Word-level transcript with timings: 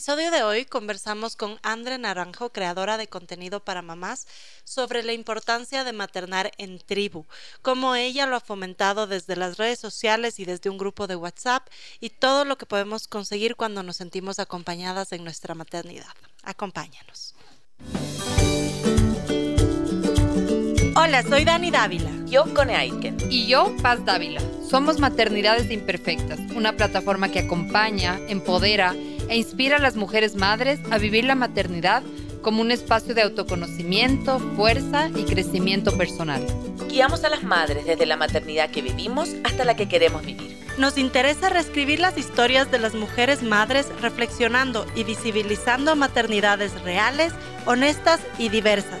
episodio 0.00 0.30
de 0.30 0.42
hoy 0.42 0.64
conversamos 0.64 1.36
con 1.36 1.58
Andre 1.62 1.98
Naranjo, 1.98 2.48
creadora 2.52 2.96
de 2.96 3.06
contenido 3.06 3.62
para 3.62 3.82
mamás, 3.82 4.26
sobre 4.64 5.02
la 5.02 5.12
importancia 5.12 5.84
de 5.84 5.92
maternar 5.92 6.52
en 6.56 6.78
tribu, 6.78 7.26
cómo 7.60 7.94
ella 7.94 8.24
lo 8.24 8.36
ha 8.36 8.40
fomentado 8.40 9.06
desde 9.06 9.36
las 9.36 9.58
redes 9.58 9.78
sociales 9.78 10.40
y 10.40 10.46
desde 10.46 10.70
un 10.70 10.78
grupo 10.78 11.06
de 11.06 11.16
WhatsApp 11.16 11.68
y 12.00 12.08
todo 12.08 12.46
lo 12.46 12.56
que 12.56 12.64
podemos 12.64 13.08
conseguir 13.08 13.56
cuando 13.56 13.82
nos 13.82 13.98
sentimos 13.98 14.38
acompañadas 14.38 15.12
en 15.12 15.22
nuestra 15.22 15.54
maternidad. 15.54 16.14
Acompáñanos. 16.44 17.34
Hola, 20.96 21.22
soy 21.28 21.44
Dani 21.44 21.70
Dávila. 21.70 22.10
Yo, 22.24 22.54
Cone 22.54 22.74
Aiken. 22.74 23.18
Y 23.28 23.48
yo, 23.48 23.76
Paz 23.82 24.02
Dávila. 24.06 24.40
Somos 24.66 24.98
Maternidades 24.98 25.70
Imperfectas, 25.70 26.40
una 26.54 26.74
plataforma 26.74 27.30
que 27.30 27.40
acompaña, 27.40 28.18
empodera 28.28 28.94
e 29.30 29.36
inspira 29.36 29.76
a 29.76 29.80
las 29.80 29.96
mujeres 29.96 30.34
madres 30.34 30.80
a 30.90 30.98
vivir 30.98 31.24
la 31.24 31.34
maternidad 31.34 32.02
como 32.42 32.60
un 32.60 32.70
espacio 32.70 33.14
de 33.14 33.22
autoconocimiento, 33.22 34.38
fuerza 34.56 35.08
y 35.14 35.24
crecimiento 35.24 35.96
personal. 35.96 36.44
Guiamos 36.88 37.24
a 37.24 37.30
las 37.30 37.42
madres 37.42 37.86
desde 37.86 38.06
la 38.06 38.16
maternidad 38.16 38.70
que 38.70 38.82
vivimos 38.82 39.30
hasta 39.44 39.64
la 39.64 39.76
que 39.76 39.88
queremos 39.88 40.26
vivir. 40.26 40.58
Nos 40.78 40.98
interesa 40.98 41.48
reescribir 41.48 42.00
las 42.00 42.18
historias 42.18 42.70
de 42.70 42.78
las 42.78 42.94
mujeres 42.94 43.42
madres 43.42 43.86
reflexionando 44.00 44.86
y 44.96 45.04
visibilizando 45.04 45.94
maternidades 45.94 46.80
reales, 46.82 47.32
honestas 47.66 48.20
y 48.38 48.48
diversas 48.48 49.00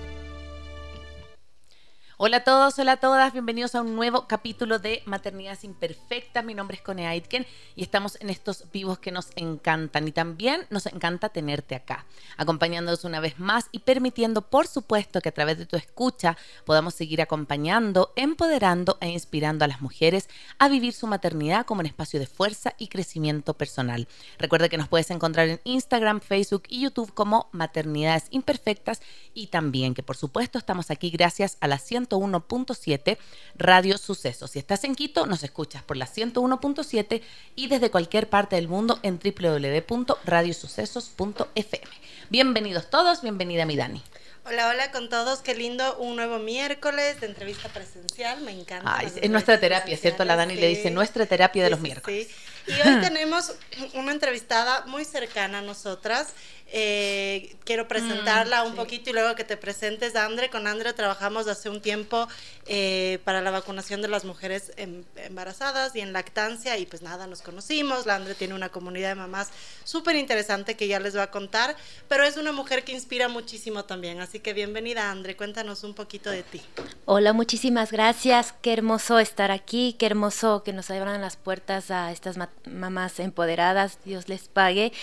Hola 2.23 2.37
a 2.37 2.43
todos, 2.43 2.77
hola 2.77 2.91
a 2.91 2.97
todas, 2.97 3.33
bienvenidos 3.33 3.73
a 3.73 3.81
un 3.81 3.95
nuevo 3.95 4.27
capítulo 4.27 4.77
de 4.77 5.01
Maternidades 5.07 5.63
Imperfectas. 5.63 6.45
Mi 6.45 6.53
nombre 6.53 6.77
es 6.77 6.83
Cone 6.83 7.07
Aitken 7.07 7.47
y 7.75 7.81
estamos 7.81 8.15
en 8.21 8.29
estos 8.29 8.65
vivos 8.71 8.99
que 8.99 9.11
nos 9.11 9.29
encantan 9.35 10.07
y 10.07 10.11
también 10.11 10.67
nos 10.69 10.85
encanta 10.85 11.29
tenerte 11.29 11.73
acá, 11.73 12.05
acompañándonos 12.37 13.05
una 13.05 13.21
vez 13.21 13.39
más 13.39 13.69
y 13.71 13.79
permitiendo, 13.79 14.43
por 14.43 14.67
supuesto, 14.67 15.19
que 15.19 15.29
a 15.29 15.31
través 15.31 15.57
de 15.57 15.65
tu 15.65 15.77
escucha 15.77 16.37
podamos 16.63 16.93
seguir 16.93 17.23
acompañando, 17.23 18.13
empoderando 18.15 18.99
e 19.01 19.09
inspirando 19.09 19.65
a 19.65 19.67
las 19.67 19.81
mujeres 19.81 20.29
a 20.59 20.67
vivir 20.67 20.93
su 20.93 21.07
maternidad 21.07 21.65
como 21.65 21.79
un 21.79 21.87
espacio 21.87 22.19
de 22.19 22.27
fuerza 22.27 22.75
y 22.77 22.89
crecimiento 22.89 23.55
personal. 23.55 24.07
Recuerda 24.37 24.69
que 24.69 24.77
nos 24.77 24.89
puedes 24.89 25.09
encontrar 25.09 25.47
en 25.47 25.59
Instagram, 25.63 26.21
Facebook 26.21 26.65
y 26.67 26.81
YouTube 26.81 27.15
como 27.15 27.49
Maternidades 27.51 28.27
Imperfectas 28.29 29.01
y 29.33 29.47
también 29.47 29.95
que, 29.95 30.03
por 30.03 30.17
supuesto, 30.17 30.59
estamos 30.59 30.91
aquí 30.91 31.09
gracias 31.09 31.57
a 31.61 31.67
la 31.67 31.79
100 31.79 32.10
101.7 32.11 33.17
Radio 33.55 33.97
Sucesos. 33.97 34.51
Si 34.51 34.59
estás 34.59 34.83
en 34.83 34.93
Quito, 34.95 35.25
nos 35.25 35.43
escuchas 35.43 35.81
por 35.83 35.95
la 35.97 36.07
101.7 36.07 37.21
y 37.55 37.67
desde 37.67 37.89
cualquier 37.89 38.29
parte 38.29 38.57
del 38.57 38.67
mundo 38.67 38.99
en 39.03 39.19
www.radiosucesos.fm. 39.19 41.81
Bienvenidos 42.29 42.89
todos, 42.89 43.21
bienvenida 43.21 43.65
mi 43.65 43.77
Dani. 43.77 44.03
Hola, 44.43 44.69
hola 44.69 44.91
con 44.91 45.07
todos, 45.07 45.39
qué 45.39 45.53
lindo, 45.53 45.97
un 45.97 46.15
nuevo 46.15 46.39
miércoles 46.39 47.21
de 47.21 47.27
entrevista 47.27 47.69
presencial, 47.69 48.41
me 48.41 48.51
encanta. 48.51 49.03
es 49.03 49.29
nuestra 49.29 49.59
terapia, 49.59 49.95
¿cierto? 49.95 50.25
La 50.25 50.35
Dani 50.35 50.55
le 50.55 50.67
dice 50.67 50.89
nuestra 50.89 51.27
terapia 51.27 51.63
de 51.63 51.69
los 51.69 51.79
miércoles. 51.79 52.27
Y 52.65 52.71
hoy 52.71 52.95
tenemos 53.01 53.53
una 53.93 54.11
entrevistada 54.11 54.83
muy 54.87 55.05
cercana 55.05 55.59
a 55.59 55.61
nosotras, 55.61 56.29
eh, 56.73 57.53
quiero 57.65 57.87
presentarla 57.87 58.63
mm, 58.63 58.67
un 58.67 58.75
poquito 58.75 59.09
y 59.09 59.13
luego 59.13 59.35
que 59.35 59.43
te 59.43 59.57
presentes, 59.57 60.15
Andre. 60.15 60.49
Con 60.49 60.67
Andre 60.67 60.93
trabajamos 60.93 61.47
hace 61.47 61.69
un 61.69 61.81
tiempo 61.81 62.29
eh, 62.65 63.19
para 63.25 63.41
la 63.41 63.51
vacunación 63.51 64.01
de 64.01 64.07
las 64.07 64.23
mujeres 64.23 64.71
em, 64.77 65.03
embarazadas 65.17 65.93
y 65.95 65.99
en 65.99 66.13
lactancia 66.13 66.77
y 66.77 66.85
pues 66.85 67.01
nada, 67.01 67.27
nos 67.27 67.41
conocimos. 67.41 68.05
La 68.05 68.15
Andre 68.15 68.35
tiene 68.35 68.53
una 68.53 68.69
comunidad 68.69 69.09
de 69.09 69.15
mamás 69.15 69.49
súper 69.83 70.15
interesante 70.15 70.75
que 70.75 70.87
ya 70.87 71.01
les 71.01 71.13
voy 71.13 71.23
a 71.23 71.31
contar, 71.31 71.75
pero 72.07 72.23
es 72.23 72.37
una 72.37 72.53
mujer 72.53 72.85
que 72.85 72.93
inspira 72.93 73.27
muchísimo 73.27 73.83
también. 73.83 74.21
Así 74.21 74.39
que 74.39 74.53
bienvenida, 74.53 75.11
Andre. 75.11 75.35
Cuéntanos 75.35 75.83
un 75.83 75.93
poquito 75.93 76.29
de 76.29 76.43
ti. 76.43 76.61
Hola, 77.03 77.33
muchísimas 77.33 77.91
gracias. 77.91 78.53
Qué 78.61 78.71
hermoso 78.71 79.19
estar 79.19 79.51
aquí. 79.51 79.97
Qué 79.99 80.05
hermoso 80.05 80.63
que 80.63 80.71
nos 80.71 80.89
abran 80.89 81.19
las 81.19 81.35
puertas 81.35 81.91
a 81.91 82.13
estas 82.13 82.37
mamás 82.65 83.19
empoderadas. 83.19 83.99
Dios 84.05 84.29
les 84.29 84.47
pague. 84.47 84.93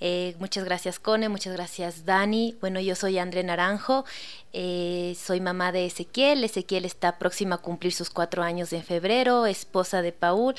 Eh, 0.00 0.34
muchas 0.38 0.64
gracias, 0.64 0.98
Cone, 0.98 1.28
muchas 1.28 1.54
gracias, 1.54 2.04
Dani. 2.04 2.54
Bueno, 2.60 2.80
yo 2.80 2.94
soy 2.94 3.18
André 3.18 3.42
Naranjo, 3.42 4.04
eh, 4.52 5.16
soy 5.18 5.40
mamá 5.40 5.72
de 5.72 5.86
Ezequiel. 5.86 6.44
Ezequiel 6.44 6.84
está 6.84 7.18
próxima 7.18 7.56
a 7.56 7.58
cumplir 7.58 7.92
sus 7.92 8.10
cuatro 8.10 8.42
años 8.42 8.72
en 8.74 8.82
febrero, 8.82 9.46
esposa 9.46 10.02
de 10.02 10.12
Paul 10.12 10.54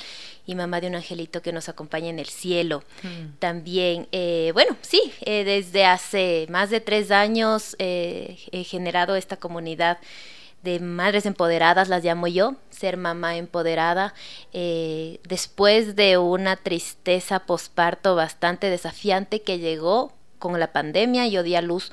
y 0.48 0.56
mamá 0.56 0.82
de 0.82 0.88
un 0.88 0.96
angelito 0.96 1.42
que 1.44 1.54
nos 1.54 1.70
acompaña 1.70 2.10
en 2.10 2.18
el 2.18 2.28
cielo. 2.28 2.84
Mm. 3.04 3.38
También, 3.38 4.08
eh, 4.12 4.52
bueno, 4.54 4.76
sí, 4.82 5.14
desde 5.24 5.86
hace 5.86 6.48
más 6.50 6.72
de 6.72 6.82
tres 6.82 7.12
años 7.12 7.76
he 7.80 8.66
generado 8.68 9.16
esta 9.16 9.38
comunidad 9.38 10.00
de 10.64 10.80
madres 10.80 11.26
empoderadas, 11.26 11.88
las 11.88 12.04
llamo 12.04 12.28
yo, 12.28 12.56
ser 12.70 12.98
mamá 12.98 13.38
empoderada, 13.38 14.14
eh, 14.54 15.20
después 15.28 15.96
de 15.96 16.18
una 16.18 16.56
tristeza 16.56 17.40
posparto 17.40 18.16
bastante 18.16 18.70
desafiante 18.70 19.42
que 19.42 19.60
llegó 19.60 20.14
con 20.40 20.60
la 20.60 20.72
pandemia, 20.74 21.28
yo 21.28 21.44
di 21.44 21.56
a 21.56 21.62
luz 21.62 21.92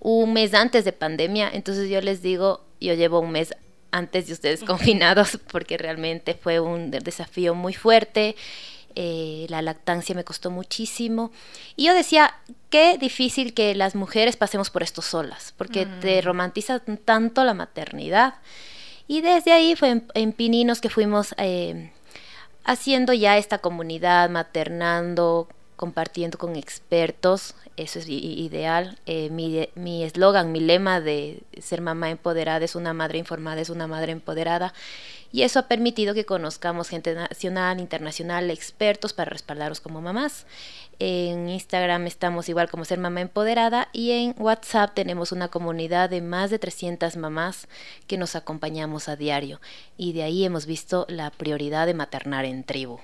un 0.00 0.32
mes 0.32 0.54
antes 0.54 0.84
de 0.84 0.92
pandemia, 0.92 1.50
entonces 1.52 1.88
yo 1.88 2.00
les 2.00 2.22
digo, 2.22 2.64
yo 2.80 2.94
llevo 2.94 3.20
un 3.20 3.32
mes 3.32 3.54
antes 3.90 4.26
de 4.26 4.34
ustedes 4.34 4.62
confinados 4.64 5.38
porque 5.50 5.78
realmente 5.78 6.34
fue 6.34 6.60
un 6.60 6.90
desafío 6.90 7.54
muy 7.54 7.74
fuerte. 7.74 8.36
Eh, 8.98 9.46
la 9.50 9.60
lactancia 9.60 10.14
me 10.14 10.24
costó 10.24 10.50
muchísimo. 10.50 11.30
Y 11.76 11.84
yo 11.84 11.94
decía, 11.94 12.34
qué 12.70 12.96
difícil 12.98 13.52
que 13.52 13.74
las 13.74 13.94
mujeres 13.94 14.36
pasemos 14.36 14.70
por 14.70 14.82
esto 14.82 15.02
solas, 15.02 15.52
porque 15.56 15.86
te 16.00 16.20
mm. 16.20 16.24
romantiza 16.24 16.80
tanto 17.04 17.44
la 17.44 17.52
maternidad. 17.52 18.34
Y 19.06 19.20
desde 19.20 19.52
ahí 19.52 19.76
fue 19.76 20.02
en, 20.14 20.32
Pininos 20.32 20.80
que 20.80 20.88
fuimos 20.88 21.34
eh, 21.36 21.92
haciendo 22.64 23.12
ya 23.12 23.36
esta 23.36 23.58
comunidad, 23.58 24.30
maternando, 24.30 25.46
compartiendo 25.76 26.38
con 26.38 26.56
expertos, 26.56 27.54
eso 27.76 27.98
es 27.98 28.08
ideal. 28.08 28.98
Eh, 29.04 29.28
mi 29.30 30.02
eslogan, 30.02 30.50
mi, 30.50 30.60
lema 30.60 31.00
de 31.00 31.42
ser 31.60 31.82
mamá 31.82 32.10
empoderada 32.10 32.64
es 32.64 32.74
una 32.74 32.94
madre 32.94 33.18
informada, 33.18 33.60
es 33.60 33.68
una 33.70 33.86
madre 33.86 34.12
empoderada. 34.12 34.72
Y 35.36 35.42
eso 35.42 35.58
ha 35.58 35.68
permitido 35.68 36.14
que 36.14 36.24
conozcamos 36.24 36.88
gente 36.88 37.14
nacional, 37.14 37.78
internacional, 37.78 38.50
expertos 38.50 39.12
para 39.12 39.28
respaldaros 39.28 39.82
como 39.82 40.00
mamás. 40.00 40.46
En 40.98 41.50
Instagram 41.50 42.06
estamos 42.06 42.48
igual 42.48 42.70
como 42.70 42.86
Ser 42.86 42.98
Mamá 42.98 43.20
Empoderada 43.20 43.88
y 43.92 44.12
en 44.12 44.34
WhatsApp 44.38 44.94
tenemos 44.94 45.32
una 45.32 45.48
comunidad 45.48 46.08
de 46.08 46.22
más 46.22 46.48
de 46.48 46.58
300 46.58 47.18
mamás 47.18 47.68
que 48.06 48.16
nos 48.16 48.34
acompañamos 48.34 49.10
a 49.10 49.16
diario. 49.16 49.60
Y 49.98 50.14
de 50.14 50.22
ahí 50.22 50.42
hemos 50.42 50.64
visto 50.64 51.04
la 51.10 51.30
prioridad 51.30 51.84
de 51.84 51.92
maternar 51.92 52.46
en 52.46 52.64
tribu. 52.64 52.98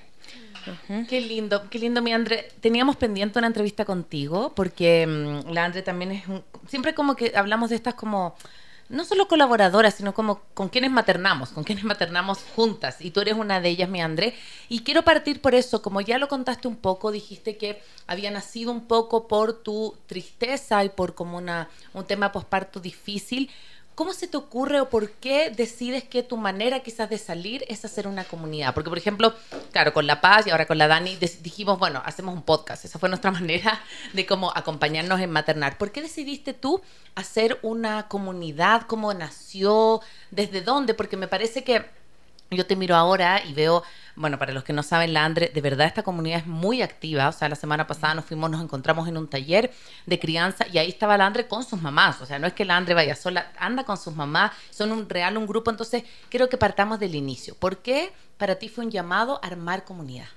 Qué 1.10 1.20
lindo, 1.20 1.68
qué 1.68 1.80
lindo, 1.80 2.00
mi 2.00 2.14
Andre. 2.14 2.48
Teníamos 2.62 2.96
pendiente 2.96 3.40
una 3.40 3.48
entrevista 3.48 3.84
contigo 3.84 4.54
porque 4.56 5.06
mm, 5.06 5.50
la 5.50 5.66
Andre 5.66 5.82
también 5.82 6.12
es 6.12 6.26
un, 6.28 6.42
siempre 6.66 6.94
como 6.94 7.14
que 7.14 7.32
hablamos 7.36 7.68
de 7.68 7.76
estas 7.76 7.92
como 7.92 8.34
no 8.92 9.04
solo 9.06 9.26
colaboradoras, 9.26 9.94
sino 9.94 10.12
como 10.12 10.42
con 10.52 10.68
quienes 10.68 10.90
maternamos, 10.90 11.48
con 11.48 11.64
quienes 11.64 11.82
maternamos 11.84 12.40
juntas. 12.54 13.00
Y 13.00 13.10
tú 13.10 13.20
eres 13.20 13.34
una 13.34 13.58
de 13.60 13.70
ellas, 13.70 13.88
mi 13.88 14.02
André. 14.02 14.34
Y 14.68 14.80
quiero 14.80 15.02
partir 15.02 15.40
por 15.40 15.54
eso, 15.54 15.80
como 15.80 16.02
ya 16.02 16.18
lo 16.18 16.28
contaste 16.28 16.68
un 16.68 16.76
poco, 16.76 17.10
dijiste 17.10 17.56
que 17.56 17.82
había 18.06 18.30
nacido 18.30 18.70
un 18.70 18.86
poco 18.86 19.28
por 19.28 19.62
tu 19.62 19.96
tristeza 20.06 20.84
y 20.84 20.90
por 20.90 21.14
como 21.14 21.38
una, 21.38 21.70
un 21.94 22.04
tema 22.04 22.32
posparto 22.32 22.80
difícil. 22.80 23.50
¿Cómo 23.94 24.14
se 24.14 24.26
te 24.26 24.38
ocurre 24.38 24.80
o 24.80 24.88
por 24.88 25.10
qué 25.10 25.50
decides 25.50 26.04
que 26.04 26.22
tu 26.22 26.38
manera 26.38 26.80
quizás 26.80 27.10
de 27.10 27.18
salir 27.18 27.64
es 27.68 27.84
hacer 27.84 28.06
una 28.06 28.24
comunidad? 28.24 28.72
Porque, 28.72 28.88
por 28.88 28.96
ejemplo, 28.96 29.34
claro, 29.70 29.92
con 29.92 30.06
La 30.06 30.22
Paz 30.22 30.46
y 30.46 30.50
ahora 30.50 30.66
con 30.66 30.78
la 30.78 30.88
Dani 30.88 31.16
dijimos, 31.42 31.78
bueno, 31.78 32.02
hacemos 32.04 32.34
un 32.34 32.42
podcast. 32.42 32.86
Esa 32.86 32.98
fue 32.98 33.10
nuestra 33.10 33.30
manera 33.32 33.80
de 34.14 34.24
cómo 34.24 34.50
acompañarnos 34.54 35.20
en 35.20 35.30
maternar. 35.30 35.76
¿Por 35.76 35.92
qué 35.92 36.00
decidiste 36.00 36.54
tú 36.54 36.80
hacer 37.14 37.58
una 37.62 38.08
comunidad? 38.08 38.82
¿Cómo 38.86 39.12
nació? 39.12 40.00
¿Desde 40.30 40.62
dónde? 40.62 40.94
Porque 40.94 41.18
me 41.18 41.28
parece 41.28 41.62
que 41.62 41.84
yo 42.56 42.66
te 42.66 42.76
miro 42.76 42.96
ahora 42.96 43.42
y 43.44 43.52
veo, 43.52 43.82
bueno, 44.14 44.38
para 44.38 44.52
los 44.52 44.64
que 44.64 44.72
no 44.72 44.82
saben, 44.82 45.12
la 45.12 45.24
Andre, 45.24 45.50
de 45.52 45.60
verdad 45.60 45.86
esta 45.86 46.02
comunidad 46.02 46.40
es 46.40 46.46
muy 46.46 46.82
activa. 46.82 47.28
O 47.28 47.32
sea, 47.32 47.48
la 47.48 47.56
semana 47.56 47.86
pasada 47.86 48.14
nos 48.14 48.24
fuimos, 48.24 48.50
nos 48.50 48.62
encontramos 48.62 49.08
en 49.08 49.16
un 49.16 49.28
taller 49.28 49.72
de 50.06 50.18
crianza 50.18 50.66
y 50.72 50.78
ahí 50.78 50.88
estaba 50.88 51.16
la 51.16 51.26
Andre 51.26 51.48
con 51.48 51.64
sus 51.64 51.80
mamás. 51.80 52.20
O 52.20 52.26
sea, 52.26 52.38
no 52.38 52.46
es 52.46 52.52
que 52.52 52.64
la 52.64 52.76
Andre 52.76 52.94
vaya 52.94 53.16
sola, 53.16 53.52
anda 53.58 53.84
con 53.84 53.96
sus 53.96 54.14
mamás, 54.14 54.52
son 54.70 54.92
un 54.92 55.08
real, 55.08 55.36
un 55.36 55.46
grupo. 55.46 55.70
Entonces, 55.70 56.04
creo 56.28 56.48
que 56.48 56.56
partamos 56.56 57.00
del 57.00 57.14
inicio. 57.14 57.54
¿Por 57.54 57.78
qué 57.78 58.12
para 58.36 58.56
ti 58.56 58.68
fue 58.68 58.84
un 58.84 58.90
llamado 58.90 59.40
a 59.42 59.46
armar 59.46 59.84
comunidad? 59.84 60.28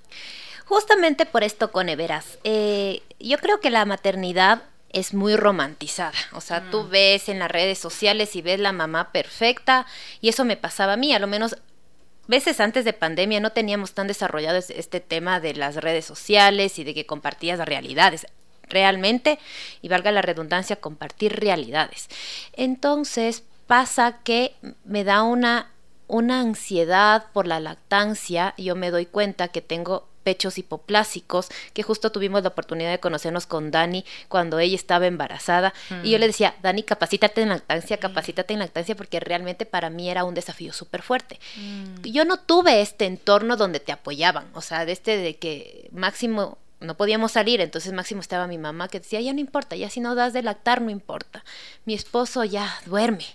Justamente 0.66 1.26
por 1.26 1.44
esto, 1.44 1.72
Cone, 1.72 1.96
verás, 1.96 2.40
eh, 2.44 3.04
yo 3.20 3.38
creo 3.38 3.60
que 3.60 3.70
la 3.70 3.86
maternidad 3.86 4.64
es 4.96 5.14
muy 5.14 5.36
romantizada. 5.36 6.18
O 6.32 6.42
sea, 6.42 6.72
tú 6.72 6.84
mm. 6.84 6.90
ves 6.90 7.30
en 7.30 7.40
las 7.40 7.52
redes 7.52 7.78
sociales 7.78 8.36
y 8.36 8.42
ves 8.42 8.60
la 8.60 8.72
mamá 8.72 9.12
perfecta 9.12 9.86
y 10.22 10.30
eso 10.30 10.46
me 10.46 10.56
pasaba 10.56 10.94
a 10.94 10.98
mí, 10.98 11.14
a 11.14 11.20
lo 11.20 11.28
menos 11.28 11.58
veces 12.27 12.60
antes 12.60 12.86
de 12.86 12.94
pandemia 12.94 13.39
no 13.39 13.51
teníamos 13.51 13.94
tan 13.94 14.07
desarrollado 14.07 14.57
este 14.57 15.00
tema 15.00 15.39
de 15.39 15.54
las 15.54 15.75
redes 15.77 16.06
sociales 16.06 16.80
y 16.80 16.83
de 16.83 16.94
que 16.94 17.06
compartías 17.06 17.60
realidades 17.60 18.27
realmente, 18.68 19.39
y 19.81 19.89
valga 19.89 20.12
la 20.12 20.22
redundancia, 20.22 20.77
compartir 20.77 21.39
realidades. 21.39 22.07
Entonces 22.54 23.44
pasa 23.68 24.19
que 24.24 24.56
me 24.83 25.04
da 25.04 25.24
una, 25.24 25.72
una 26.07 26.42
ansiedad 26.42 27.27
por 27.33 27.48
la 27.48 27.60
lactancia, 27.60 28.54
yo 28.57 28.75
me 28.75 28.92
doy 28.92 29.06
cuenta 29.06 29.50
que 29.50 29.62
tengo 29.62 30.07
pechos 30.25 30.57
hipoplásicos, 30.57 31.50
que 31.74 31.83
justo 31.83 32.12
tuvimos 32.12 32.42
la 32.42 32.50
oportunidad 32.50 32.89
de 32.89 33.00
conocernos 33.00 33.45
con 33.45 33.69
Dani 33.69 34.04
cuando 34.27 34.57
ella 34.57 34.75
estaba 34.75 35.06
embarazada. 35.06 35.72
Y 36.04 36.10
yo 36.10 36.18
le 36.18 36.25
mm. 36.25 36.30
decía, 36.30 36.56
Dani, 36.63 36.81
capacítate 36.81 37.44
en 37.44 37.50
lactancia, 37.50 37.98
capacítate 37.98 38.54
en 38.54 38.60
lactancia, 38.60 38.95
porque 38.95 39.19
realmente 39.19 39.68
para 39.68 39.92
mí 39.92 40.10
era 40.10 40.24
un 40.24 40.33
desafío 40.33 40.74
súper 40.74 41.04
fuerte. 41.04 41.39
Mm. 41.57 42.01
Yo 42.01 42.25
no 42.25 42.38
tuve 42.38 42.81
este 42.81 43.06
entorno 43.06 43.56
donde 43.56 43.80
te 43.80 43.92
apoyaban, 43.92 44.48
o 44.56 44.62
sea, 44.62 44.86
de 44.86 44.94
este 44.94 45.18
de 45.18 45.38
que 45.38 45.89
máximo 45.92 46.57
no 46.80 46.98
podíamos 46.98 47.31
salir, 47.31 47.62
entonces 47.62 47.94
máximo 47.94 48.22
estaba 48.22 48.48
mi 48.48 48.57
mamá 48.57 48.88
que 48.88 49.00
decía, 49.00 49.22
ya 49.22 49.33
no 49.33 49.39
importa, 49.39 49.75
ya 49.75 49.89
si 49.89 50.00
no 50.00 50.16
das 50.16 50.33
de 50.33 50.42
lactar, 50.42 50.81
no 50.81 50.89
importa. 50.89 51.44
Mi 51.86 51.94
esposo 51.94 52.44
ya 52.44 52.74
duerme. 52.86 53.25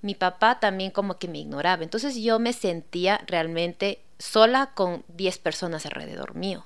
Mi 0.00 0.14
papá 0.14 0.60
también 0.60 0.90
como 0.92 1.18
que 1.18 1.28
me 1.28 1.38
ignoraba. 1.38 1.82
Entonces 1.82 2.16
yo 2.16 2.38
me 2.38 2.52
sentía 2.52 3.20
realmente 3.26 4.00
sola 4.18 4.72
con 4.74 5.04
10 5.08 5.38
personas 5.38 5.86
alrededor 5.86 6.34
mío. 6.34 6.64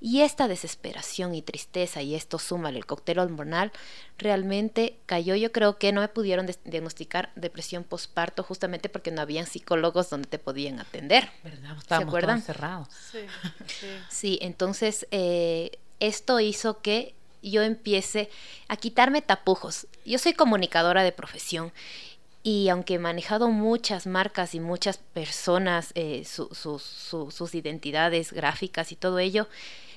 Y 0.00 0.20
esta 0.20 0.48
desesperación 0.48 1.34
y 1.34 1.40
tristeza, 1.40 2.02
y 2.02 2.14
esto 2.14 2.38
súmale 2.38 2.76
el 2.76 2.84
cóctel 2.84 3.18
hormonal, 3.20 3.72
realmente 4.18 4.98
cayó. 5.06 5.34
Yo 5.34 5.50
creo 5.50 5.78
que 5.78 5.92
no 5.92 6.02
me 6.02 6.08
pudieron 6.08 6.46
diagnosticar 6.64 7.30
depresión 7.36 7.84
postparto 7.84 8.42
justamente 8.42 8.90
porque 8.90 9.10
no 9.12 9.22
habían 9.22 9.46
psicólogos 9.46 10.10
donde 10.10 10.28
te 10.28 10.38
podían 10.38 10.78
atender. 10.78 11.30
¿Verdad? 11.42 11.76
¿Se 11.88 11.94
acuerdan? 11.94 12.42
cerrados. 12.42 12.88
Sí, 13.10 13.20
sí. 13.66 13.86
sí 14.10 14.38
entonces 14.42 15.06
eh, 15.10 15.78
esto 16.00 16.38
hizo 16.38 16.82
que 16.82 17.14
yo 17.42 17.62
empiece 17.62 18.28
a 18.68 18.76
quitarme 18.76 19.22
tapujos. 19.22 19.86
Yo 20.04 20.18
soy 20.18 20.34
comunicadora 20.34 21.02
de 21.02 21.12
profesión 21.12 21.72
y 22.44 22.68
aunque 22.68 22.94
he 22.94 22.98
manejado 22.98 23.48
muchas 23.48 24.06
marcas 24.06 24.54
y 24.54 24.60
muchas 24.60 24.98
personas, 24.98 25.92
eh, 25.94 26.24
sus 26.26 27.54
identidades 27.54 28.32
gráficas 28.32 28.92
y 28.92 28.96
todo 28.96 29.18
ello, 29.18 29.48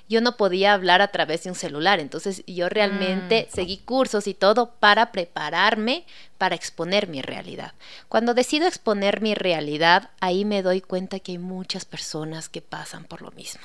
yo 0.07 0.21
no 0.21 0.37
podía 0.37 0.73
hablar 0.73 1.01
a 1.01 1.09
través 1.09 1.43
de 1.43 1.49
un 1.49 1.55
celular. 1.55 1.99
Entonces 1.99 2.43
yo 2.47 2.69
realmente 2.69 3.47
mm. 3.49 3.53
seguí 3.53 3.77
cursos 3.79 4.27
y 4.27 4.33
todo 4.33 4.71
para 4.79 5.11
prepararme 5.11 6.05
para 6.37 6.55
exponer 6.55 7.09
mi 7.09 7.21
realidad. 7.21 7.73
Cuando 8.07 8.33
decido 8.33 8.65
exponer 8.65 9.21
mi 9.21 9.35
realidad, 9.35 10.09
ahí 10.21 10.45
me 10.45 10.63
doy 10.63 10.79
cuenta 10.79 11.19
que 11.19 11.33
hay 11.33 11.39
muchas 11.39 11.83
personas 11.83 12.47
que 12.47 12.61
pasan 12.61 13.03
por 13.03 13.21
lo 13.21 13.31
mismo. 13.31 13.63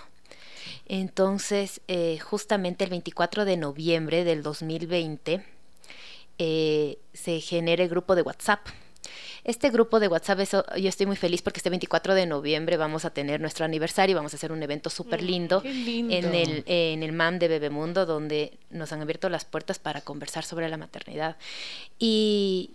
Entonces, 0.86 1.80
eh, 1.86 2.18
justamente 2.18 2.82
el 2.82 2.90
24 2.90 3.44
de 3.44 3.56
noviembre 3.56 4.24
del 4.24 4.42
2020, 4.42 5.44
eh, 6.44 6.98
se 7.12 7.40
genere 7.40 7.86
grupo 7.86 8.16
de 8.16 8.22
WhatsApp. 8.22 8.66
Este 9.44 9.70
grupo 9.70 10.00
de 10.00 10.08
WhatsApp, 10.08 10.40
eso, 10.40 10.64
yo 10.76 10.88
estoy 10.88 11.06
muy 11.06 11.14
feliz 11.14 11.40
porque 11.40 11.58
este 11.58 11.70
24 11.70 12.16
de 12.16 12.26
noviembre 12.26 12.76
vamos 12.76 13.04
a 13.04 13.10
tener 13.10 13.40
nuestro 13.40 13.64
aniversario, 13.64 14.16
vamos 14.16 14.32
a 14.34 14.36
hacer 14.36 14.50
un 14.50 14.60
evento 14.60 14.90
súper 14.90 15.22
mm, 15.22 15.24
lindo, 15.24 15.62
En, 15.64 16.34
el, 16.34 16.64
en 16.66 17.04
el 17.04 17.12
MAM 17.12 17.38
de 17.38 17.46
Bebemundo, 17.46 18.06
donde 18.06 18.58
nos 18.70 18.92
han 18.92 19.00
abierto 19.02 19.28
las 19.28 19.44
puertas 19.44 19.78
para 19.78 20.00
conversar 20.00 20.44
sobre 20.44 20.68
la 20.68 20.76
maternidad. 20.76 21.36
Y, 22.00 22.72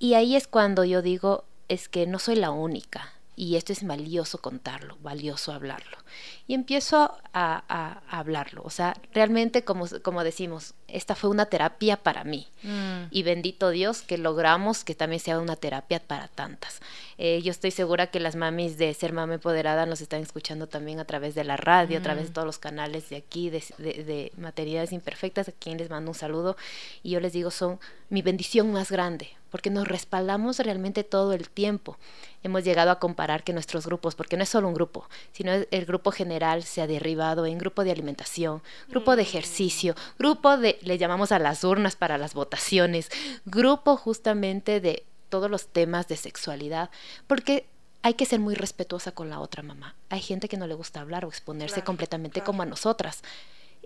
y 0.00 0.14
ahí 0.14 0.34
es 0.34 0.48
cuando 0.48 0.84
yo 0.84 1.00
digo, 1.00 1.44
es 1.68 1.88
que 1.88 2.06
no 2.06 2.18
soy 2.18 2.34
la 2.34 2.50
única 2.50 3.15
y 3.38 3.56
esto 3.56 3.74
es 3.74 3.86
valioso 3.86 4.38
contarlo, 4.38 4.96
valioso 5.02 5.52
hablarlo. 5.52 5.98
Y 6.46 6.54
empiezo 6.54 7.12
a, 7.34 8.00
hablarlo. 8.08 8.62
O 8.64 8.70
sea, 8.70 8.96
realmente, 9.12 9.62
como, 9.62 9.86
como 10.02 10.24
decimos, 10.24 10.72
esta 10.88 11.14
fue 11.14 11.28
una 11.28 11.44
terapia 11.44 11.98
para 11.98 12.24
mí. 12.24 12.48
Mm. 12.62 13.08
Y 13.10 13.22
bendito 13.24 13.68
Dios 13.68 14.00
que 14.00 14.16
logramos 14.16 14.84
que 14.84 14.94
también 14.94 15.20
sea 15.20 15.38
una 15.38 15.54
terapia 15.56 16.00
para 16.00 16.28
tantas. 16.28 16.80
Eh, 17.18 17.42
yo 17.42 17.50
estoy 17.50 17.72
segura 17.72 18.06
que 18.06 18.20
las 18.20 18.36
mamis 18.36 18.78
de 18.78 18.94
Ser 18.94 19.12
Mama 19.12 19.34
Empoderada 19.34 19.84
nos 19.84 20.00
están 20.00 20.22
escuchando 20.22 20.66
también 20.66 20.98
a 20.98 21.04
través 21.04 21.34
de 21.34 21.44
la 21.44 21.58
radio, 21.58 21.98
a 21.98 22.02
través 22.02 22.24
de 22.24 22.30
mm. 22.30 22.32
todos 22.32 22.46
los 22.46 22.58
canales 22.58 23.10
de 23.10 23.16
aquí, 23.16 23.50
de, 23.50 23.62
de, 23.76 24.04
de 24.04 24.32
Maternidades 24.38 24.92
Imperfectas, 24.92 25.50
a 25.50 25.52
quien 25.52 25.76
les 25.76 25.90
mando 25.90 26.10
un 26.10 26.16
saludo. 26.16 26.56
Y 27.02 27.10
yo 27.10 27.20
les 27.20 27.34
digo, 27.34 27.50
son 27.50 27.78
mi 28.08 28.22
bendición 28.22 28.72
más 28.72 28.90
grande, 28.90 29.28
porque 29.56 29.70
nos 29.70 29.88
respaldamos 29.88 30.58
realmente 30.58 31.02
todo 31.02 31.32
el 31.32 31.48
tiempo. 31.48 31.96
Hemos 32.42 32.62
llegado 32.62 32.90
a 32.90 32.98
comparar 32.98 33.42
que 33.42 33.54
nuestros 33.54 33.86
grupos, 33.86 34.14
porque 34.14 34.36
no 34.36 34.42
es 34.42 34.50
solo 34.50 34.68
un 34.68 34.74
grupo, 34.74 35.08
sino 35.32 35.50
el 35.50 35.86
grupo 35.86 36.12
general 36.12 36.62
se 36.62 36.82
ha 36.82 36.86
derribado 36.86 37.46
en 37.46 37.56
grupo 37.56 37.82
de 37.82 37.90
alimentación, 37.90 38.62
grupo 38.90 39.16
de 39.16 39.22
mm. 39.22 39.24
ejercicio, 39.24 39.94
grupo 40.18 40.58
de, 40.58 40.78
le 40.82 40.98
llamamos 40.98 41.32
a 41.32 41.38
las 41.38 41.64
urnas 41.64 41.96
para 41.96 42.18
las 42.18 42.34
votaciones, 42.34 43.08
grupo 43.46 43.96
justamente 43.96 44.82
de 44.82 45.04
todos 45.30 45.50
los 45.50 45.68
temas 45.68 46.06
de 46.06 46.18
sexualidad, 46.18 46.90
porque 47.26 47.64
hay 48.02 48.12
que 48.12 48.26
ser 48.26 48.40
muy 48.40 48.56
respetuosa 48.56 49.12
con 49.12 49.30
la 49.30 49.40
otra 49.40 49.62
mamá. 49.62 49.94
Hay 50.10 50.20
gente 50.20 50.50
que 50.50 50.58
no 50.58 50.66
le 50.66 50.74
gusta 50.74 51.00
hablar 51.00 51.24
o 51.24 51.28
exponerse 51.28 51.80
completamente 51.80 52.42
como 52.42 52.60
a 52.60 52.66
nosotras. 52.66 53.22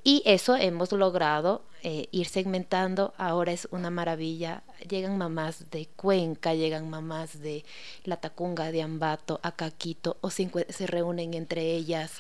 Y 0.03 0.23
eso 0.25 0.57
hemos 0.57 0.93
logrado 0.93 1.63
eh, 1.83 2.09
ir 2.11 2.27
segmentando. 2.27 3.15
Ahora 3.17 3.53
es 3.53 3.69
una 3.71 3.91
maravilla. 3.91 4.63
Llegan 4.89 5.19
mamás 5.19 5.71
de 5.71 5.89
Cuenca, 5.97 6.55
llegan 6.55 6.89
mamás 6.89 7.41
de 7.41 7.65
La 8.05 8.17
Tacunga, 8.17 8.73
de 8.73 8.83
Ambato, 8.83 9.41
Acaquito, 9.43 10.17
o 10.21 10.31
se, 10.31 10.51
se 10.69 10.87
reúnen 10.87 11.35
entre 11.35 11.73
ellas, 11.73 12.13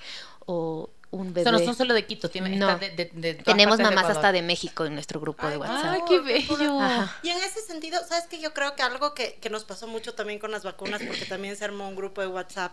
o 0.47 0.91
un 1.11 1.35
bebé. 1.35 1.51
no 1.51 1.59
son 1.59 1.75
solo 1.75 1.95
de 1.95 2.07
Quito, 2.07 2.31
tienen 2.31 2.59
no. 2.59 2.79
de, 2.79 3.41
tenemos 3.45 3.79
mamás 3.79 4.07
hasta 4.07 4.33
de 4.33 4.43
México 4.43 4.85
en 4.85 4.95
nuestro 4.95 5.21
grupo 5.21 5.49
de 5.49 5.57
WhatsApp. 5.57 5.95
¡Ay, 5.95 6.01
qué 6.09 6.21
bello! 6.21 6.79
Y 7.23 7.29
en 7.29 7.39
ese 7.39 7.61
sentido, 7.62 8.01
¿sabes 8.09 8.27
que 8.27 8.41
Yo 8.41 8.55
creo 8.55 8.77
que 8.77 8.83
algo 8.83 9.15
que, 9.15 9.35
que, 9.41 9.51
nos 9.51 9.65
pasó 9.65 9.87
mucho 9.87 10.15
también 10.15 10.39
con 10.39 10.51
las 10.51 10.62
vacunas, 10.62 11.03
porque 11.03 11.25
también 11.25 11.57
se 11.57 11.65
armó 11.65 11.89
un 11.89 11.97
grupo 11.97 12.21
de 12.21 12.29
WhatsApp 12.29 12.73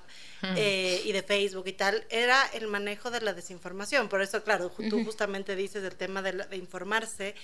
eh, 0.55 1.01
y 1.03 1.11
de 1.11 1.23
Facebook 1.23 1.67
y 1.67 1.73
tal, 1.73 2.05
era 2.09 2.45
el 2.53 2.67
manejo 2.67 3.11
de 3.11 3.21
la 3.21 3.33
desinformación. 3.33 4.07
Por 4.09 4.21
eso, 4.21 4.43
claro, 4.43 4.71
tú 4.89 5.03
justamente 5.03 5.55
dices 5.55 5.83
el 5.83 5.95
tema 5.95 6.21
de, 6.21 6.33
de 6.33 6.57
informarse, 6.57 7.35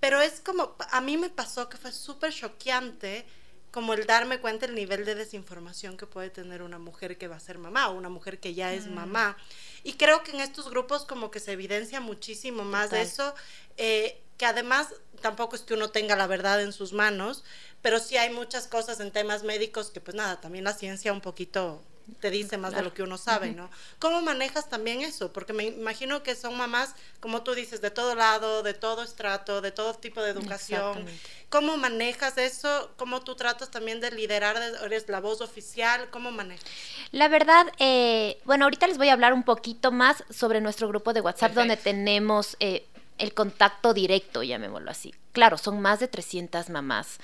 pero 0.00 0.20
es 0.20 0.40
como, 0.40 0.76
a 0.90 1.00
mí 1.00 1.16
me 1.16 1.30
pasó 1.30 1.68
que 1.68 1.76
fue 1.78 1.92
súper 1.92 2.32
choqueante 2.32 3.24
como 3.72 3.94
el 3.94 4.06
darme 4.06 4.38
cuenta 4.38 4.66
el 4.66 4.74
nivel 4.74 5.04
de 5.04 5.14
desinformación 5.14 5.96
que 5.96 6.06
puede 6.06 6.28
tener 6.30 6.62
una 6.62 6.78
mujer 6.78 7.16
que 7.16 7.26
va 7.26 7.36
a 7.36 7.40
ser 7.40 7.58
mamá 7.58 7.88
o 7.88 7.94
una 7.94 8.10
mujer 8.10 8.38
que 8.38 8.54
ya 8.54 8.72
es 8.72 8.86
mm. 8.86 8.94
mamá. 8.94 9.36
Y 9.82 9.94
creo 9.94 10.22
que 10.22 10.32
en 10.32 10.40
estos 10.40 10.68
grupos 10.70 11.06
como 11.06 11.30
que 11.30 11.40
se 11.40 11.52
evidencia 11.52 11.98
muchísimo 11.98 12.64
más 12.64 12.90
de 12.90 13.00
eso, 13.00 13.34
eh, 13.78 14.22
que 14.36 14.44
además 14.44 14.88
tampoco 15.22 15.56
es 15.56 15.62
que 15.62 15.72
uno 15.72 15.90
tenga 15.90 16.16
la 16.16 16.26
verdad 16.26 16.62
en 16.62 16.72
sus 16.72 16.92
manos, 16.92 17.44
pero 17.80 17.98
sí 17.98 18.18
hay 18.18 18.30
muchas 18.30 18.66
cosas 18.66 19.00
en 19.00 19.10
temas 19.10 19.42
médicos 19.42 19.90
que 19.90 20.02
pues 20.02 20.14
nada, 20.14 20.40
también 20.40 20.64
la 20.64 20.74
ciencia 20.74 21.12
un 21.12 21.22
poquito 21.22 21.82
te 22.20 22.30
dice 22.30 22.58
más 22.58 22.74
de 22.74 22.82
lo 22.82 22.92
que 22.94 23.02
uno 23.02 23.18
sabe, 23.18 23.52
¿no? 23.52 23.70
¿Cómo 23.98 24.20
manejas 24.22 24.68
también 24.68 25.02
eso? 25.02 25.32
Porque 25.32 25.52
me 25.52 25.64
imagino 25.64 26.22
que 26.22 26.34
son 26.34 26.56
mamás, 26.56 26.94
como 27.20 27.42
tú 27.42 27.54
dices, 27.54 27.80
de 27.80 27.90
todo 27.90 28.14
lado, 28.14 28.62
de 28.62 28.74
todo 28.74 29.02
estrato, 29.02 29.60
de 29.60 29.72
todo 29.72 29.94
tipo 29.94 30.22
de 30.22 30.30
educación. 30.30 31.04
¿Cómo 31.48 31.76
manejas 31.76 32.38
eso? 32.38 32.90
¿Cómo 32.96 33.22
tú 33.22 33.34
tratas 33.34 33.70
también 33.70 34.00
de 34.00 34.10
liderar? 34.10 34.56
¿Eres 34.84 35.08
la 35.08 35.20
voz 35.20 35.40
oficial? 35.40 36.08
¿Cómo 36.10 36.30
manejas? 36.30 36.64
La 37.10 37.28
verdad, 37.28 37.66
eh, 37.78 38.40
bueno, 38.44 38.64
ahorita 38.64 38.86
les 38.86 38.96
voy 38.98 39.08
a 39.08 39.12
hablar 39.12 39.32
un 39.34 39.42
poquito 39.42 39.92
más 39.92 40.24
sobre 40.30 40.60
nuestro 40.60 40.88
grupo 40.88 41.12
de 41.12 41.20
WhatsApp 41.20 41.52
donde 41.52 41.76
tenemos... 41.76 42.56
Eh, 42.60 42.86
el 43.18 43.34
contacto 43.34 43.94
directo, 43.94 44.42
llamémoslo 44.42 44.90
así. 44.90 45.14
Claro, 45.32 45.58
son 45.58 45.80
más 45.80 46.00
de 46.00 46.08
300 46.08 46.70
mamás 46.70 47.18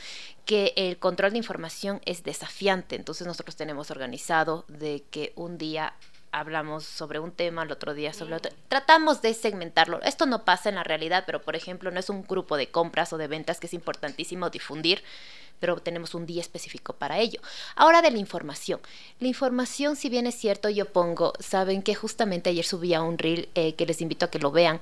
que 0.45 0.73
el 0.76 0.99
control 0.99 1.33
de 1.33 1.38
información 1.38 2.00
es 2.07 2.23
desafiante, 2.23 2.97
entonces 2.97 3.26
nosotros 3.26 3.57
tenemos 3.57 3.90
organizado 3.90 4.64
de 4.68 5.04
que 5.11 5.33
un 5.37 5.59
día 5.59 5.92
hablamos 6.33 6.85
sobre 6.85 7.18
un 7.18 7.33
tema, 7.33 7.62
el 7.62 7.73
otro 7.73 7.95
día 7.95 8.12
sobre 8.12 8.35
otro. 8.35 8.52
Tratamos 8.68 9.23
de 9.23 9.35
segmentarlo. 9.35 10.00
Esto 10.02 10.26
no 10.26 10.45
pasa 10.45 10.68
en 10.68 10.76
la 10.76 10.85
realidad, 10.85 11.25
pero 11.26 11.42
por 11.42 11.57
ejemplo, 11.57 11.90
no 11.90 12.00
es 12.00 12.11
un 12.11 12.23
grupo 12.23 12.57
de 12.57 12.68
compras 12.68 13.12
o 13.12 13.18
de 13.18 13.28
ventas 13.28 13.61
que 13.61 13.66
es 13.66 13.75
importantísimo 13.75 14.50
difundir, 14.50 15.02
pero 15.61 15.76
tenemos 15.78 16.14
un 16.14 16.26
día 16.26 16.40
específico 16.40 16.92
para 16.92 17.18
ello. 17.18 17.40
Ahora 17.75 18.02
de 18.02 18.11
la 18.11 18.18
información. 18.18 18.80
La 19.21 19.28
información, 19.28 19.97
si 19.97 20.09
bien 20.09 20.26
es 20.26 20.37
cierto, 20.37 20.68
yo 20.68 20.87
pongo, 20.87 21.33
saben 21.40 21.83
que 21.83 21.95
justamente 21.95 22.50
ayer 22.50 22.64
subía 22.64 23.02
un 23.02 23.18
reel 23.18 23.49
eh, 23.54 23.75
que 23.75 23.87
les 23.87 24.00
invito 24.00 24.26
a 24.26 24.30
que 24.30 24.38
lo 24.38 24.50
vean, 24.50 24.80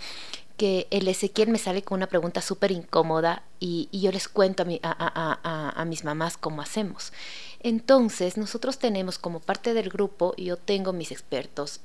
que 0.57 0.87
el 0.91 1.07
Ezequiel 1.09 1.49
me 1.49 1.59
sale 1.59 1.83
con 1.83 1.97
una 1.97 2.07
pregunta 2.07 2.41
súper 2.41 2.71
incómoda 2.71 3.43
y, 3.61 3.89
yo 3.93 4.11
les 4.13 4.29
cuento 4.29 4.65
a, 4.83 5.73
a, 5.77 5.85
mis 5.85 6.05
mamás 6.05 6.37
cómo 6.37 6.63
hacemos. 6.63 7.13
Entonces, 7.61 8.37
nosotros 8.37 8.79
tenemos 8.79 9.19
como 9.19 9.41
parte 9.41 9.75
del 9.75 9.91
grupo, 9.91 10.35
yo 10.37 10.57
tengo 10.57 10.93
mis 10.93 11.13
expertos 11.13 11.81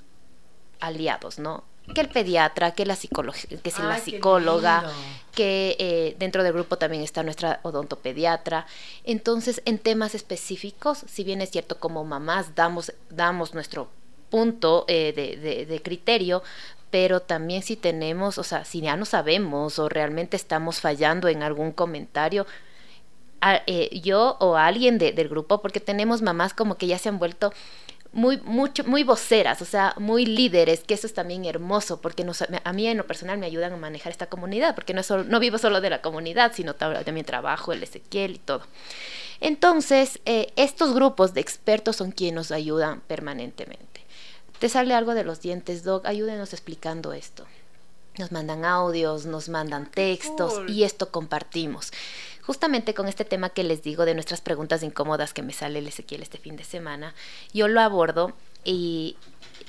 aliados, 0.79 1.37
¿no? 1.39 1.63
que 1.93 2.01
el 2.01 2.09
pediatra, 2.09 2.71
que 2.71 2.85
la 2.85 2.95
que 2.95 3.71
si 3.71 3.81
la 3.81 3.99
psicóloga, 3.99 4.89
que 5.33 5.75
eh, 5.79 6.15
dentro 6.19 6.43
del 6.43 6.53
grupo 6.53 6.77
también 6.77 7.03
está 7.03 7.23
nuestra 7.23 7.59
odontopediatra. 7.63 8.65
Entonces, 9.03 9.61
en 9.65 9.79
temas 9.79 10.15
específicos, 10.15 11.03
si 11.07 11.23
bien 11.23 11.41
es 11.41 11.49
cierto 11.49 11.79
como 11.79 12.03
mamás 12.03 12.55
damos, 12.55 12.93
damos 13.09 13.53
nuestro 13.53 13.89
punto 14.29 14.85
eh, 14.87 15.11
de, 15.13 15.65
de, 15.65 15.81
criterio, 15.81 16.43
pero 16.91 17.21
también 17.21 17.63
si 17.63 17.75
tenemos, 17.77 18.37
o 18.37 18.43
sea, 18.43 18.65
si 18.65 18.81
ya 18.81 18.95
no 18.95 19.05
sabemos 19.05 19.79
o 19.79 19.89
realmente 19.89 20.35
estamos 20.37 20.81
fallando 20.81 21.29
en 21.29 21.41
algún 21.41 21.71
comentario, 21.71 22.45
eh, 23.65 23.89
yo 24.03 24.37
o 24.39 24.55
alguien 24.55 24.99
del 24.99 25.29
grupo, 25.29 25.61
porque 25.61 25.79
tenemos 25.79 26.21
mamás 26.21 26.53
como 26.53 26.77
que 26.77 26.87
ya 26.87 26.99
se 26.99 27.09
han 27.09 27.17
vuelto 27.17 27.51
muy, 28.13 28.37
mucho, 28.41 28.83
muy 28.83 29.03
voceras, 29.03 29.61
o 29.61 29.65
sea, 29.65 29.95
muy 29.97 30.25
líderes, 30.25 30.81
que 30.81 30.93
eso 30.93 31.07
es 31.07 31.13
también 31.13 31.45
hermoso, 31.45 32.01
porque 32.01 32.23
nos, 32.23 32.41
a 32.41 32.73
mí 32.73 32.87
en 32.87 32.97
lo 32.97 33.07
personal 33.07 33.37
me 33.37 33.45
ayudan 33.45 33.73
a 33.73 33.77
manejar 33.77 34.11
esta 34.11 34.27
comunidad, 34.27 34.75
porque 34.75 34.93
no, 34.93 35.01
solo, 35.01 35.23
no 35.23 35.39
vivo 35.39 35.57
solo 35.57 35.81
de 35.81 35.89
la 35.89 36.01
comunidad, 36.01 36.51
sino 36.53 36.75
también 36.75 37.25
trabajo, 37.25 37.71
el 37.71 37.83
Ezequiel 37.83 38.35
y 38.35 38.39
todo. 38.39 38.63
Entonces, 39.39 40.19
eh, 40.25 40.51
estos 40.55 40.93
grupos 40.93 41.33
de 41.33 41.41
expertos 41.41 41.95
son 41.95 42.11
quienes 42.11 42.35
nos 42.35 42.51
ayudan 42.51 43.01
permanentemente. 43.01 43.90
¿Te 44.61 44.69
sale 44.69 44.93
algo 44.93 45.15
de 45.15 45.23
los 45.23 45.41
dientes, 45.41 45.83
Doc? 45.83 46.05
Ayúdenos 46.05 46.53
explicando 46.53 47.13
esto. 47.13 47.47
Nos 48.19 48.31
mandan 48.31 48.63
audios, 48.63 49.25
nos 49.25 49.49
mandan 49.49 49.89
textos 49.89 50.61
y 50.69 50.83
esto 50.83 51.09
compartimos 51.09 51.91
justamente 52.41 52.93
con 52.93 53.07
este 53.07 53.23
tema 53.23 53.49
que 53.49 53.63
les 53.63 53.83
digo 53.83 54.05
de 54.05 54.13
nuestras 54.13 54.41
preguntas 54.41 54.83
incómodas 54.83 55.33
que 55.33 55.43
me 55.43 55.53
sale 55.53 55.79
el 55.79 55.87
Ezequiel 55.87 56.21
este 56.21 56.37
fin 56.37 56.57
de 56.57 56.63
semana, 56.63 57.13
yo 57.53 57.67
lo 57.67 57.81
abordo 57.81 58.33
y, 58.63 59.15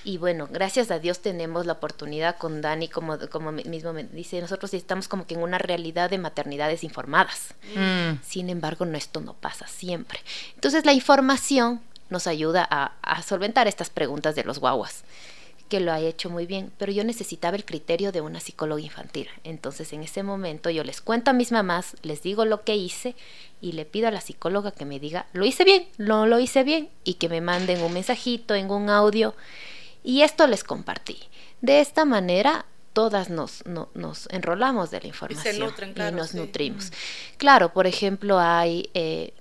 y 0.04 0.18
bueno, 0.18 0.48
gracias 0.50 0.90
a 0.90 0.98
Dios 0.98 1.20
tenemos 1.20 1.66
la 1.66 1.74
oportunidad 1.74 2.36
con 2.36 2.60
Dani, 2.60 2.88
como, 2.88 3.18
como 3.30 3.52
mismo 3.52 3.92
me 3.92 4.04
dice, 4.04 4.40
nosotros 4.40 4.74
estamos 4.74 5.08
como 5.08 5.26
que 5.26 5.34
en 5.34 5.42
una 5.42 5.58
realidad 5.58 6.10
de 6.10 6.18
maternidades 6.18 6.82
informadas. 6.82 7.54
Mm. 7.74 8.22
Sin 8.22 8.50
embargo, 8.50 8.84
no, 8.84 8.98
esto 8.98 9.20
no 9.20 9.34
pasa 9.34 9.66
siempre. 9.66 10.20
Entonces 10.54 10.84
la 10.84 10.92
información 10.92 11.80
nos 12.12 12.28
ayuda 12.28 12.66
a, 12.70 12.92
a 13.02 13.22
solventar 13.22 13.66
estas 13.66 13.90
preguntas 13.90 14.36
de 14.36 14.44
los 14.44 14.60
guaguas 14.60 15.02
que 15.72 15.80
lo 15.80 15.90
ha 15.90 16.00
hecho 16.00 16.28
muy 16.28 16.44
bien, 16.44 16.70
pero 16.76 16.92
yo 16.92 17.02
necesitaba 17.02 17.56
el 17.56 17.64
criterio 17.64 18.12
de 18.12 18.20
una 18.20 18.40
psicóloga 18.40 18.82
infantil. 18.82 19.30
Entonces 19.42 19.94
en 19.94 20.02
ese 20.02 20.22
momento 20.22 20.68
yo 20.68 20.84
les 20.84 21.00
cuento 21.00 21.30
a 21.30 21.32
mis 21.32 21.50
mamás, 21.50 21.96
les 22.02 22.22
digo 22.22 22.44
lo 22.44 22.62
que 22.62 22.76
hice 22.76 23.16
y 23.62 23.72
le 23.72 23.86
pido 23.86 24.08
a 24.08 24.10
la 24.10 24.20
psicóloga 24.20 24.72
que 24.72 24.84
me 24.84 25.00
diga, 25.00 25.24
lo 25.32 25.46
hice 25.46 25.64
bien, 25.64 25.88
no 25.96 26.26
lo 26.26 26.38
hice 26.40 26.62
bien, 26.62 26.90
y 27.04 27.14
que 27.14 27.30
me 27.30 27.40
manden 27.40 27.80
un 27.82 27.94
mensajito 27.94 28.54
en 28.54 28.70
un 28.70 28.90
audio. 28.90 29.34
Y 30.04 30.20
esto 30.20 30.46
les 30.46 30.62
compartí. 30.62 31.16
De 31.62 31.80
esta 31.80 32.04
manera 32.04 32.66
todas 32.92 33.30
nos, 33.30 33.64
nos 33.64 34.28
enrolamos 34.30 34.90
de 34.90 35.00
la 35.00 35.06
información 35.06 35.56
y, 35.56 36.12
nos 36.12 36.34
nutrimos. 36.34 36.92
Claro, 37.38 37.72
por 37.72 37.86
ejemplo, 37.86 38.38
hay... 38.38 38.90
Eh, 38.92 39.32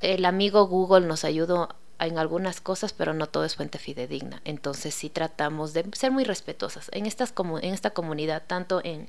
el 0.00 0.24
amigo 0.24 0.66
Google 0.66 1.06
nos 1.06 1.24
ayudó 1.24 1.68
en 2.06 2.18
algunas 2.18 2.60
cosas, 2.60 2.92
pero 2.92 3.14
no 3.14 3.26
todo 3.26 3.44
es 3.44 3.56
fuente 3.56 3.78
fidedigna. 3.78 4.40
Entonces 4.44 4.94
sí 4.94 5.10
tratamos 5.10 5.72
de 5.72 5.86
ser 5.92 6.10
muy 6.10 6.24
respetuosas 6.24 6.88
en, 6.92 7.06
estas 7.06 7.34
en 7.62 7.74
esta 7.74 7.90
comunidad, 7.90 8.42
tanto 8.46 8.80
en, 8.84 9.08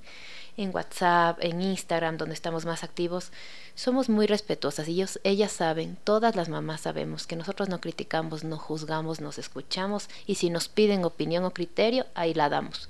en 0.58 0.74
WhatsApp, 0.74 1.38
en 1.42 1.62
Instagram, 1.62 2.18
donde 2.18 2.34
estamos 2.34 2.66
más 2.66 2.84
activos, 2.84 3.32
somos 3.76 4.10
muy 4.10 4.28
respetuosas. 4.28 4.88
Y 4.88 4.94
ellos, 4.94 5.20
ellas 5.24 5.52
saben, 5.52 5.98
todas 6.04 6.36
las 6.36 6.50
mamás 6.50 6.82
sabemos 6.82 7.28
que 7.28 7.36
nosotros 7.36 7.70
no 7.70 7.82
criticamos, 7.82 8.44
no 8.44 8.58
juzgamos, 8.58 9.22
nos 9.22 9.38
escuchamos 9.38 10.10
y 10.26 10.36
si 10.36 10.50
nos 10.50 10.70
piden 10.70 11.06
opinión 11.06 11.46
o 11.46 11.52
criterio, 11.52 12.06
ahí 12.16 12.34
la 12.34 12.50
damos. 12.50 12.90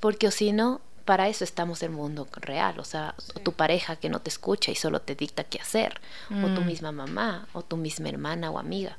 Porque 0.00 0.28
o 0.28 0.30
si 0.30 0.52
no, 0.52 0.80
para 1.04 1.28
eso 1.28 1.44
estamos 1.44 1.82
en 1.82 1.92
el 1.92 1.96
mundo 1.96 2.26
real, 2.32 2.80
o 2.80 2.84
sea, 2.84 3.14
tu 3.42 3.52
pareja 3.52 3.96
que 3.96 4.08
no 4.08 4.20
te 4.20 4.30
escucha 4.30 4.70
y 4.70 4.74
solo 4.74 5.00
te 5.00 5.14
dicta 5.14 5.44
qué 5.44 5.60
hacer, 5.60 6.00
o 6.30 6.46
tu 6.54 6.62
mm. 6.62 6.66
misma 6.66 6.92
mamá, 6.92 7.46
o 7.52 7.62
tu 7.62 7.76
misma 7.76 8.08
hermana 8.08 8.50
o 8.50 8.58
amiga. 8.58 8.96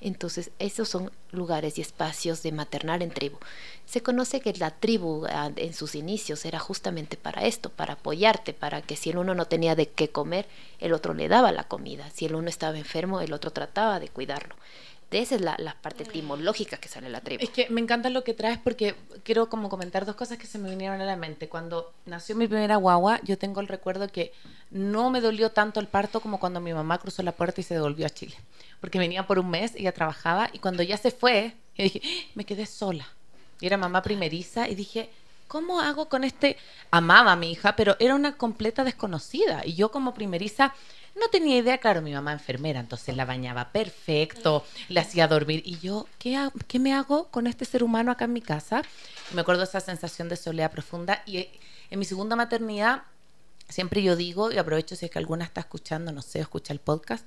Entonces, 0.00 0.50
esos 0.58 0.88
son 0.88 1.10
lugares 1.30 1.78
y 1.78 1.82
espacios 1.82 2.42
de 2.42 2.52
maternar 2.52 3.02
en 3.02 3.10
tribu. 3.10 3.38
Se 3.84 4.02
conoce 4.02 4.40
que 4.40 4.52
la 4.54 4.70
tribu 4.70 5.26
ah, 5.28 5.50
en 5.56 5.74
sus 5.74 5.94
inicios 5.94 6.44
era 6.44 6.58
justamente 6.58 7.16
para 7.16 7.44
esto, 7.46 7.70
para 7.70 7.94
apoyarte, 7.94 8.54
para 8.54 8.82
que 8.82 8.96
si 8.96 9.10
el 9.10 9.18
uno 9.18 9.34
no 9.34 9.44
tenía 9.44 9.74
de 9.74 9.88
qué 9.88 10.08
comer, 10.08 10.46
el 10.78 10.92
otro 10.92 11.12
le 11.14 11.28
daba 11.28 11.52
la 11.52 11.64
comida. 11.64 12.10
Si 12.14 12.24
el 12.24 12.34
uno 12.34 12.48
estaba 12.48 12.78
enfermo, 12.78 13.20
el 13.20 13.32
otro 13.32 13.50
trataba 13.50 14.00
de 14.00 14.08
cuidarlo. 14.08 14.54
Esa 15.10 15.34
es 15.34 15.40
la, 15.40 15.56
parte 15.82 16.04
etimológica 16.04 16.76
que 16.76 16.88
sale 16.88 17.08
la 17.08 17.20
tribu. 17.20 17.42
Es 17.42 17.50
que 17.50 17.68
me 17.68 17.80
encanta 17.80 18.10
lo 18.10 18.22
que 18.22 18.32
traes 18.32 18.58
porque 18.58 18.94
quiero 19.24 19.48
como 19.48 19.68
comentar 19.68 20.06
dos 20.06 20.14
cosas 20.14 20.38
que 20.38 20.46
se 20.46 20.58
me 20.58 20.70
vinieron 20.70 21.00
a 21.00 21.04
la 21.04 21.16
mente. 21.16 21.48
Cuando 21.48 21.92
nació 22.06 22.36
mi 22.36 22.46
primera 22.46 22.76
guagua, 22.76 23.20
yo 23.24 23.36
tengo 23.36 23.60
el 23.60 23.66
recuerdo 23.66 24.06
que 24.08 24.32
no 24.70 25.10
me 25.10 25.20
dolió 25.20 25.50
tanto 25.50 25.80
el 25.80 25.88
parto 25.88 26.20
como 26.20 26.38
cuando 26.38 26.60
mi 26.60 26.72
mamá 26.72 26.98
cruzó 26.98 27.24
la 27.24 27.32
puerta 27.32 27.60
y 27.60 27.64
se 27.64 27.74
devolvió 27.74 28.06
a 28.06 28.10
Chile. 28.10 28.36
Porque 28.80 29.00
venía 29.00 29.26
por 29.26 29.40
un 29.40 29.50
mes, 29.50 29.74
ella 29.74 29.92
trabajaba 29.92 30.48
y 30.52 30.60
cuando 30.60 30.84
ya 30.84 30.96
se 30.96 31.10
fue, 31.10 31.56
¡Ah! 31.78 31.84
me 32.34 32.44
quedé 32.44 32.66
sola. 32.66 33.06
Y 33.60 33.66
era 33.66 33.76
mamá 33.76 34.02
primeriza 34.02 34.68
y 34.68 34.76
dije, 34.76 35.10
¿cómo 35.48 35.80
hago 35.80 36.08
con 36.08 36.22
este? 36.22 36.56
Amaba 36.92 37.32
a 37.32 37.36
mi 37.36 37.50
hija, 37.50 37.74
pero 37.74 37.96
era 37.98 38.14
una 38.14 38.36
completa 38.36 38.84
desconocida. 38.84 39.62
Y 39.66 39.74
yo 39.74 39.90
como 39.90 40.14
primeriza 40.14 40.72
no 41.18 41.28
tenía 41.28 41.58
idea, 41.58 41.78
claro, 41.78 42.02
mi 42.02 42.12
mamá 42.12 42.32
enfermera, 42.32 42.80
entonces 42.80 43.16
la 43.16 43.24
bañaba 43.24 43.72
perfecto, 43.72 44.64
le 44.88 45.00
hacía 45.00 45.28
dormir. 45.28 45.62
Y 45.64 45.78
yo, 45.78 46.06
¿qué, 46.18 46.48
¿qué 46.66 46.78
me 46.78 46.94
hago 46.94 47.28
con 47.28 47.46
este 47.46 47.64
ser 47.64 47.82
humano 47.82 48.12
acá 48.12 48.24
en 48.26 48.32
mi 48.32 48.40
casa? 48.40 48.82
me 49.32 49.40
acuerdo 49.40 49.62
esa 49.62 49.80
sensación 49.80 50.28
de 50.28 50.36
soledad 50.36 50.70
profunda. 50.70 51.22
Y 51.26 51.48
en 51.90 51.98
mi 51.98 52.04
segunda 52.04 52.36
maternidad, 52.36 53.02
siempre 53.68 54.02
yo 54.02 54.16
digo, 54.16 54.50
y 54.50 54.58
aprovecho 54.58 54.96
si 54.96 55.06
es 55.06 55.10
que 55.10 55.18
alguna 55.18 55.44
está 55.44 55.60
escuchando, 55.60 56.12
no 56.12 56.22
sé, 56.22 56.40
escucha 56.40 56.72
el 56.72 56.80
podcast, 56.80 57.26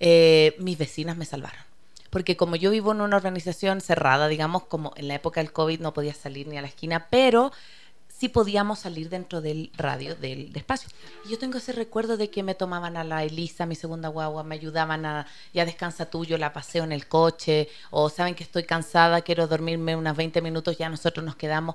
eh, 0.00 0.56
mis 0.58 0.78
vecinas 0.78 1.16
me 1.16 1.24
salvaron. 1.24 1.62
Porque 2.10 2.36
como 2.36 2.56
yo 2.56 2.70
vivo 2.70 2.92
en 2.92 3.00
una 3.00 3.16
organización 3.16 3.80
cerrada, 3.80 4.28
digamos, 4.28 4.64
como 4.64 4.92
en 4.96 5.08
la 5.08 5.14
época 5.14 5.40
del 5.40 5.52
COVID 5.52 5.80
no 5.80 5.94
podía 5.94 6.12
salir 6.12 6.46
ni 6.46 6.58
a 6.58 6.62
la 6.62 6.68
esquina, 6.68 7.08
pero 7.10 7.52
sí 8.22 8.28
podíamos 8.28 8.78
salir 8.78 9.08
dentro 9.08 9.40
del 9.40 9.72
radio 9.76 10.14
del, 10.14 10.54
espacio. 10.54 10.88
Y 11.24 11.30
yo 11.30 11.40
tengo 11.40 11.58
ese 11.58 11.72
recuerdo 11.72 12.16
de 12.16 12.30
que 12.30 12.44
me 12.44 12.54
tomaban 12.54 12.96
a 12.96 13.02
la 13.02 13.24
Elisa, 13.24 13.66
mi 13.66 13.74
segunda 13.74 14.08
guagua, 14.10 14.44
me 14.44 14.54
ayudaban 14.54 15.04
a, 15.04 15.26
ya 15.52 15.64
descansa 15.64 16.06
tuyo, 16.06 16.38
la 16.38 16.52
paseo 16.52 16.84
en 16.84 16.92
el 16.92 17.08
coche, 17.08 17.68
o 17.90 18.08
saben 18.08 18.36
que 18.36 18.44
estoy 18.44 18.62
cansada, 18.62 19.22
quiero 19.22 19.48
dormirme 19.48 19.96
unas 19.96 20.16
20 20.16 20.40
minutos, 20.40 20.78
ya 20.78 20.88
nosotros 20.88 21.26
nos 21.26 21.34
quedamos. 21.34 21.74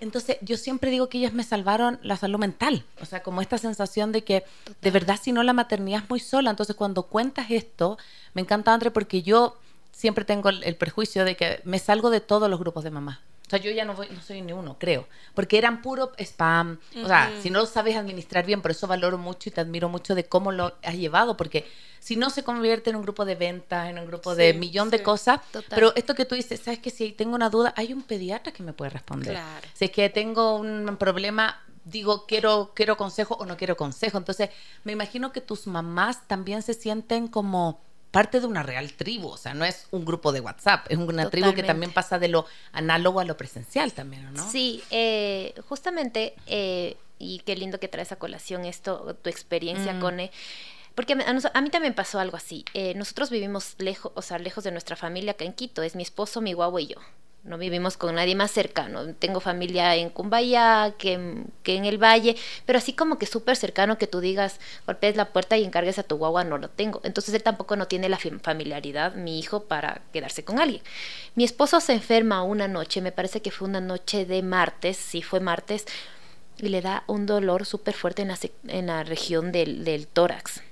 Entonces, 0.00 0.38
yo 0.40 0.56
siempre 0.56 0.90
digo 0.90 1.08
que 1.08 1.18
ellas 1.18 1.34
me 1.34 1.44
salvaron 1.44 2.00
la 2.02 2.16
salud 2.16 2.40
mental, 2.40 2.84
o 3.00 3.04
sea, 3.04 3.22
como 3.22 3.40
esta 3.40 3.56
sensación 3.56 4.10
de 4.10 4.24
que 4.24 4.42
de 4.82 4.90
verdad 4.90 5.20
si 5.22 5.30
no 5.30 5.44
la 5.44 5.52
maternidad 5.52 6.02
es 6.02 6.10
muy 6.10 6.18
sola. 6.18 6.50
Entonces, 6.50 6.74
cuando 6.74 7.04
cuentas 7.04 7.46
esto, 7.50 7.96
me 8.34 8.42
encanta, 8.42 8.74
André, 8.74 8.90
porque 8.90 9.22
yo 9.22 9.56
siempre 9.92 10.24
tengo 10.24 10.48
el, 10.48 10.64
el 10.64 10.74
prejuicio 10.74 11.24
de 11.24 11.36
que 11.36 11.60
me 11.62 11.78
salgo 11.78 12.10
de 12.10 12.20
todos 12.20 12.50
los 12.50 12.58
grupos 12.58 12.82
de 12.82 12.90
mamás. 12.90 13.20
O 13.46 13.50
sea, 13.50 13.60
yo 13.60 13.70
ya 13.70 13.84
no, 13.84 13.94
voy, 13.94 14.08
no 14.10 14.20
soy 14.20 14.42
ni 14.42 14.52
uno, 14.52 14.76
creo. 14.78 15.06
Porque 15.34 15.56
eran 15.56 15.80
puro 15.80 16.12
spam. 16.18 16.80
O 17.02 17.06
sea, 17.06 17.32
si 17.40 17.48
no 17.50 17.60
lo 17.60 17.66
sabes 17.66 17.96
administrar 17.96 18.44
bien, 18.44 18.60
por 18.60 18.72
eso 18.72 18.88
valoro 18.88 19.18
mucho 19.18 19.48
y 19.48 19.52
te 19.52 19.60
admiro 19.60 19.88
mucho 19.88 20.16
de 20.16 20.24
cómo 20.24 20.50
lo 20.50 20.74
has 20.82 20.96
llevado. 20.96 21.36
Porque 21.36 21.64
si 22.00 22.16
no 22.16 22.28
se 22.30 22.42
convierte 22.42 22.90
en 22.90 22.96
un 22.96 23.02
grupo 23.02 23.24
de 23.24 23.36
ventas, 23.36 23.88
en 23.88 24.00
un 24.00 24.06
grupo 24.06 24.34
de 24.34 24.52
millón 24.52 24.90
de 24.90 25.02
cosas. 25.02 25.40
Pero 25.68 25.94
esto 25.94 26.16
que 26.16 26.24
tú 26.24 26.34
dices, 26.34 26.58
sabes 26.58 26.80
que 26.80 26.90
si 26.90 27.12
tengo 27.12 27.36
una 27.36 27.48
duda, 27.48 27.72
hay 27.76 27.92
un 27.92 28.02
pediatra 28.02 28.52
que 28.52 28.64
me 28.64 28.72
puede 28.72 28.90
responder. 28.90 29.34
Claro. 29.34 29.68
Si 29.74 29.84
es 29.84 29.90
que 29.92 30.10
tengo 30.10 30.56
un 30.56 30.96
problema, 30.98 31.62
digo, 31.84 32.26
quiero, 32.26 32.72
quiero 32.74 32.96
consejo 32.96 33.36
o 33.36 33.46
no 33.46 33.56
quiero 33.56 33.76
consejo. 33.76 34.18
Entonces, 34.18 34.50
me 34.82 34.90
imagino 34.90 35.32
que 35.32 35.40
tus 35.40 35.68
mamás 35.68 36.26
también 36.26 36.62
se 36.62 36.74
sienten 36.74 37.28
como 37.28 37.80
parte 38.16 38.40
de 38.40 38.46
una 38.46 38.62
real 38.62 38.94
tribu, 38.94 39.28
o 39.28 39.36
sea, 39.36 39.52
no 39.52 39.66
es 39.66 39.88
un 39.90 40.06
grupo 40.06 40.32
de 40.32 40.40
WhatsApp, 40.40 40.86
es 40.88 40.96
una 40.96 41.28
tribu 41.28 41.52
que 41.52 41.62
también 41.62 41.92
pasa 41.92 42.18
de 42.18 42.28
lo 42.28 42.46
análogo 42.72 43.20
a 43.20 43.24
lo 43.24 43.36
presencial 43.36 43.92
también, 43.92 44.32
¿no? 44.32 44.50
Sí, 44.50 44.82
eh, 44.90 45.52
justamente, 45.68 46.32
eh, 46.46 46.96
y 47.18 47.40
qué 47.40 47.56
lindo 47.56 47.78
que 47.78 47.88
traes 47.88 48.12
a 48.12 48.16
colación 48.16 48.64
esto, 48.64 49.14
tu 49.20 49.28
experiencia, 49.28 49.92
mm. 49.92 50.00
con... 50.00 50.18
Porque 50.94 51.12
a, 51.12 51.60
mí 51.60 51.68
también 51.68 51.92
pasó 51.92 52.18
algo 52.18 52.38
así. 52.38 52.64
Eh, 52.72 52.94
nosotros 52.94 53.28
vivimos 53.28 53.74
lejos, 53.76 54.12
o 54.14 54.22
sea, 54.22 54.38
lejos 54.38 54.64
de 54.64 54.70
nuestra 54.70 54.96
familia 54.96 55.32
acá 55.32 55.44
en 55.44 55.52
Quito. 55.52 55.82
Es 55.82 55.94
mi 55.94 56.02
esposo, 56.02 56.40
mi 56.40 56.54
guagua 56.54 56.80
y 56.80 56.86
yo 56.86 56.96
no 57.46 57.58
vivimos 57.58 57.96
con 57.96 58.14
nadie 58.14 58.34
más 58.34 58.50
cercano. 58.50 59.14
Tengo 59.14 59.40
familia 59.40 59.94
en 59.94 60.10
Cumbaya, 60.10 60.94
que, 60.98 61.44
que 61.62 61.76
en 61.76 61.84
el 61.84 62.02
Valle, 62.02 62.36
pero 62.66 62.78
así 62.78 62.92
como 62.92 63.18
que 63.18 63.26
súper 63.26 63.56
cercano 63.56 63.98
que 63.98 64.06
tú 64.06 64.20
digas, 64.20 64.60
golpees 64.86 65.16
la 65.16 65.26
puerta 65.26 65.56
y 65.56 65.64
encargues 65.64 65.98
a 65.98 66.02
tu 66.02 66.16
guagua, 66.16 66.44
no 66.44 66.58
lo 66.58 66.68
tengo. 66.68 67.00
Entonces 67.04 67.34
él 67.34 67.42
tampoco 67.42 67.76
no 67.76 67.86
tiene 67.86 68.08
la 68.08 68.18
familiaridad, 68.18 69.14
mi 69.14 69.38
hijo, 69.38 69.64
para 69.64 70.02
quedarse 70.12 70.44
con 70.44 70.58
alguien. 70.58 70.82
Mi 71.34 71.44
esposo 71.44 71.80
se 71.80 71.92
enferma 71.92 72.42
una 72.42 72.68
noche, 72.68 73.00
me 73.00 73.12
parece 73.12 73.40
que 73.40 73.50
fue 73.50 73.68
una 73.68 73.80
noche 73.80 74.26
de 74.26 74.42
martes, 74.42 74.96
sí 74.96 75.22
fue 75.22 75.40
martes, 75.40 75.86
y 76.58 76.68
le 76.68 76.80
da 76.80 77.04
un 77.06 77.26
dolor 77.26 77.66
súper 77.66 77.94
fuerte 77.94 78.22
en 78.22 78.28
la, 78.28 78.38
en 78.68 78.86
la 78.86 79.04
región 79.04 79.52
del, 79.52 79.84
del 79.84 80.06
tórax 80.06 80.62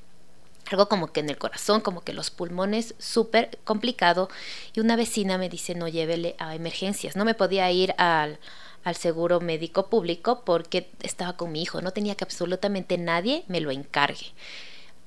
algo 0.70 0.88
como 0.88 1.12
que 1.12 1.20
en 1.20 1.30
el 1.30 1.38
corazón, 1.38 1.80
como 1.80 2.02
que 2.02 2.12
los 2.12 2.30
pulmones, 2.30 2.94
súper 2.98 3.58
complicado. 3.64 4.28
Y 4.74 4.80
una 4.80 4.96
vecina 4.96 5.38
me 5.38 5.48
dice, 5.48 5.74
no 5.74 5.88
llévele 5.88 6.36
a 6.38 6.54
emergencias. 6.54 7.16
No 7.16 7.24
me 7.24 7.34
podía 7.34 7.70
ir 7.70 7.94
al, 7.98 8.38
al 8.84 8.96
seguro 8.96 9.40
médico 9.40 9.88
público 9.88 10.42
porque 10.44 10.90
estaba 11.00 11.36
con 11.36 11.52
mi 11.52 11.62
hijo, 11.62 11.80
no 11.80 11.90
tenía 11.90 12.14
que 12.14 12.24
absolutamente 12.24 12.98
nadie 12.98 13.44
me 13.48 13.60
lo 13.60 13.70
encargue. 13.70 14.32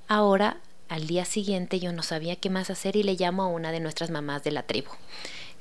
Ahora, 0.08 0.58
al 0.90 1.06
día 1.06 1.26
siguiente, 1.26 1.80
yo 1.80 1.92
no 1.92 2.02
sabía 2.02 2.38
qué 2.38 2.50
más 2.50 2.70
hacer 2.70 2.96
y 2.96 3.04
le 3.04 3.16
llamo 3.16 3.44
a 3.44 3.48
una 3.48 3.72
de 3.72 3.80
nuestras 3.80 4.10
mamás 4.10 4.44
de 4.44 4.52
la 4.52 4.64
tribu. 4.64 4.90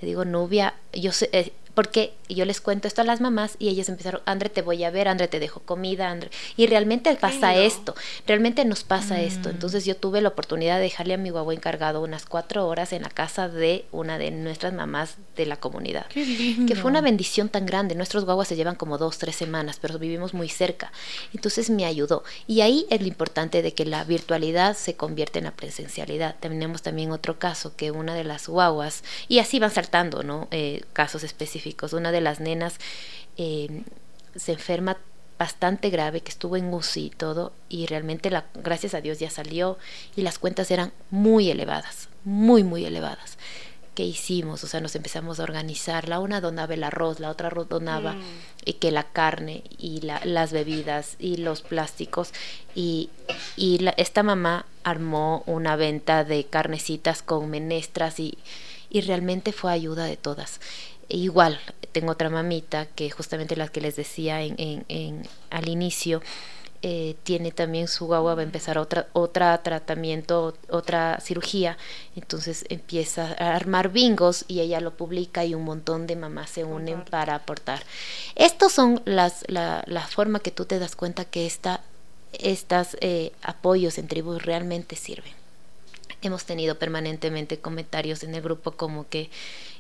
Le 0.01 0.09
digo, 0.09 0.25
Nubia, 0.25 0.75
yo 0.93 1.13
sé, 1.13 1.29
eh, 1.33 1.53
porque 1.77 2.15
yo 2.31 2.47
les 2.47 2.63
cuento 2.63 2.89
esto 2.89 3.03
a 3.03 3.05
las 3.05 3.21
mamás 3.21 3.57
y 3.59 3.69
ellas 3.69 3.91
empezaron, 3.91 4.23
Andre, 4.25 4.49
te 4.49 4.63
voy 4.63 4.83
a 4.83 4.91
ver, 4.91 5.09
Andre, 5.09 5.29
te 5.29 5.39
dejo 5.39 5.61
comida, 5.61 6.11
Andre. 6.11 6.31
Y 6.57 6.67
realmente 6.69 7.15
pasa 7.17 7.55
esto, 7.55 7.95
realmente 8.27 8.65
nos 8.65 8.83
pasa 8.83 9.21
esto. 9.21 9.51
Mm. 9.51 9.53
Entonces 9.53 9.85
yo 9.85 9.95
tuve 9.95 10.23
la 10.23 10.31
oportunidad 10.31 10.77
de 10.77 10.85
dejarle 10.85 11.13
a 11.13 11.19
mi 11.19 11.29
guagua 11.29 11.53
encargado 11.53 12.03
unas 12.03 12.25
cuatro 12.25 12.67
horas 12.67 12.95
en 12.95 13.03
la 13.03 13.11
casa 13.11 13.51
de 13.51 13.85
una 13.93 14.17
de 14.17 14.31
nuestras 14.31 14.73
mamás 14.73 15.17
de 15.37 15.45
la 15.45 15.59
comunidad. 15.59 16.07
Qué 16.07 16.25
lindo. 16.25 16.65
Que 16.67 16.81
fue 16.81 16.91
una 16.91 17.03
bendición 17.03 17.51
tan 17.51 17.67
grande. 17.67 17.95
Nuestros 17.95 18.25
guaguas 18.25 18.49
se 18.49 18.57
llevan 18.57 18.77
como 18.77 18.97
dos, 18.97 19.19
tres 19.19 19.37
semanas, 19.37 19.79
pero 19.79 19.99
vivimos 19.99 20.33
muy 20.33 20.49
cerca. 20.49 20.93
Entonces 21.35 21.69
me 21.69 21.85
ayudó. 21.85 22.25
Y 22.47 22.63
ahí 22.63 22.87
es 22.89 23.03
lo 23.03 23.07
importante 23.07 23.61
de 23.61 23.75
que 23.75 23.85
la 23.85 24.03
virtualidad 24.05 24.75
se 24.79 24.97
convierte 24.97 25.41
en 25.41 25.45
la 25.45 25.53
presencialidad. 25.53 26.37
Tenemos 26.41 26.81
también 26.81 27.13
otro 27.13 27.39
caso 27.39 27.77
que 27.77 27.91
una 27.91 28.15
de 28.15 28.25
las 28.25 28.49
guaguas, 28.49 29.05
y 29.29 29.41
así 29.41 29.59
van 29.59 29.71
saltando, 29.71 30.23
¿no? 30.23 30.49
Eh, 30.51 30.81
casos 30.95 31.23
específicos. 31.23 31.66
Una 31.93 32.13
de 32.13 32.21
las 32.21 32.41
nenas 32.41 32.77
eh, 33.37 33.83
se 34.35 34.53
enferma 34.53 34.97
bastante 35.39 35.91
grave, 35.91 36.21
que 36.23 36.31
estuvo 36.31 36.57
en 36.57 36.73
UCI 36.73 37.07
y 37.07 37.11
todo, 37.11 37.53
y 37.69 37.87
realmente, 37.87 38.31
la, 38.31 38.47
gracias 38.55 38.95
a 38.95 39.01
Dios, 39.03 39.19
ya 39.19 39.29
salió 39.31 39.77
y 40.17 40.23
las 40.23 40.39
cuentas 40.39 40.71
eran 40.71 40.93
muy 41.11 41.51
elevadas, 41.51 42.09
muy, 42.25 42.65
muy 42.65 42.85
elevadas. 42.87 43.37
¿Qué 43.95 44.05
hicimos? 44.05 44.63
O 44.63 44.67
sea, 44.67 44.81
nos 44.81 44.95
empezamos 44.95 45.41
a 45.41 45.43
organizar. 45.45 46.07
La 46.07 46.21
una 46.21 46.43
donaba 46.43 46.75
el 46.75 46.85
arroz, 46.85 47.19
la 47.19 47.31
otra 47.31 47.49
donaba 47.49 48.13
Mm. 48.13 48.23
y 48.67 48.73
que 48.75 48.91
la 48.91 49.05
carne 49.05 49.65
y 49.79 50.03
la- 50.03 50.21
las 50.25 50.53
bebidas 50.53 51.17
y 51.19 51.37
los 51.39 51.63
plásticos. 51.63 52.33
Y, 52.75 53.09
y 53.57 53.79
la- 53.79 53.95
esta 53.97 54.23
mamá 54.23 54.67
armó 54.85 55.43
una 55.47 55.77
venta 55.77 56.25
de 56.25 56.45
carnecitas 56.45 57.23
con 57.23 57.49
menestras 57.49 58.21
y, 58.21 58.37
y 58.91 59.01
realmente 59.01 59.53
fue 59.53 59.73
ayuda 59.73 60.05
de 60.05 60.19
todas. 60.19 60.61
E 61.09 61.17
igual, 61.19 61.61
tengo 61.93 62.13
otra 62.13 62.31
mamita 62.31 62.87
que 62.87 63.11
justamente 63.11 63.57
la 63.57 63.69
que 63.69 63.81
les 63.81 63.97
decía 63.97 64.43
en, 64.43 64.55
en- 64.59 64.85
en- 64.89 65.23
al 65.51 65.69
inicio, 65.69 66.21
eh, 66.83 67.17
tiene 67.25 67.53
también 67.53 67.89
su 67.89 68.07
guagua, 68.07 68.35
va 68.35 68.43
a 68.43 68.45
empezar 68.45 68.77
otra, 68.79 69.09
otra 69.13 69.61
tratamiento, 69.63 70.57
otra 70.69 71.19
cirugía, 71.21 71.79
entonces 72.15 72.65
empieza 72.69 73.35
a 73.39 73.57
armar 73.57 73.89
bingos 73.91 74.45
y 74.47 74.61
ella 74.61 74.81
lo 74.81 74.93
publica 74.97 75.45
y 75.45 75.55
un 75.55 75.65
montón 75.65 76.07
de 76.07 76.17
mamás 76.17 76.51
se 76.51 76.65
unen 76.65 77.03
para 77.05 77.35
aportar. 77.35 77.83
Estos 78.35 78.73
son 78.73 79.01
las, 79.05 79.45
la, 79.49 79.83
la 79.87 80.07
forma 80.07 80.41
que 80.41 80.51
tú 80.51 80.65
te 80.67 80.79
das 80.79 80.97
cuenta 80.97 81.25
que 81.25 81.47
esta, 81.47 81.81
estas 82.33 82.97
eh, 83.01 83.33
apoyos 83.43 83.99
en 83.99 84.07
tribus 84.09 84.45
realmente 84.45 84.97
sirven. 84.97 85.33
Hemos 86.23 86.45
tenido 86.45 86.77
permanentemente 86.79 87.59
comentarios 87.59 88.23
en 88.23 88.35
el 88.35 88.43
grupo 88.43 88.73
como 88.73 89.09
que 89.09 89.31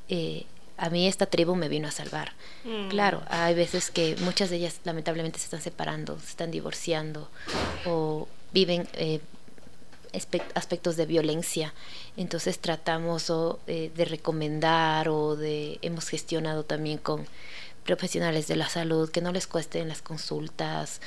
eh, 0.09 0.45
a 0.77 0.91
mí 0.91 1.07
esta 1.07 1.27
tribu 1.27 1.55
me 1.55 1.69
vino 1.69 1.89
a 1.89 1.91
salvar. 1.91 2.33
Mm. 2.65 2.89
Claro, 2.89 3.23
hay 3.29 3.55
veces 3.55 3.91
que 3.91 4.17
muchas 4.21 4.51
de 4.51 4.57
ellas 4.57 4.81
lamentablemente 4.85 5.39
se 5.39 5.45
están 5.45 5.63
separando, 5.63 6.19
se 6.21 6.31
están 6.31 6.51
divorciando 6.51 7.29
o 7.85 8.29
viven 8.53 8.89
eh, 8.95 9.21
aspectos 10.55 10.97
de 10.97 11.07
violencia. 11.07 11.75
Entonces 12.17 12.59
tratamos 12.59 13.31
o, 13.31 13.61
eh, 13.67 13.91
de 13.95 14.05
recomendar 14.05 15.09
o 15.09 15.37
de 15.37 15.79
hemos 15.83 16.09
gestionado 16.09 16.65
también 16.65 16.99
con 16.99 17.27
profesionales 17.85 18.49
de 18.49 18.57
la 18.57 18.69
salud 18.69 19.11
que 19.11 19.21
no 19.21 19.33
les 19.33 19.47
cuesten 19.47 19.89
las 19.89 20.03
consultas, 20.03 21.01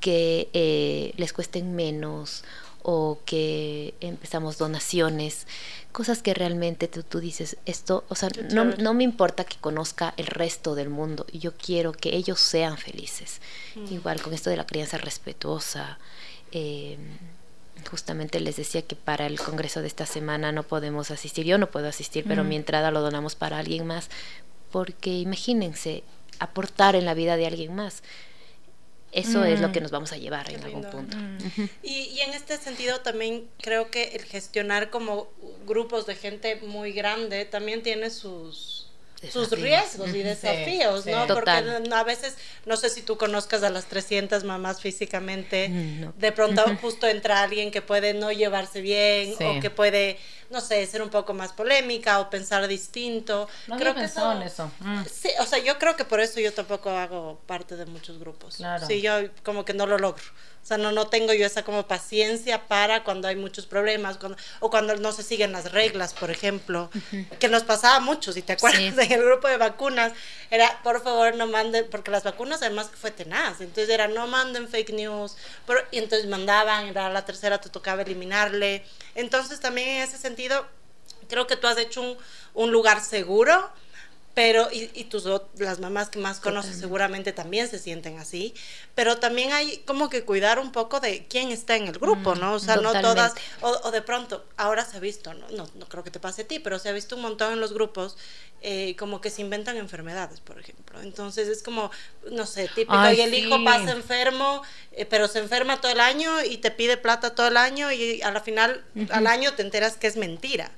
que 0.00 0.48
eh, 0.52 1.12
les 1.16 1.32
cuesten 1.32 1.74
menos 1.74 2.44
o 2.88 3.18
que 3.24 3.94
empezamos 4.00 4.58
donaciones, 4.58 5.48
cosas 5.90 6.22
que 6.22 6.34
realmente 6.34 6.86
tú, 6.86 7.02
tú 7.02 7.18
dices, 7.18 7.56
esto, 7.66 8.04
o 8.08 8.14
sea, 8.14 8.28
no, 8.52 8.64
no 8.64 8.94
me 8.94 9.02
importa 9.02 9.42
que 9.42 9.56
conozca 9.56 10.14
el 10.16 10.28
resto 10.28 10.76
del 10.76 10.88
mundo, 10.88 11.26
yo 11.32 11.52
quiero 11.56 11.90
que 11.90 12.14
ellos 12.14 12.38
sean 12.38 12.78
felices. 12.78 13.40
Mm. 13.74 13.92
Igual 13.92 14.22
con 14.22 14.34
esto 14.34 14.50
de 14.50 14.56
la 14.56 14.66
crianza 14.66 14.98
respetuosa, 14.98 15.98
eh, 16.52 16.96
justamente 17.90 18.38
les 18.38 18.54
decía 18.54 18.82
que 18.82 18.94
para 18.94 19.26
el 19.26 19.40
congreso 19.40 19.80
de 19.80 19.88
esta 19.88 20.06
semana 20.06 20.52
no 20.52 20.62
podemos 20.62 21.10
asistir, 21.10 21.44
yo 21.44 21.58
no 21.58 21.72
puedo 21.72 21.88
asistir, 21.88 22.24
pero 22.28 22.44
Mm. 22.44 22.48
mi 22.48 22.54
entrada 22.54 22.92
lo 22.92 23.00
donamos 23.00 23.34
para 23.34 23.58
alguien 23.58 23.84
más, 23.84 24.10
porque 24.70 25.10
imagínense, 25.18 26.04
aportar 26.38 26.94
en 26.94 27.04
la 27.04 27.14
vida 27.14 27.36
de 27.36 27.48
alguien 27.48 27.74
más. 27.74 28.04
Eso 29.12 29.44
es 29.44 29.60
lo 29.60 29.68
Mm. 29.68 29.72
que 29.72 29.80
nos 29.80 29.90
vamos 29.90 30.12
a 30.12 30.16
llevar 30.18 30.50
en 30.52 30.62
algún 30.62 30.84
punto. 30.84 31.16
Mm. 31.16 31.68
Y, 31.82 31.92
y 31.92 32.20
en 32.20 32.34
este 32.34 32.56
sentido 32.58 33.00
también 33.00 33.48
creo 33.62 33.90
que 33.90 34.08
el 34.16 34.24
gestionar 34.24 34.90
como 34.90 35.28
grupos 35.66 36.06
de 36.06 36.16
gente 36.16 36.56
muy 36.56 36.92
grande 36.92 37.44
también 37.46 37.82
tiene 37.82 38.10
sus 38.10 38.85
sus 39.30 39.50
riesgos 39.50 40.08
y 40.14 40.22
desafíos, 40.22 41.04
sí. 41.04 41.10
¿no? 41.10 41.26
Total. 41.26 41.64
Porque 41.80 41.94
a 41.94 42.02
veces, 42.04 42.34
no 42.64 42.76
sé 42.76 42.90
si 42.90 43.02
tú 43.02 43.16
conozcas 43.16 43.62
a 43.62 43.70
las 43.70 43.86
300 43.86 44.44
mamás 44.44 44.80
físicamente, 44.80 45.68
Mm, 45.68 46.00
no. 46.00 46.14
de 46.16 46.32
pronto 46.32 46.62
justo 46.80 47.06
entra 47.06 47.42
alguien 47.42 47.70
que 47.70 47.82
puede 47.82 48.14
no 48.14 48.32
llevarse 48.32 48.80
bien 48.80 49.34
Sí. 49.36 49.44
o 49.44 49.60
que 49.60 49.70
puede, 49.70 50.18
no 50.50 50.60
sé, 50.60 50.84
ser 50.86 51.02
un 51.02 51.10
poco 51.10 51.34
más 51.34 51.52
polémica 51.52 52.20
o 52.20 52.30
pensar 52.30 52.66
distinto. 52.68 53.48
No 53.66 53.76
creo 53.76 53.94
que 53.94 54.00
pensado 54.00 54.32
en 54.32 54.42
eso. 54.42 54.70
Mm. 54.80 55.02
Sí, 55.10 55.30
o 55.40 55.46
sea, 55.46 55.58
yo 55.58 55.78
creo 55.78 55.96
que 55.96 56.04
por 56.04 56.20
eso 56.20 56.40
yo 56.40 56.52
tampoco 56.52 56.90
hago 56.90 57.40
parte 57.46 57.76
de 57.76 57.86
muchos 57.86 58.18
grupos. 58.18 58.56
Claro. 58.56 58.86
Sí, 58.86 59.00
yo 59.00 59.12
como 59.42 59.64
que 59.64 59.74
no 59.74 59.86
lo 59.86 59.98
logro. 59.98 60.22
O 60.66 60.68
sea, 60.68 60.78
no, 60.78 60.90
no 60.90 61.06
tengo 61.06 61.32
yo 61.32 61.46
esa 61.46 61.62
como 61.62 61.86
paciencia 61.86 62.66
para 62.66 63.04
cuando 63.04 63.28
hay 63.28 63.36
muchos 63.36 63.66
problemas 63.66 64.16
cuando, 64.16 64.36
o 64.58 64.68
cuando 64.68 64.96
no 64.96 65.12
se 65.12 65.22
siguen 65.22 65.52
las 65.52 65.70
reglas, 65.70 66.12
por 66.12 66.28
ejemplo, 66.32 66.90
que 67.38 67.46
nos 67.48 67.62
pasaba 67.62 68.00
mucho, 68.00 68.32
si 68.32 68.42
te 68.42 68.54
acuerdas, 68.54 68.80
Sí. 68.80 68.86
en 69.00 69.12
el 69.12 69.22
grupo 69.24 69.46
de 69.46 69.58
vacunas, 69.58 70.12
era, 70.50 70.82
por 70.82 71.00
favor, 71.04 71.36
no 71.36 71.46
manden, 71.46 71.86
porque 71.88 72.10
las 72.10 72.24
vacunas 72.24 72.62
además 72.62 72.90
fue 73.00 73.12
tenaz, 73.12 73.60
entonces 73.60 73.88
era, 73.90 74.08
no 74.08 74.26
manden 74.26 74.66
fake 74.68 74.90
news, 74.90 75.36
pero, 75.68 75.78
y 75.92 75.98
entonces 75.98 76.26
mandaban, 76.28 76.86
era 76.88 77.10
la 77.10 77.24
tercera, 77.24 77.60
te 77.60 77.68
tocaba 77.68 78.02
eliminarle. 78.02 78.84
Entonces 79.14 79.60
también 79.60 79.88
en 79.88 80.02
ese 80.02 80.18
sentido, 80.18 80.66
creo 81.28 81.46
que 81.46 81.54
tú 81.54 81.68
has 81.68 81.78
hecho 81.78 82.02
un, 82.02 82.18
un 82.54 82.72
lugar 82.72 83.00
seguro, 83.04 83.70
pero 84.36 84.68
y, 84.70 84.90
y 84.92 85.04
tus 85.04 85.24
las 85.56 85.80
mamás 85.80 86.10
que 86.10 86.18
más 86.18 86.40
conoces 86.40 86.72
Totalmente. 86.72 86.80
seguramente 86.86 87.32
también 87.32 87.68
se 87.68 87.78
sienten 87.78 88.18
así, 88.18 88.52
pero 88.94 89.16
también 89.16 89.54
hay 89.54 89.78
como 89.86 90.10
que 90.10 90.24
cuidar 90.24 90.58
un 90.58 90.72
poco 90.72 91.00
de 91.00 91.26
quién 91.26 91.50
está 91.50 91.74
en 91.74 91.86
el 91.86 91.98
grupo, 91.98 92.34
¿no? 92.34 92.52
O 92.52 92.58
sea, 92.58 92.76
no 92.76 92.92
todas, 93.00 93.32
o, 93.62 93.70
o 93.84 93.90
de 93.90 94.02
pronto, 94.02 94.44
ahora 94.58 94.84
se 94.84 94.98
ha 94.98 95.00
visto, 95.00 95.32
¿no? 95.32 95.48
No, 95.52 95.66
no 95.76 95.88
creo 95.88 96.04
que 96.04 96.10
te 96.10 96.20
pase 96.20 96.42
a 96.42 96.46
ti, 96.46 96.58
pero 96.58 96.78
se 96.78 96.90
ha 96.90 96.92
visto 96.92 97.16
un 97.16 97.22
montón 97.22 97.54
en 97.54 97.60
los 97.60 97.72
grupos 97.72 98.18
eh, 98.60 98.94
como 98.98 99.22
que 99.22 99.30
se 99.30 99.40
inventan 99.40 99.78
enfermedades, 99.78 100.40
por 100.40 100.60
ejemplo. 100.60 101.00
Entonces 101.00 101.48
es 101.48 101.62
como, 101.62 101.90
no 102.30 102.44
sé, 102.44 102.68
típico, 102.68 102.92
Ay, 102.92 103.16
y 103.16 103.20
el 103.22 103.32
hijo 103.32 103.64
pasa 103.64 103.92
enfermo, 103.92 104.60
eh, 104.92 105.06
pero 105.06 105.28
se 105.28 105.38
enferma 105.38 105.80
todo 105.80 105.92
el 105.92 106.00
año 106.00 106.44
y 106.44 106.58
te 106.58 106.70
pide 106.70 106.98
plata 106.98 107.34
todo 107.34 107.48
el 107.48 107.56
año 107.56 107.90
y 107.90 108.20
a 108.20 108.30
la 108.32 108.42
final, 108.42 108.84
al 109.08 109.28
año 109.28 109.54
te 109.54 109.62
enteras 109.62 109.96
que 109.96 110.08
es 110.08 110.16
mentira. 110.16 110.72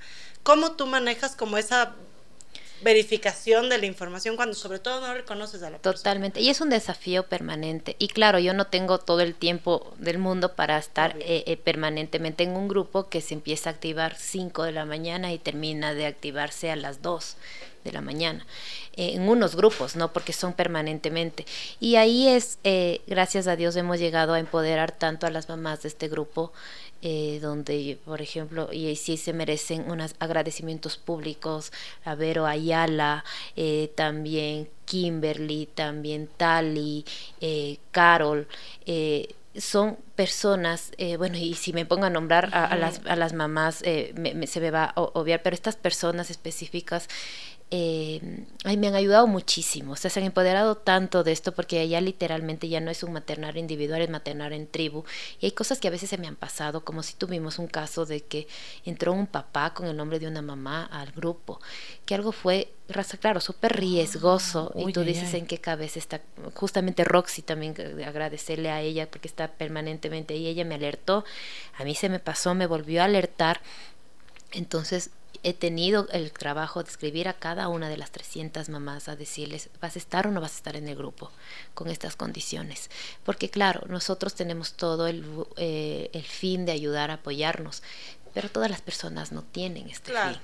¿Cómo 0.44 0.77
tú 0.77 0.87
manejas 0.87 1.35
como 1.35 1.59
esa 1.59 1.97
verificación 2.82 3.68
de 3.68 3.78
la 3.78 3.86
información 3.86 4.36
cuando 4.36 4.54
sobre 4.54 4.78
todo 4.78 5.00
no 5.00 5.12
reconoces 5.14 5.62
a 5.62 5.70
la 5.70 5.78
persona? 5.78 5.96
Totalmente. 5.96 6.40
Y 6.40 6.50
es 6.50 6.60
un 6.60 6.70
desafío 6.70 7.24
permanente. 7.24 7.96
Y 7.98 8.08
claro, 8.08 8.38
yo 8.38 8.54
no 8.54 8.66
tengo 8.66 8.98
todo 8.98 9.20
el 9.20 9.34
tiempo 9.34 9.94
del 9.98 10.18
mundo 10.18 10.54
para 10.54 10.78
estar 10.78 11.16
eh, 11.20 11.44
eh, 11.46 11.56
permanentemente 11.56 12.44
en 12.44 12.50
un 12.50 12.68
grupo 12.68 13.08
que 13.08 13.20
se 13.20 13.34
empieza 13.34 13.70
a 13.70 13.72
activar 13.74 14.16
5 14.16 14.64
de 14.64 14.72
la 14.72 14.84
mañana 14.84 15.32
y 15.32 15.38
termina 15.38 15.94
de 15.94 16.06
activarse 16.06 16.70
a 16.70 16.76
las 16.76 17.02
2 17.02 17.36
de 17.84 17.92
la 17.92 18.00
mañana. 18.00 18.46
Eh, 18.98 19.12
en 19.14 19.28
unos 19.28 19.54
grupos, 19.54 19.94
¿no? 19.94 20.12
Porque 20.12 20.32
son 20.32 20.52
permanentemente. 20.54 21.46
Y 21.78 21.94
ahí 21.94 22.26
es, 22.26 22.58
eh, 22.64 23.00
gracias 23.06 23.46
a 23.46 23.54
Dios, 23.54 23.76
hemos 23.76 24.00
llegado 24.00 24.34
a 24.34 24.40
empoderar 24.40 24.90
tanto 24.90 25.26
a 25.26 25.30
las 25.30 25.48
mamás 25.48 25.82
de 25.82 25.88
este 25.88 26.08
grupo. 26.08 26.52
Eh, 27.02 27.38
donde, 27.40 27.98
por 28.04 28.20
ejemplo, 28.20 28.70
y 28.72 28.94
sí 28.96 29.16
se 29.16 29.32
merecen 29.32 29.90
unos 29.90 30.14
agradecimientos 30.18 30.96
públicos, 30.96 31.72
a 32.04 32.14
Vero 32.14 32.46
Ayala, 32.46 33.24
eh, 33.56 33.92
también 33.94 34.68
Kimberly, 34.84 35.68
también 35.74 36.28
Tali, 36.37 37.04
eh, 37.40 37.78
Carol, 37.90 38.48
eh, 38.87 39.34
son 39.56 39.98
personas, 40.22 40.90
eh, 40.98 41.16
bueno, 41.16 41.37
y 41.38 41.54
si 41.54 41.72
me 41.72 41.87
pongo 41.87 42.04
a 42.07 42.11
nombrar 42.11 42.50
a, 42.52 42.64
a 42.66 42.76
las, 42.76 43.00
a 43.07 43.14
las 43.14 43.33
mamás, 43.33 43.83
eh, 43.85 44.12
me- 44.16 44.35
me- 44.35 44.48
se 44.48 44.61
me 44.61 44.72
va 44.72 44.85
a 44.85 45.00
obviar, 45.00 45.42
pero 45.44 45.54
estas 45.54 45.76
personas 45.76 46.28
específicas 46.31 47.09
eh, 47.70 48.46
ay, 48.64 48.78
me 48.78 48.88
han 48.88 48.94
ayudado 48.94 49.26
muchísimo. 49.26 49.92
O 49.92 49.96
sea, 49.96 50.11
se 50.11 50.20
han 50.20 50.26
empoderado 50.26 50.76
tanto 50.78 51.22
de 51.22 51.33
esto 51.33 51.52
porque 51.52 51.87
ya 51.87 52.00
literalmente 52.00 52.66
ya 52.68 52.81
no 52.81 52.90
es 52.90 53.02
un 53.02 53.12
maternar 53.12 53.59
individual, 53.59 54.00
es 54.00 54.09
maternar 54.09 54.54
en 54.54 54.66
tribu. 54.66 55.04
Y 55.38 55.46
hay 55.46 55.52
cosas 55.52 55.78
que 55.78 55.88
a 55.88 55.90
veces 55.90 56.09
se 56.09 56.16
me 56.16 56.26
han 56.26 56.37
pasado, 56.37 56.83
como 56.83 57.02
si 57.02 57.14
tuvimos 57.14 57.59
un 57.59 57.66
caso 57.66 58.07
de 58.07 58.22
que 58.22 58.48
entró 58.87 59.12
un 59.12 59.26
papá 59.26 59.74
con 59.74 59.87
el 59.87 59.96
nombre 59.96 60.18
de 60.18 60.26
una 60.26 60.40
mamá 60.40 60.85
al 60.90 61.12
grupo, 61.12 61.61
que 62.07 62.14
algo 62.14 62.33
fue, 62.33 62.72
claro, 63.20 63.38
súper 63.40 63.76
riesgoso. 63.76 64.72
y 64.74 64.92
tú 64.94 65.00
dices 65.04 65.35
en 65.35 65.46
qué 65.46 65.59
cabeza 65.59 65.98
está. 65.98 66.22
Justamente 66.54 67.04
Roxy 67.04 67.42
también 67.42 67.74
agradecerle 68.07 68.70
a 68.70 68.81
ella 68.81 69.11
porque 69.11 69.28
está 69.28 69.52
ahí. 70.12 70.47
Ella 70.47 70.64
me 70.64 70.75
alertó, 70.75 71.25
a 71.77 71.85
mí 71.85 71.94
se 71.94 72.09
me 72.09 72.18
pasó, 72.18 72.55
me 72.55 72.66
volvió 72.66 73.03
a 73.03 73.07
alertar. 73.07 73.61
Entonces 74.53 75.11
he 75.42 75.55
tenido 75.55 76.09
el 76.11 76.33
trabajo 76.33 76.83
de 76.83 76.90
escribir 76.90 77.29
a 77.29 77.35
cada 77.35 77.68
una 77.68 77.88
de 77.88 77.97
las 77.97 78.11
300 78.11 78.68
mamás 78.68 79.09
a 79.09 79.16
decirles, 79.16 79.71
¿vas 79.81 79.97
a 79.97 79.99
estar 79.99 80.27
o 80.27 80.31
no 80.31 80.40
vas 80.40 80.55
a 80.55 80.57
estar 80.57 80.77
en 80.77 80.88
el 80.88 80.97
grupo 80.97 81.31
con 81.75 81.88
estas 81.88 82.16
condiciones? 82.16 82.90
Porque 83.25 83.49
claro, 83.49 83.83
nosotros 83.88 84.35
tenemos 84.35 84.75
todo 84.75 85.07
el, 85.07 85.25
eh, 85.57 86.11
el 86.12 86.25
fin 86.25 86.66
de 86.66 86.73
ayudar 86.73 87.11
a 87.11 87.14
apoyarnos, 87.14 87.83
pero 88.38 88.51
todas 88.51 88.70
las 88.70 88.83
personas 88.83 89.33
no 89.33 89.42
tienen 89.42 89.90
este 89.90 90.12
fin. 90.12 90.38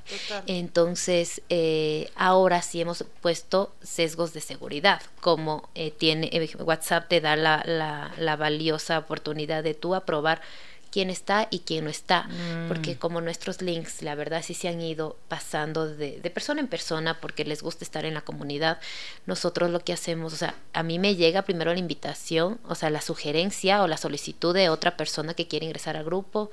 Entonces, 0.48 1.42
eh, 1.48 2.10
ahora 2.16 2.60
sí 2.60 2.80
hemos 2.80 3.04
puesto 3.20 3.72
sesgos 3.84 4.32
de 4.32 4.40
seguridad, 4.40 5.00
como 5.20 5.68
eh, 5.76 5.92
tiene 5.92 6.28
WhatsApp 6.58 7.06
te 7.06 7.20
da 7.20 7.36
la, 7.36 7.62
la, 7.64 8.12
la 8.18 8.34
valiosa 8.34 8.98
oportunidad 8.98 9.62
de 9.62 9.74
tú 9.74 9.94
aprobar 9.94 10.42
quién 10.90 11.08
está 11.08 11.46
y 11.52 11.60
quién 11.60 11.84
no 11.84 11.90
está, 11.90 12.28
porque 12.66 12.96
mm. 12.96 12.98
como 12.98 13.20
nuestros 13.20 13.62
links, 13.62 14.02
la 14.02 14.16
verdad 14.16 14.42
sí 14.44 14.54
se 14.54 14.66
han 14.66 14.80
ido 14.80 15.16
pasando 15.28 15.86
de, 15.86 16.18
de, 16.20 16.30
persona 16.30 16.60
en 16.60 16.66
persona 16.66 17.20
porque 17.20 17.44
les 17.44 17.62
gusta 17.62 17.84
estar 17.84 18.04
en 18.04 18.14
la 18.14 18.22
comunidad, 18.22 18.80
nosotros 19.24 19.70
lo 19.70 19.78
que 19.78 19.92
hacemos, 19.92 20.32
o 20.32 20.36
sea, 20.36 20.56
a 20.72 20.82
mí 20.82 20.98
me 20.98 21.14
llega 21.14 21.42
primero 21.42 21.72
la 21.72 21.78
invitación, 21.78 22.58
o 22.66 22.74
sea, 22.74 22.90
la 22.90 23.00
sugerencia 23.00 23.84
o 23.84 23.86
la 23.86 23.98
solicitud 23.98 24.52
de 24.52 24.68
otra 24.68 24.96
persona 24.96 25.34
que 25.34 25.46
quiere 25.46 25.66
ingresar 25.66 25.96
al 25.96 26.04
grupo, 26.04 26.50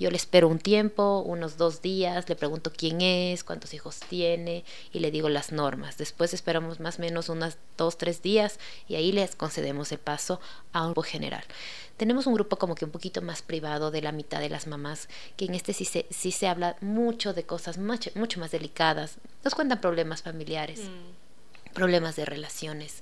yo 0.00 0.10
le 0.10 0.16
espero 0.16 0.48
un 0.48 0.58
tiempo, 0.58 1.20
unos 1.20 1.58
dos 1.58 1.82
días, 1.82 2.28
le 2.28 2.34
pregunto 2.34 2.72
quién 2.74 3.02
es, 3.02 3.44
cuántos 3.44 3.74
hijos 3.74 4.00
tiene 4.00 4.64
y 4.92 5.00
le 5.00 5.10
digo 5.10 5.28
las 5.28 5.52
normas. 5.52 5.98
Después 5.98 6.34
esperamos 6.34 6.80
más 6.80 6.98
o 6.98 7.02
menos 7.02 7.28
unas 7.28 7.58
dos, 7.76 7.98
tres 7.98 8.22
días 8.22 8.58
y 8.88 8.94
ahí 8.96 9.12
les 9.12 9.36
concedemos 9.36 9.92
el 9.92 9.98
paso 9.98 10.40
a 10.72 10.80
un 10.82 10.92
grupo 10.92 11.02
general 11.02 11.44
tenemos 12.00 12.26
un 12.26 12.32
grupo 12.32 12.56
como 12.56 12.76
que 12.76 12.86
un 12.86 12.90
poquito 12.90 13.20
más 13.20 13.42
privado 13.42 13.90
de 13.90 14.00
la 14.00 14.10
mitad 14.10 14.40
de 14.40 14.48
las 14.48 14.66
mamás, 14.66 15.06
que 15.36 15.44
en 15.44 15.54
este 15.54 15.74
sí 15.74 15.84
se, 15.84 16.06
sí 16.08 16.32
se 16.32 16.48
habla 16.48 16.76
mucho 16.80 17.34
de 17.34 17.42
cosas 17.42 17.76
mucho, 17.76 18.10
mucho 18.14 18.40
más 18.40 18.50
delicadas. 18.52 19.18
Nos 19.44 19.54
cuentan 19.54 19.82
problemas 19.82 20.22
familiares, 20.22 20.80
mm. 20.80 21.74
problemas 21.74 22.16
de 22.16 22.24
relaciones 22.24 23.00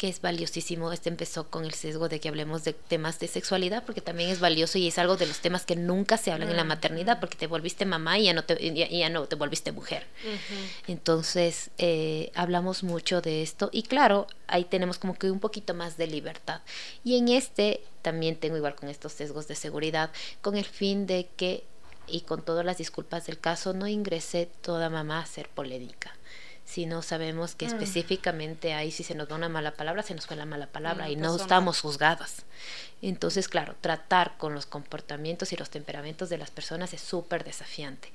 que 0.00 0.08
es 0.08 0.22
valiosísimo. 0.22 0.90
Este 0.94 1.10
empezó 1.10 1.50
con 1.50 1.66
el 1.66 1.74
sesgo 1.74 2.08
de 2.08 2.20
que 2.20 2.30
hablemos 2.30 2.64
de 2.64 2.72
temas 2.72 3.18
de 3.18 3.28
sexualidad, 3.28 3.84
porque 3.84 4.00
también 4.00 4.30
es 4.30 4.40
valioso 4.40 4.78
y 4.78 4.88
es 4.88 4.96
algo 4.96 5.18
de 5.18 5.26
los 5.26 5.40
temas 5.40 5.66
que 5.66 5.76
nunca 5.76 6.16
se 6.16 6.32
hablan 6.32 6.48
en 6.48 6.56
la 6.56 6.64
maternidad, 6.64 7.20
porque 7.20 7.36
te 7.36 7.46
volviste 7.46 7.84
mamá 7.84 8.18
y 8.18 8.24
ya 8.24 8.32
no 8.32 8.42
te, 8.42 8.56
ya, 8.72 9.10
no 9.10 9.26
te 9.26 9.36
volviste 9.36 9.72
mujer. 9.72 10.06
Entonces, 10.86 11.68
eh, 11.76 12.32
hablamos 12.34 12.82
mucho 12.82 13.20
de 13.20 13.42
esto 13.42 13.68
y 13.74 13.82
claro, 13.82 14.26
ahí 14.46 14.64
tenemos 14.64 14.96
como 14.96 15.18
que 15.18 15.30
un 15.30 15.38
poquito 15.38 15.74
más 15.74 15.98
de 15.98 16.06
libertad. 16.06 16.62
Y 17.04 17.18
en 17.18 17.28
este 17.28 17.82
también 18.00 18.36
tengo 18.36 18.56
igual 18.56 18.76
con 18.76 18.88
estos 18.88 19.12
sesgos 19.12 19.48
de 19.48 19.54
seguridad, 19.54 20.10
con 20.40 20.56
el 20.56 20.64
fin 20.64 21.06
de 21.06 21.28
que, 21.36 21.62
y 22.06 22.22
con 22.22 22.40
todas 22.40 22.64
las 22.64 22.78
disculpas 22.78 23.26
del 23.26 23.38
caso, 23.38 23.74
no 23.74 23.86
ingrese 23.86 24.48
toda 24.62 24.88
mamá 24.88 25.20
a 25.20 25.26
ser 25.26 25.50
polémica 25.50 26.14
si 26.64 26.86
no 26.86 27.02
sabemos 27.02 27.54
que 27.54 27.66
mm. 27.66 27.68
específicamente 27.68 28.74
ahí 28.74 28.90
si 28.90 29.02
se 29.02 29.14
nos 29.14 29.28
da 29.28 29.36
una 29.36 29.48
mala 29.48 29.72
palabra, 29.72 30.02
se 30.02 30.14
nos 30.14 30.26
fue 30.26 30.36
la 30.36 30.46
mala 30.46 30.66
palabra 30.66 31.10
y 31.10 31.16
no 31.16 31.36
estamos 31.36 31.80
juzgadas. 31.80 32.44
Entonces, 33.02 33.48
claro, 33.48 33.74
tratar 33.80 34.36
con 34.38 34.54
los 34.54 34.66
comportamientos 34.66 35.52
y 35.52 35.56
los 35.56 35.70
temperamentos 35.70 36.28
de 36.28 36.38
las 36.38 36.50
personas 36.50 36.92
es 36.92 37.00
súper 37.00 37.44
desafiante. 37.44 38.12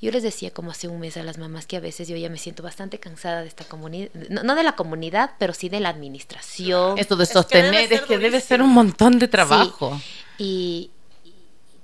Yo 0.00 0.10
les 0.10 0.22
decía 0.22 0.50
como 0.50 0.72
hace 0.72 0.88
un 0.88 1.00
mes 1.00 1.16
a 1.16 1.22
las 1.22 1.38
mamás 1.38 1.66
que 1.66 1.76
a 1.76 1.80
veces 1.80 2.06
yo 2.06 2.16
ya 2.16 2.28
me 2.28 2.36
siento 2.36 2.62
bastante 2.62 3.00
cansada 3.00 3.40
de 3.40 3.48
esta 3.48 3.64
comunidad, 3.64 4.10
no, 4.28 4.54
de 4.54 4.62
la 4.62 4.76
comunidad, 4.76 5.30
pero 5.38 5.54
sí 5.54 5.70
de 5.70 5.80
la 5.80 5.88
administración. 5.88 6.98
Esto 6.98 7.16
de 7.16 7.24
sostener, 7.24 7.90
es 7.90 8.02
que 8.02 8.18
debe 8.18 8.40
ser, 8.42 8.60
un 8.60 8.70
montón 8.70 9.18
de 9.18 9.26
trabajo. 9.26 9.98
Y, 10.36 10.90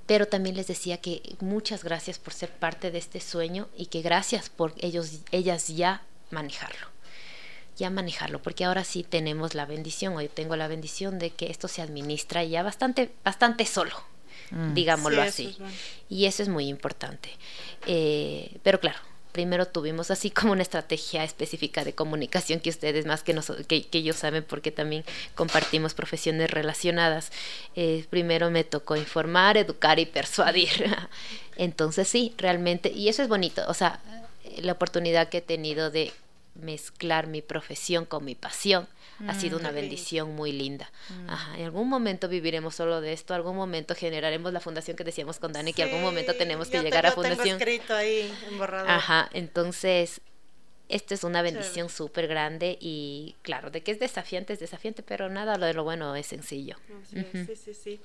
pero 0.05 0.27
también 0.27 0.55
les 0.55 0.67
decía 0.67 0.97
que 0.97 1.35
muchas 1.39 1.83
gracias 1.83 2.19
por 2.19 2.33
ser 2.33 2.49
parte 2.49 2.91
de 2.91 2.97
este 2.97 3.19
sueño 3.19 3.67
y 3.77 3.87
que 3.87 4.01
gracias 4.01 4.49
por 4.49 4.73
ellos, 4.77 5.19
ellas 5.31 5.67
ya 5.67 6.01
manejarlo, 6.29 6.87
ya 7.77 7.89
manejarlo, 7.89 8.41
porque 8.41 8.65
ahora 8.65 8.83
sí 8.83 9.03
tenemos 9.03 9.55
la 9.55 9.65
bendición, 9.65 10.15
hoy 10.15 10.27
tengo 10.27 10.55
la 10.55 10.67
bendición 10.67 11.19
de 11.19 11.29
que 11.29 11.49
esto 11.49 11.67
se 11.67 11.81
administra 11.81 12.43
ya 12.43 12.63
bastante, 12.63 13.11
bastante 13.23 13.65
solo, 13.65 13.95
mm. 14.51 14.73
digámoslo 14.73 15.21
así, 15.21 15.57
y 16.09 16.25
eso 16.25 16.43
es 16.43 16.49
muy 16.49 16.67
importante. 16.67 17.29
Eh, 17.85 18.57
pero 18.61 18.79
claro, 18.79 18.99
primero 19.33 19.65
tuvimos 19.65 20.11
así 20.11 20.29
como 20.31 20.53
una 20.53 20.61
estrategia 20.61 21.25
específica 21.25 21.83
de 21.83 21.93
comunicación 21.93 22.61
que 22.61 22.69
ustedes 22.69 23.05
más 23.05 23.23
que, 23.23 23.33
que, 23.67 23.97
ellos 23.97 24.15
saben 24.15 24.45
porque 24.45 24.71
también 24.71 25.03
compartimos 25.35 25.93
profesiones 25.93 26.49
relacionadas. 26.49 27.31
Eh, 27.75 28.05
primero 28.09 28.49
me 28.51 28.63
tocó 28.63 28.95
informar, 28.95 29.57
educar 29.57 29.99
y 29.99 30.05
persuadir. 30.05 30.69
Entonces 31.57 32.07
sí, 32.07 32.33
realmente, 32.37 32.89
y 32.89 33.09
eso 33.09 33.23
es 33.23 33.27
bonito, 33.27 33.63
o 33.67 33.73
sea, 33.73 33.99
la 34.57 34.71
oportunidad 34.71 35.29
que 35.29 35.39
he 35.39 35.41
tenido 35.41 35.89
de 35.89 36.13
mezclar 36.55 37.27
mi 37.27 37.41
profesión 37.41 38.05
con 38.05 38.23
mi 38.23 38.35
pasión 38.35 38.87
ha 39.27 39.33
sido 39.33 39.57
mm, 39.57 39.61
una 39.61 39.71
bendición 39.71 40.35
muy 40.35 40.51
linda. 40.51 40.91
Mm. 41.09 41.59
en 41.59 41.65
algún 41.65 41.89
momento 41.89 42.27
viviremos 42.27 42.75
solo 42.75 43.01
de 43.01 43.13
esto, 43.13 43.33
algún 43.33 43.55
momento 43.55 43.95
generaremos 43.95 44.53
la 44.53 44.59
fundación 44.59 44.97
que 44.97 45.03
decíamos 45.03 45.39
con 45.39 45.53
Dani, 45.53 45.73
que 45.73 45.83
algún 45.83 46.01
momento 46.01 46.33
tenemos 46.35 46.69
que 46.69 46.81
llegar 46.81 47.05
a 47.05 47.11
fundación. 47.11 47.57
escrito 47.59 47.95
ahí 47.95 48.31
Ajá, 48.87 49.29
entonces 49.33 50.21
esto 50.89 51.13
es 51.13 51.23
una 51.23 51.41
bendición 51.41 51.89
súper 51.89 52.27
grande 52.27 52.77
y 52.79 53.35
claro, 53.41 53.71
de 53.71 53.81
que 53.81 53.91
es 53.91 53.99
desafiante, 53.99 54.53
es 54.53 54.59
desafiante, 54.59 55.01
pero 55.01 55.29
nada 55.29 55.57
lo 55.57 55.65
de 55.65 55.73
lo 55.73 55.83
bueno 55.83 56.15
es 56.15 56.27
sencillo. 56.27 56.75
Sí, 57.09 57.55
sí, 57.55 57.73
sí. 57.73 57.99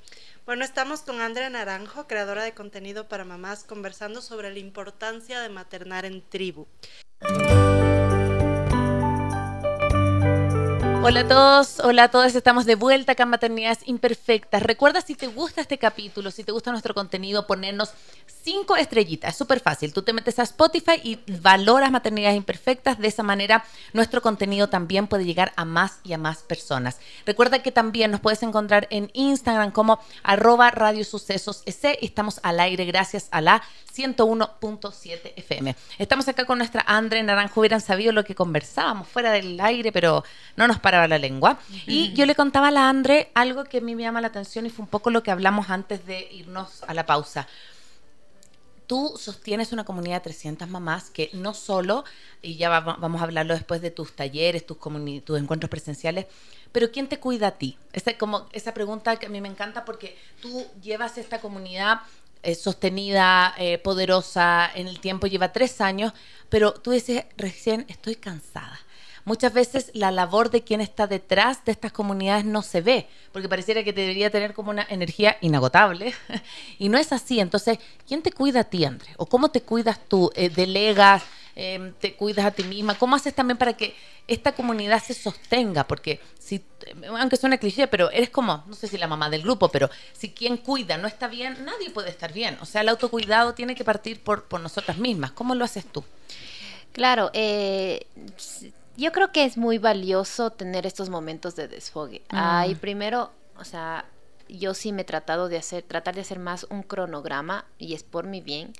Bueno, 0.47 0.65
estamos 0.65 1.03
con 1.03 1.21
Andrea 1.21 1.51
Naranjo, 1.51 2.07
creadora 2.07 2.45
de 2.45 2.55
contenido 2.55 3.09
para 3.09 3.25
mamás, 3.25 3.65
conversando 3.65 4.23
sobre 4.23 4.51
la 4.51 4.59
importancia 4.59 5.41
de 5.41 5.49
maternar 5.51 6.07
en 6.07 6.23
tribu. 6.23 6.67
Hola 11.01 11.21
a 11.21 11.29
todos, 11.29 11.79
hola 11.81 12.05
a 12.05 12.11
todas, 12.11 12.35
estamos 12.35 12.67
de 12.67 12.75
vuelta 12.75 13.13
acá 13.13 13.23
en 13.23 13.29
Maternidades 13.29 13.79
Imperfectas. 13.87 14.63
Recuerda 14.63 15.01
si 15.01 15.15
te 15.15 15.29
gusta 15.29 15.61
este 15.61 15.79
capítulo, 15.79 16.33
si 16.33 16.43
te 16.43 16.51
gusta 16.51 16.73
nuestro 16.73 16.93
contenido, 16.93 17.47
ponernos 17.47 17.93
cinco 18.49 18.77
estrellitas, 18.77 19.33
es 19.33 19.37
súper 19.37 19.61
fácil. 19.61 19.93
Tú 19.93 20.01
te 20.01 20.15
metes 20.15 20.39
a 20.39 20.43
Spotify 20.43 20.99
y 21.05 21.19
valoras 21.43 21.91
Maternidades 21.91 22.39
Imperfectas, 22.39 22.99
de 22.99 23.07
esa 23.07 23.23
manera 23.23 23.63
nuestro 23.93 24.23
contenido 24.23 24.71
también 24.71 25.07
puede 25.07 25.27
llegar 25.27 25.53
a 25.57 25.67
más 25.67 26.01
y 26.03 26.15
a 26.15 26.19
más 26.19 26.39
personas. 26.39 26.99
Recuerda 27.27 27.63
que 27.63 27.73
también 27.73 28.11
nos 28.11 28.21
puedes 28.21 28.43
encontrar 28.43 28.87
en 28.89 29.11
Instagram 29.13 29.71
como 29.71 30.01
arroba 30.23 30.71
Radio 30.71 31.05
Sucesos 31.05 31.63
y 31.67 31.75
estamos 32.07 32.41
al 32.43 32.59
aire 32.61 32.87
gracias 32.87 33.29
a 33.33 33.43
la 33.43 33.63
101.7 33.95 35.35
FM. 35.37 35.77
Estamos 35.99 36.27
acá 36.29 36.47
con 36.47 36.57
nuestra 36.57 36.83
Andre 36.87 37.23
Naranjo, 37.23 37.61
hubieran 37.61 37.83
sabido 37.83 38.13
lo 38.13 38.25
que 38.25 38.35
conversábamos 38.35 39.09
fuera 39.09 39.31
del 39.31 39.61
aire, 39.61 39.93
pero 39.93 40.25
no 40.57 40.67
nos 40.67 40.79
paraba 40.79 41.07
la 41.07 41.19
lengua. 41.19 41.59
Y 41.87 42.15
yo 42.15 42.25
le 42.25 42.35
contaba 42.35 42.69
a 42.69 42.71
la 42.71 42.89
Andre 42.89 43.31
algo 43.35 43.65
que 43.65 43.79
a 43.79 43.81
mí 43.83 43.95
me 43.95 44.05
llama 44.05 44.23
la 44.23 44.29
atención 44.29 44.65
y 44.65 44.71
fue 44.71 44.85
un 44.85 44.89
poco 44.89 45.11
lo 45.11 45.23
que 45.23 45.31
hablamos 45.31 45.69
antes 45.69 46.07
de 46.07 46.29
irnos 46.33 46.83
a 46.87 46.95
la 46.95 47.05
pausa. 47.05 47.47
Tú 48.89 49.15
sostienes 49.17 49.73
una 49.73 49.85
comunidad 49.85 50.17
de 50.17 50.23
300 50.23 50.69
mamás 50.69 51.11
que 51.11 51.31
no 51.35 51.55
solo, 51.55 52.05
y 52.43 52.57
ya 52.57 52.71
vamos 52.71 53.21
a 53.21 53.25
hablarlo 53.25 53.55
después 53.55 53.81
de 53.81 53.93
tus 53.93 54.17
talleres, 54.17 54.67
tus, 54.67 54.79
tus 55.25 55.39
encuentros 55.39 55.71
presenciales, 55.71 56.27
pero 56.73 56.91
¿quién 56.91 57.07
te 57.07 57.21
cuida 57.21 57.49
a 57.49 57.51
ti? 57.53 57.79
Esa, 57.93 58.17
como, 58.19 58.47
esa 58.53 58.75
pregunta 58.75 59.17
que 59.17 59.27
a 59.27 59.29
mí 59.29 59.41
me 59.41 59.49
encanta 59.49 59.85
porque 59.85 60.17
tú 60.43 60.67
llevas 60.83 61.19
esta 61.19 61.41
comunidad 61.41 62.01
eh, 62.43 62.55
sostenida, 62.55 63.55
eh, 63.59 63.79
poderosa 63.79 64.71
en 64.75 64.89
el 64.89 65.01
tiempo, 65.01 65.27
lleva 65.27 65.53
tres 65.53 65.81
años, 65.81 66.13
pero 66.49 66.73
tú 66.73 66.91
dices, 66.91 67.27
recién 67.37 67.85
estoy 67.89 68.17
cansada 68.17 68.81
muchas 69.29 69.53
veces 69.53 69.91
la 69.93 70.11
labor 70.11 70.51
de 70.51 70.63
quien 70.63 70.81
está 70.81 71.07
detrás 71.07 71.65
de 71.65 71.73
estas 71.73 71.93
comunidades 71.93 72.47
no 72.47 72.63
se 72.63 72.81
ve, 72.81 73.07
porque 73.31 73.49
pareciera 73.49 73.85
que 73.85 73.93
debería 73.93 74.31
tener 74.31 74.55
como 74.55 74.71
una 74.71 74.87
energía 74.89 75.37
inagotable, 75.43 76.15
y 76.79 76.89
no 76.89 76.99
es 76.99 77.13
así. 77.13 77.39
Entonces, 77.39 77.79
¿quién 78.09 78.23
te 78.23 78.33
cuida 78.33 78.61
a 78.61 78.65
ti, 78.65 78.85
André? 78.85 79.11
¿O 79.19 79.27
cómo 79.27 79.51
te 79.51 79.61
cuidas 79.61 80.01
tú? 80.09 80.31
Eh, 80.35 80.49
¿Delegas? 80.49 81.23
Em, 81.55 81.93
¿Te 81.93 82.15
cuidas 82.15 82.47
a 82.47 82.51
ti 82.53 82.63
misma? 82.63 82.95
¿Cómo 82.95 83.17
haces 83.17 83.35
también 83.35 83.59
para 83.59 83.75
que 83.75 83.95
esta 84.27 84.53
comunidad 84.53 85.03
se 85.03 85.13
sostenga? 85.13 85.85
Porque 85.85 86.21
si, 86.39 86.65
aunque 87.09 87.37
suene 87.37 87.59
cliché, 87.59 87.87
pero 87.87 88.11
eres 88.11 88.31
como, 88.31 88.65
no 88.67 88.75
sé 88.75 88.89
si 88.89 88.97
la 88.97 89.09
mamá 89.09 89.29
del 89.29 89.43
grupo, 89.43 89.69
pero 89.69 89.91
si 90.13 90.31
quien 90.31 90.57
cuida 90.57 90.97
no 90.97 91.07
está 91.07 91.29
bien, 91.29 91.65
nadie 91.65 91.91
puede 91.91 92.09
estar 92.09 92.33
bien. 92.33 92.57
O 92.61 92.65
sea, 92.65 92.81
el 92.81 92.89
autocuidado 92.89 93.55
tiene 93.55 93.75
que 93.75 93.85
partir 93.85 94.21
por, 94.21 94.45
por 94.45 94.61
nosotras 94.61 94.97
mismas. 94.97 95.33
¿Cómo 95.33 95.55
lo 95.55 95.65
haces 95.65 95.85
tú? 95.85 96.03
Claro, 96.93 97.31
eh, 97.33 98.07
yo 98.99 99.13
creo 99.13 99.31
que 99.31 99.45
es 99.45 99.57
muy 99.57 99.79
valioso 99.79 100.51
tener 100.51 100.85
estos 100.85 101.09
momentos 101.09 101.55
de 101.55 101.69
desfogue. 101.69 102.23
Ay, 102.31 102.75
primero, 102.75 103.31
o 103.57 103.65
sea, 103.65 104.05
yo 104.49 104.75
sí 104.75 104.93
me 104.93 105.03
he 105.03 105.05
tratado 105.05 105.49
de 105.49 105.57
hacer, 105.57 105.85
tratar 105.85 106.17
de 106.17 106.23
hacer 106.23 106.41
más 106.41 106.67
un 106.69 106.83
cronograma 106.83 107.65
y 107.79 107.95
es 107.95 108.03
por 108.03 108.27
mi 108.27 108.41
bien 108.41 108.73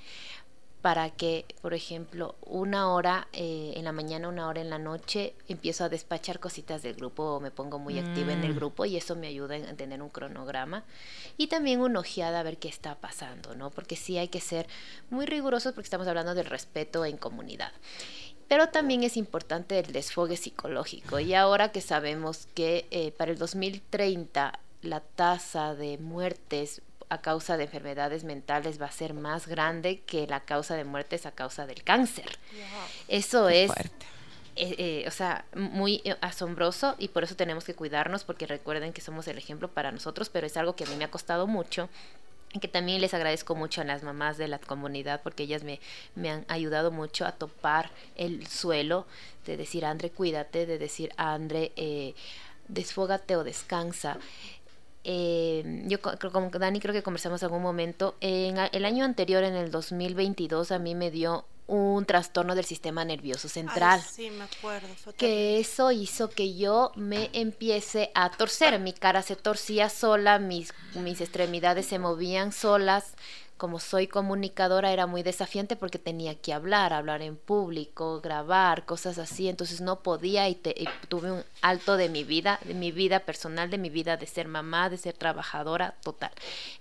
para 0.83 1.11
que, 1.11 1.45
por 1.61 1.75
ejemplo, 1.75 2.37
una 2.41 2.93
hora 2.93 3.27
eh, 3.33 3.73
en 3.77 3.85
la 3.85 3.93
mañana, 3.93 4.29
una 4.29 4.47
hora 4.47 4.61
en 4.61 4.71
la 4.71 4.79
noche, 4.79 5.35
empiezo 5.49 5.85
a 5.85 5.89
despachar 5.89 6.39
cositas 6.39 6.83
del 6.83 6.95
grupo 6.95 7.25
o 7.25 7.41
me 7.41 7.51
pongo 7.51 7.79
muy 7.81 7.99
activa 7.99 8.33
en 8.33 8.45
el 8.45 8.53
Mm. 8.53 8.57
grupo 8.57 8.85
y 8.85 8.97
eso 8.97 9.17
me 9.17 9.27
ayuda 9.27 9.57
a 9.57 9.75
tener 9.75 10.01
un 10.01 10.09
cronograma 10.09 10.85
y 11.37 11.49
también 11.49 11.81
una 11.81 11.99
ojeada 12.01 12.41
a 12.41 12.43
ver 12.45 12.59
qué 12.59 12.69
está 12.69 12.95
pasando, 12.95 13.57
¿no? 13.57 13.71
Porque 13.71 13.97
sí 13.97 14.19
hay 14.19 14.29
que 14.29 14.41
ser 14.41 14.69
muy 15.11 15.27
rigurosos 15.27 15.73
porque 15.75 15.87
estamos 15.87 16.07
hablando 16.07 16.35
del 16.35 16.47
respeto 16.47 17.05
en 17.05 17.17
comunidad. 17.17 17.73
Pero 18.49 18.69
también 18.69 19.03
es 19.03 19.17
importante 19.17 19.79
el 19.79 19.93
desfogue 19.93 20.37
psicológico. 20.37 21.21
Y 21.21 21.35
ahora 21.35 21.71
que 21.71 21.81
sabemos 21.81 22.49
que 22.55 22.87
eh, 22.91 23.13
para 23.13 23.31
el 23.31 23.39
2030 23.39 24.59
la 24.83 25.01
tasa 25.01 25.75
de 25.75 25.99
muertes 25.99 26.83
a 27.09 27.19
causa 27.21 27.57
de 27.57 27.65
enfermedades 27.65 28.25
mentales 28.25 28.81
va 28.81 28.87
a 28.87 28.93
ser 28.93 29.15
más 29.15 29.47
grande 29.47 30.01
que 30.01 30.27
la 30.27 30.41
causa 30.41 30.75
de 30.75 30.85
muertes 30.85 31.27
a 31.27 31.33
causa 31.33 31.67
del 31.67 31.83
cáncer. 31.83 32.39
Eso 33.09 33.49
es, 33.49 33.71
eh, 34.57 34.75
eh, 34.79 35.05
o 35.07 35.11
sea, 35.11 35.45
muy 35.55 36.03
eh, 36.05 36.17
asombroso 36.21 36.97
y 36.99 37.09
por 37.09 37.25
eso 37.25 37.35
tenemos 37.35 37.65
que 37.65 37.75
cuidarnos 37.75 38.25
porque 38.25 38.47
recuerden 38.47 38.93
que 38.93 39.01
somos 39.01 39.27
el 39.29 39.39
ejemplo 39.39 39.69
para 39.69 39.91
nosotros, 39.93 40.29
pero 40.29 40.47
es 40.47 40.57
algo 40.57 40.77
que 40.77 40.85
a 40.85 40.87
mí 40.89 40.97
me 40.97 41.05
ha 41.05 41.11
costado 41.11 41.47
mucho 41.47 41.89
que 42.61 42.69
también 42.69 43.01
les 43.01 43.15
agradezco 43.15 43.55
mucho 43.55 43.81
a 43.81 43.85
las 43.85 44.03
mamás 44.03 44.39
de 44.39 44.49
la 44.49 44.59
comunidad 44.59 45.21
porque 45.23 45.43
ellas 45.43 45.65
me, 45.65 45.81
me 46.15 46.31
han 46.31 46.45
ayudado 46.49 46.91
mucho 46.91 47.27
a 47.27 47.33
topar 47.33 47.91
el 48.17 48.47
suelo, 48.47 49.07
de 49.47 49.57
decir, 49.57 49.85
Andre, 49.85 50.11
cuídate, 50.11 50.67
de 50.67 50.79
decir, 50.79 51.13
Andre, 51.17 51.73
eh, 51.77 52.15
desfógate 52.69 53.37
o 53.37 53.45
descansa. 53.45 54.19
Eh, 55.05 55.83
yo 55.87 56.01
como 56.01 56.51
Dani 56.51 56.81
creo 56.81 56.93
que 56.93 57.03
conversamos 57.03 57.43
algún 57.43 57.63
momento, 57.63 58.17
en 58.21 58.59
el 58.59 58.85
año 58.85 59.05
anterior, 59.05 59.45
en 59.45 59.55
el 59.55 59.71
2022, 59.71 60.73
a 60.73 60.79
mí 60.79 60.95
me 60.95 61.11
dio 61.11 61.45
un 61.69 62.05
trastorno 62.07 62.55
del 62.55 62.65
sistema 62.65 63.05
nervioso 63.05 63.49
central 63.49 64.01
Ay, 64.03 64.11
sí, 64.11 64.31
me 64.31 64.45
acuerdo. 64.45 64.89
fue 64.97 65.13
que 65.15 65.61
eso 65.61 65.93
hizo 65.93 66.31
que 66.31 66.57
yo 66.57 66.93
me 66.97 67.29
empiece 67.35 68.11
a 68.15 68.31
torcer. 68.31 68.81
Mi 68.81 68.93
cara 68.95 69.23
se 69.23 69.37
torcía 69.37 69.91
sola, 69.91 70.39
mis, 70.39 70.73
mis 70.95 71.21
extremidades 71.21 71.87
se 71.87 71.99
movían 71.99 72.53
solas. 72.53 73.13
Como 73.59 73.81
soy 73.81 74.07
comunicadora 74.07 74.93
era 74.93 75.07
muy 75.07 75.23
desafiante 75.23 75.77
porque 75.77 75.99
tenía 75.99 76.37
que 76.37 76.53
hablar, 76.53 76.93
hablar 76.93 77.23
en 77.23 77.37
público, 77.37 78.21
grabar, 78.21 78.87
cosas 78.87 79.19
así. 79.19 79.49
Entonces 79.49 79.81
no 79.81 80.01
podía 80.03 80.49
y, 80.49 80.55
te- 80.55 80.75
y 80.81 80.89
tuve 81.09 81.33
un 81.33 81.45
alto 81.61 81.97
de 81.97 82.09
mi 82.09 82.23
vida, 82.25 82.61
de 82.65 82.73
mi 82.75 82.93
vida 82.93 83.21
personal, 83.21 83.69
de 83.69 83.77
mi 83.77 83.91
vida 83.91 84.17
de 84.17 84.27
ser 84.27 84.47
mamá, 84.49 84.89
de 84.89 84.97
ser 84.97 85.15
trabajadora, 85.15 85.97
total. 86.05 86.31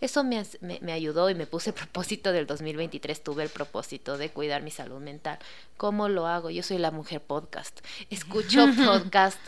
Eso 0.02 0.24
me, 0.24 0.38
as- 0.38 0.58
me, 0.62 0.78
me 0.82 0.94
ayudó 0.94 1.30
y 1.30 1.36
me 1.36 1.48
puse 1.48 1.72
el 1.72 1.76
propósito 1.82 2.32
del 2.32 2.46
2023. 2.48 3.24
Tuve 3.24 3.44
el 3.44 3.50
propósito 3.50 4.18
de 4.18 4.30
cuidar 4.30 4.62
mi 4.62 4.72
salud 4.72 5.00
mental. 5.02 5.40
¿Cómo 5.78 6.08
lo 6.10 6.28
hago? 6.28 6.50
Yo 6.52 6.62
soy 6.64 6.78
la 6.78 6.92
mujer 6.92 7.22
podcast. 7.22 7.80
Escucho 8.12 8.68
podcast 8.86 9.40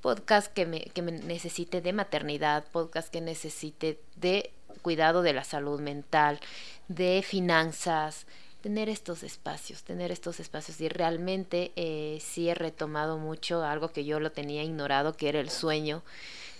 podcast 0.00 0.52
que 0.52 0.64
me, 0.64 0.80
que 0.80 1.02
me 1.02 1.12
necesite 1.12 1.80
de 1.82 1.92
maternidad, 1.92 2.64
podcast 2.72 3.10
que 3.12 3.20
necesite 3.20 4.00
de 4.16 4.50
cuidado 4.80 5.22
de 5.22 5.32
la 5.32 5.44
salud 5.44 5.80
mental, 5.80 6.40
de 6.88 7.22
finanzas, 7.26 8.26
tener 8.62 8.88
estos 8.88 9.22
espacios, 9.22 9.82
tener 9.84 10.10
estos 10.10 10.38
espacios 10.40 10.80
y 10.80 10.88
realmente 10.88 11.72
eh, 11.76 12.18
sí 12.20 12.48
he 12.48 12.54
retomado 12.54 13.16
mucho 13.18 13.62
algo 13.64 13.90
que 13.92 14.04
yo 14.04 14.20
lo 14.20 14.32
tenía 14.32 14.62
ignorado, 14.62 15.16
que 15.16 15.28
era 15.28 15.40
el 15.40 15.50
sueño. 15.50 16.02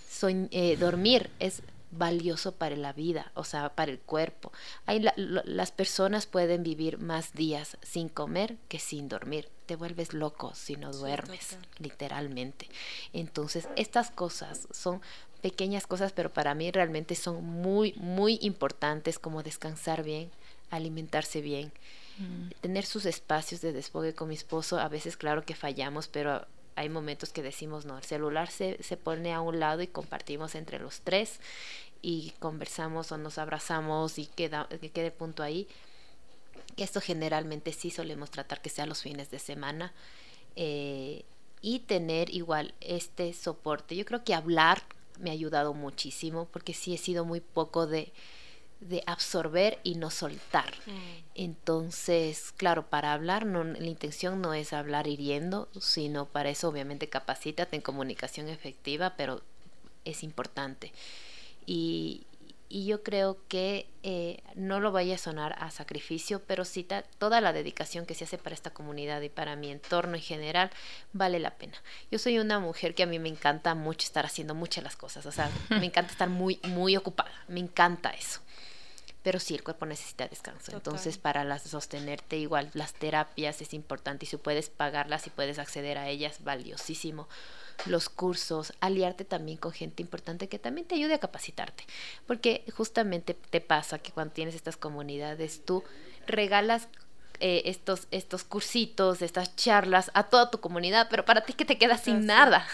Soñ- 0.09 0.47
eh, 0.51 0.77
dormir 0.77 1.29
es 1.39 1.61
valioso 1.91 2.53
para 2.53 2.75
la 2.77 2.93
vida, 2.93 3.31
o 3.35 3.43
sea, 3.43 3.69
para 3.75 3.91
el 3.91 3.99
cuerpo. 3.99 4.51
Hay 4.85 5.01
la- 5.01 5.13
lo- 5.17 5.43
las 5.45 5.71
personas 5.71 6.25
pueden 6.25 6.63
vivir 6.63 6.97
más 6.99 7.33
días 7.33 7.77
sin 7.81 8.07
comer 8.09 8.55
que 8.69 8.79
sin 8.79 9.09
dormir. 9.09 9.49
Te 9.65 9.75
vuelves 9.75 10.13
loco 10.13 10.53
si 10.55 10.77
no 10.77 10.91
duermes, 10.93 11.57
literalmente. 11.79 12.69
Entonces, 13.13 13.67
estas 13.75 14.09
cosas 14.09 14.67
son 14.71 15.01
pequeñas 15.41 15.87
cosas, 15.87 16.11
pero 16.11 16.31
para 16.31 16.53
mí 16.53 16.71
realmente 16.71 17.15
son 17.15 17.43
muy, 17.43 17.93
muy 17.97 18.39
importantes 18.41 19.19
como 19.19 19.43
descansar 19.43 20.03
bien, 20.03 20.29
alimentarse 20.69 21.41
bien, 21.41 21.71
tener 22.61 22.85
sus 22.85 23.05
espacios 23.05 23.61
de 23.61 23.73
desfogue 23.73 24.13
con 24.13 24.29
mi 24.29 24.35
esposo. 24.35 24.79
A 24.79 24.87
veces, 24.87 25.17
claro 25.17 25.43
que 25.43 25.55
fallamos, 25.55 26.07
pero 26.07 26.45
hay 26.75 26.89
momentos 26.89 27.33
que 27.33 27.41
decimos, 27.41 27.85
no, 27.85 27.97
el 27.97 28.03
celular 28.03 28.49
se, 28.49 28.81
se 28.83 28.97
pone 28.97 29.33
a 29.33 29.41
un 29.41 29.59
lado 29.59 29.81
y 29.81 29.87
compartimos 29.87 30.55
entre 30.55 30.79
los 30.79 31.01
tres 31.01 31.39
y 32.01 32.33
conversamos 32.39 33.11
o 33.11 33.17
nos 33.17 33.37
abrazamos 33.37 34.17
y 34.17 34.27
queda, 34.27 34.67
que 34.69 34.89
quede 34.89 35.11
punto 35.11 35.43
ahí. 35.43 35.67
Esto 36.77 37.01
generalmente 37.01 37.73
sí 37.73 37.91
solemos 37.91 38.31
tratar 38.31 38.61
que 38.61 38.69
sea 38.69 38.85
los 38.85 39.01
fines 39.01 39.29
de 39.29 39.39
semana 39.39 39.93
eh, 40.55 41.23
y 41.61 41.79
tener 41.79 42.33
igual 42.33 42.73
este 42.81 43.33
soporte. 43.33 43.95
Yo 43.95 44.05
creo 44.05 44.23
que 44.23 44.33
hablar 44.33 44.81
me 45.21 45.29
ha 45.29 45.33
ayudado 45.33 45.73
muchísimo 45.73 46.47
porque 46.51 46.73
sí 46.73 46.93
he 46.93 46.97
sido 46.97 47.25
muy 47.25 47.39
poco 47.39 47.87
de, 47.87 48.11
de 48.81 49.03
absorber 49.05 49.79
y 49.83 49.95
no 49.95 50.09
soltar. 50.09 50.73
Mm. 50.85 51.23
Entonces, 51.35 52.51
claro, 52.57 52.87
para 52.89 53.13
hablar, 53.13 53.45
no, 53.45 53.63
la 53.63 53.87
intención 53.87 54.41
no 54.41 54.53
es 54.53 54.73
hablar 54.73 55.07
hiriendo, 55.07 55.69
sino 55.79 56.25
para 56.25 56.49
eso 56.49 56.67
obviamente 56.67 57.07
capacítate 57.07 57.75
en 57.75 57.81
comunicación 57.81 58.49
efectiva, 58.49 59.13
pero 59.15 59.41
es 60.03 60.23
importante. 60.23 60.91
Y, 61.65 62.25
y 62.71 62.85
yo 62.85 63.03
creo 63.03 63.37
que 63.49 63.87
eh, 64.01 64.41
no 64.55 64.79
lo 64.79 64.93
vaya 64.93 65.15
a 65.15 65.17
sonar 65.17 65.55
a 65.59 65.69
sacrificio, 65.71 66.41
pero 66.47 66.63
sí 66.63 66.87
toda 67.19 67.41
la 67.41 67.51
dedicación 67.51 68.05
que 68.05 68.15
se 68.15 68.23
hace 68.23 68.37
para 68.37 68.55
esta 68.55 68.71
comunidad 68.71 69.21
y 69.21 69.29
para 69.29 69.57
mi 69.57 69.69
entorno 69.69 70.15
en 70.15 70.21
general 70.21 70.71
vale 71.11 71.39
la 71.39 71.51
pena. 71.51 71.73
Yo 72.09 72.17
soy 72.17 72.39
una 72.39 72.59
mujer 72.59 72.95
que 72.95 73.03
a 73.03 73.07
mí 73.07 73.19
me 73.19 73.29
encanta 73.29 73.75
mucho 73.75 74.05
estar 74.05 74.25
haciendo 74.25 74.55
muchas 74.55 74.85
las 74.85 74.95
cosas, 74.95 75.25
o 75.25 75.31
sea, 75.31 75.51
me 75.69 75.85
encanta 75.85 76.13
estar 76.13 76.29
muy, 76.29 76.59
muy 76.63 76.95
ocupada, 76.95 77.33
me 77.49 77.59
encanta 77.59 78.11
eso. 78.11 78.39
Pero 79.23 79.39
sí, 79.39 79.53
el 79.53 79.63
cuerpo 79.63 79.85
necesita 79.85 80.27
descanso. 80.27 80.71
Total. 80.71 80.77
Entonces, 80.77 81.17
para 81.17 81.43
las, 81.43 81.63
sostenerte 81.63 82.37
igual, 82.37 82.71
las 82.73 82.93
terapias 82.93 83.61
es 83.61 83.73
importante 83.73 84.25
y 84.25 84.27
si 84.27 84.37
puedes 84.37 84.69
pagarlas 84.69 85.27
y 85.27 85.29
puedes 85.29 85.59
acceder 85.59 85.97
a 85.97 86.09
ellas, 86.09 86.43
valiosísimo. 86.43 87.27
Los 87.85 88.09
cursos, 88.09 88.73
aliarte 88.79 89.25
también 89.25 89.57
con 89.57 89.71
gente 89.71 90.01
importante 90.01 90.49
que 90.49 90.59
también 90.59 90.87
te 90.87 90.95
ayude 90.95 91.13
a 91.13 91.19
capacitarte. 91.19 91.85
Porque 92.25 92.65
justamente 92.75 93.33
te 93.33 93.61
pasa 93.61 93.99
que 93.99 94.11
cuando 94.11 94.33
tienes 94.33 94.55
estas 94.55 94.77
comunidades, 94.77 95.63
tú 95.65 95.83
regalas 96.25 96.87
eh, 97.41 97.63
estos, 97.65 98.07
estos 98.11 98.43
cursitos, 98.45 99.21
estas 99.21 99.55
charlas 99.55 100.09
a 100.13 100.23
toda 100.29 100.49
tu 100.51 100.59
comunidad, 100.61 101.07
pero 101.09 101.25
para 101.25 101.41
ti 101.41 101.53
que 101.53 101.65
te 101.65 101.77
quedas 101.77 102.01
sin 102.03 102.25
nada. 102.25 102.65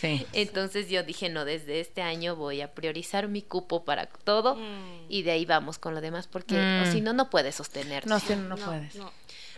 Sí. 0.00 0.26
Entonces 0.32 0.88
yo 0.88 1.02
dije, 1.04 1.28
no, 1.28 1.44
desde 1.44 1.78
este 1.80 2.02
año 2.02 2.34
voy 2.34 2.60
a 2.62 2.74
priorizar 2.74 3.28
mi 3.28 3.42
cupo 3.42 3.84
para 3.84 4.06
todo 4.06 4.56
Mm. 4.56 5.06
y 5.08 5.22
de 5.22 5.30
ahí 5.32 5.44
vamos 5.44 5.78
con 5.78 5.94
lo 5.94 6.00
demás, 6.00 6.26
porque 6.26 6.54
Mm. 6.56 6.90
si 6.92 7.00
no, 7.00 7.12
no 7.12 7.30
puedes 7.30 7.54
sostenerte. 7.54 8.08
No, 8.08 8.18
sí, 8.18 8.34
no, 8.34 8.56
puedes. 8.56 8.96
no. 8.96 9.12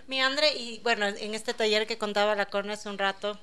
Mi 0.08 0.20
Andre, 0.20 0.52
y 0.56 0.80
bueno, 0.80 1.06
en 1.06 1.34
este 1.34 1.54
taller 1.54 1.86
que 1.86 1.98
contaba 1.98 2.34
la 2.36 2.46
Corne 2.46 2.74
hace 2.74 2.88
un 2.88 2.98
rato, 2.98 3.38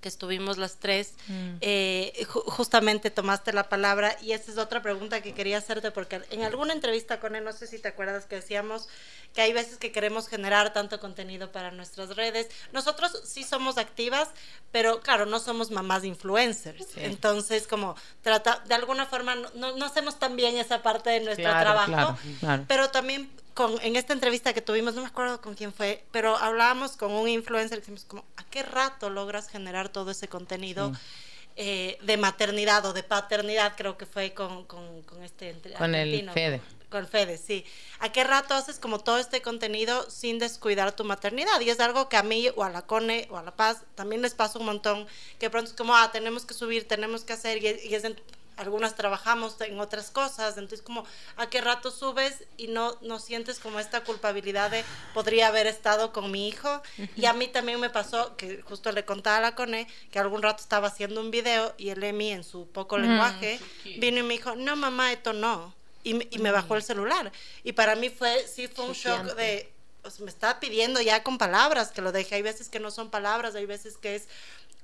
que 0.00 0.08
estuvimos 0.08 0.58
las 0.58 0.76
tres, 0.76 1.14
Mm. 1.28 1.56
eh, 1.60 2.12
ju- 2.26 2.42
justamente 2.46 3.10
tomaste 3.10 3.52
la 3.52 3.68
palabra 3.68 4.16
y 4.22 4.32
esta 4.32 4.50
es 4.50 4.58
otra 4.58 4.82
pregunta 4.82 5.20
que 5.20 5.34
quería 5.34 5.58
hacerte 5.58 5.90
porque 5.90 6.22
en 6.30 6.42
alguna 6.42 6.72
entrevista 6.72 7.20
con 7.20 7.36
él, 7.36 7.44
no 7.44 7.52
sé 7.52 7.66
si 7.66 7.78
te 7.78 7.88
acuerdas 7.88 8.24
que 8.26 8.36
decíamos 8.36 8.88
que 9.34 9.42
hay 9.42 9.52
veces 9.52 9.76
que 9.78 9.92
queremos 9.92 10.26
generar 10.26 10.72
tanto 10.72 10.98
contenido 10.98 11.52
para 11.52 11.70
nuestras 11.70 12.16
redes. 12.16 12.48
Nosotros 12.72 13.12
sí 13.24 13.44
somos 13.44 13.78
activas, 13.78 14.28
pero 14.72 15.00
claro, 15.00 15.24
no 15.26 15.38
somos 15.38 15.70
mamás 15.70 16.04
influencers. 16.04 16.84
Sí. 16.86 17.00
Entonces, 17.04 17.68
como 17.68 17.94
trata, 18.22 18.62
de 18.66 18.74
alguna 18.74 19.06
forma 19.06 19.36
no, 19.36 19.48
no, 19.54 19.76
no 19.76 19.84
hacemos 19.86 20.18
tan 20.18 20.34
bien 20.34 20.56
esa 20.56 20.82
parte 20.82 21.10
de 21.10 21.20
nuestro 21.20 21.44
Claro, 21.44 21.60
trabajo. 21.60 21.86
claro, 21.92 22.18
claro. 22.40 22.64
Pero 22.66 22.90
también 22.90 23.30
con, 23.54 23.80
en 23.82 23.96
esta 23.96 24.12
entrevista 24.12 24.52
que 24.52 24.60
tuvimos, 24.62 24.94
no 24.94 25.02
me 25.02 25.08
acuerdo 25.08 25.40
con 25.40 25.54
quién 25.54 25.72
fue, 25.72 26.04
pero 26.12 26.36
hablábamos 26.36 26.96
con 26.96 27.12
un 27.12 27.28
influencer 27.28 27.78
y 27.78 27.80
decimos 27.80 28.04
como, 28.04 28.24
¿a 28.36 28.44
qué 28.44 28.62
rato 28.62 29.10
logras 29.10 29.48
generar 29.48 29.88
todo 29.88 30.10
ese 30.10 30.28
contenido 30.28 30.92
Sí. 30.94 31.00
eh, 31.56 31.98
de 32.02 32.16
maternidad 32.16 32.84
o 32.86 32.92
de 32.92 33.02
paternidad? 33.02 33.74
Creo 33.76 33.96
que 33.98 34.06
fue 34.06 34.32
con, 34.34 34.64
con, 34.64 35.02
con 35.02 35.22
este 35.22 35.54
Con 35.76 35.94
el 35.94 36.30
Fede. 36.30 36.60
Con 36.90 37.06
Fede, 37.06 37.38
sí. 37.38 37.64
¿A 38.00 38.10
qué 38.10 38.24
rato 38.24 38.52
haces 38.54 38.78
como 38.80 38.98
todo 38.98 39.18
este 39.18 39.42
contenido 39.42 40.10
sin 40.10 40.38
descuidar 40.40 40.90
tu 40.96 41.04
maternidad? 41.04 41.60
Y 41.60 41.70
es 41.70 41.78
algo 41.78 42.08
que 42.08 42.16
a 42.16 42.22
mí 42.24 42.48
o 42.56 42.64
a 42.64 42.70
la 42.70 42.82
Cone 42.82 43.28
o 43.30 43.36
a 43.36 43.42
La 43.44 43.54
Paz 43.54 43.82
también 43.94 44.22
les 44.22 44.34
pasa 44.34 44.58
un 44.58 44.66
montón, 44.66 45.06
que 45.38 45.50
pronto 45.50 45.70
es 45.70 45.76
como, 45.76 45.94
ah, 45.96 46.10
tenemos 46.12 46.44
que 46.44 46.54
subir, 46.54 46.88
tenemos 46.88 47.22
que 47.24 47.32
hacer, 47.34 47.58
y, 47.62 47.88
y 47.88 47.94
es 47.94 48.02
en- 48.04 48.20
algunas 48.60 48.94
trabajamos 48.94 49.58
en 49.60 49.80
otras 49.80 50.10
cosas, 50.10 50.58
entonces 50.58 50.82
como 50.82 51.04
a 51.36 51.48
qué 51.48 51.60
rato 51.60 51.90
subes 51.90 52.44
y 52.58 52.68
no, 52.68 52.96
no 53.00 53.18
sientes 53.18 53.58
como 53.58 53.80
esta 53.80 54.04
culpabilidad 54.04 54.70
de 54.70 54.84
podría 55.14 55.48
haber 55.48 55.66
estado 55.66 56.12
con 56.12 56.30
mi 56.30 56.46
hijo. 56.46 56.82
Y 57.16 57.24
a 57.24 57.32
mí 57.32 57.48
también 57.48 57.80
me 57.80 57.90
pasó, 57.90 58.36
que 58.36 58.60
justo 58.62 58.92
le 58.92 59.04
contaba 59.04 59.38
a 59.38 59.40
la 59.40 59.54
Cone, 59.54 59.88
que 60.12 60.18
algún 60.18 60.42
rato 60.42 60.62
estaba 60.62 60.88
haciendo 60.88 61.20
un 61.20 61.30
video 61.30 61.74
y 61.78 61.88
el 61.88 62.04
Emi 62.04 62.32
en 62.32 62.44
su 62.44 62.66
poco 62.68 62.98
lenguaje 62.98 63.58
vino 63.98 64.18
y 64.18 64.22
me 64.22 64.34
dijo, 64.34 64.54
no 64.54 64.76
mamá, 64.76 65.12
esto 65.12 65.32
no. 65.32 65.74
Y, 66.02 66.34
y 66.34 66.38
me 66.38 66.50
bajó 66.50 66.76
el 66.76 66.82
celular. 66.82 67.32
Y 67.64 67.72
para 67.72 67.94
mí 67.96 68.10
fue, 68.10 68.46
sí 68.46 68.68
fue 68.68 68.86
un 68.86 68.92
shock 68.92 69.34
de, 69.36 69.70
me 70.20 70.30
estaba 70.30 70.60
pidiendo 70.60 71.00
ya 71.00 71.22
con 71.22 71.38
palabras 71.38 71.90
que 71.90 72.02
lo 72.02 72.12
deje. 72.12 72.34
Hay 72.34 72.42
veces 72.42 72.68
que 72.68 72.80
no 72.80 72.90
son 72.90 73.10
palabras, 73.10 73.54
hay 73.54 73.66
veces 73.66 73.96
que 73.96 74.14
es 74.16 74.28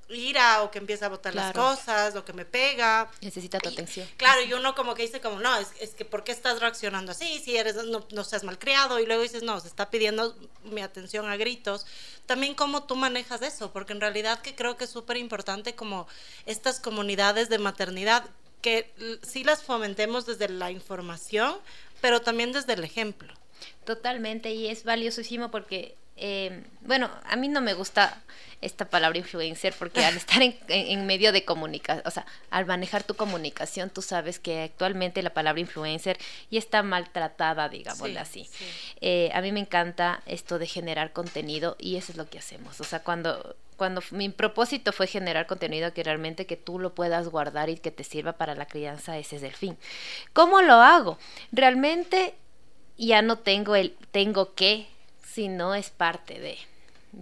ira 0.08 0.62
o 0.62 0.70
que 0.70 0.78
empieza 0.78 1.06
a 1.06 1.08
botar 1.08 1.34
las 1.34 1.52
cosas 1.52 2.14
o 2.14 2.24
que 2.24 2.32
me 2.32 2.44
pega. 2.44 3.10
Necesita 3.20 3.58
tu 3.58 3.68
atención. 3.68 4.08
Claro, 4.16 4.42
y 4.42 4.52
uno 4.52 4.74
como 4.74 4.94
que 4.94 5.02
dice 5.02 5.20
como, 5.20 5.40
no, 5.40 5.56
es, 5.56 5.68
es 5.80 5.94
que 5.94 6.04
¿por 6.04 6.24
qué 6.24 6.32
estás 6.32 6.60
reaccionando 6.60 7.12
así? 7.12 7.40
Si 7.40 7.56
eres, 7.56 7.76
no, 7.76 8.06
no 8.10 8.24
seas 8.24 8.44
malcriado 8.44 9.00
y 9.00 9.06
luego 9.06 9.22
dices, 9.22 9.42
no, 9.42 9.58
se 9.60 9.68
está 9.68 9.90
pidiendo 9.90 10.36
mi 10.64 10.80
atención 10.80 11.28
a 11.28 11.36
gritos. 11.36 11.86
También 12.26 12.54
cómo 12.54 12.84
tú 12.84 12.96
manejas 12.96 13.42
eso, 13.42 13.72
porque 13.72 13.92
en 13.92 14.00
realidad 14.00 14.40
que 14.40 14.54
creo 14.54 14.76
que 14.76 14.84
es 14.84 14.90
súper 14.90 15.16
importante 15.16 15.74
como 15.74 16.06
estas 16.44 16.80
comunidades 16.80 17.48
de 17.48 17.58
maternidad, 17.58 18.24
que 18.62 18.92
sí 19.22 19.44
las 19.44 19.62
fomentemos 19.62 20.26
desde 20.26 20.48
la 20.48 20.70
información, 20.70 21.56
pero 22.00 22.20
también 22.20 22.52
desde 22.52 22.72
el 22.72 22.84
ejemplo. 22.84 23.32
Totalmente, 23.84 24.52
y 24.52 24.68
es 24.68 24.84
valiosísimo 24.84 25.50
porque 25.50 25.96
eh, 26.16 26.64
bueno, 26.80 27.10
a 27.24 27.36
mí 27.36 27.48
no 27.48 27.60
me 27.60 27.74
gusta 27.74 28.22
esta 28.62 28.86
palabra 28.86 29.18
influencer 29.18 29.74
porque 29.78 30.04
al 30.04 30.16
estar 30.16 30.40
en, 30.42 31.06
medio 31.06 31.32
de 31.32 31.44
comunicación, 31.44 32.06
o 32.06 32.10
sea, 32.10 32.26
al 32.50 32.66
manejar 32.66 33.02
tu 33.02 33.14
comunicación, 33.14 33.90
tú 33.90 34.02
sabes 34.02 34.38
que 34.38 34.62
actualmente 34.62 35.22
la 35.22 35.30
palabra 35.30 35.60
influencer 35.60 36.18
ya 36.50 36.58
está 36.58 36.82
maltratada, 36.82 37.68
digámoslo 37.68 38.18
así. 38.18 38.48
Eh, 39.00 39.30
a 39.34 39.40
mí 39.40 39.52
me 39.52 39.60
encanta 39.60 40.22
esto 40.26 40.58
de 40.58 40.66
generar 40.66 41.12
contenido 41.12 41.76
y 41.78 41.96
eso 41.96 42.12
es 42.12 42.18
lo 42.18 42.28
que 42.28 42.38
hacemos. 42.38 42.80
O 42.80 42.84
sea, 42.84 43.00
cuando, 43.02 43.56
cuando 43.76 44.02
mi 44.10 44.30
propósito 44.30 44.92
fue 44.92 45.06
generar 45.06 45.46
contenido 45.46 45.92
que 45.92 46.02
realmente 46.02 46.46
que 46.46 46.56
tú 46.56 46.78
lo 46.78 46.94
puedas 46.94 47.28
guardar 47.28 47.68
y 47.68 47.76
que 47.76 47.90
te 47.90 48.04
sirva 48.04 48.32
para 48.32 48.54
la 48.54 48.66
crianza, 48.66 49.18
ese 49.18 49.36
es 49.36 49.42
el 49.42 49.54
fin. 49.54 49.76
¿Cómo 50.32 50.62
lo 50.62 50.74
hago? 50.74 51.18
Realmente 51.52 52.34
ya 52.96 53.20
no 53.20 53.38
tengo 53.38 53.76
el 53.76 53.94
tengo 54.10 54.54
que 54.54 54.88
si 55.36 55.48
no 55.48 55.74
es 55.74 55.90
parte 55.90 56.40
de, 56.40 56.56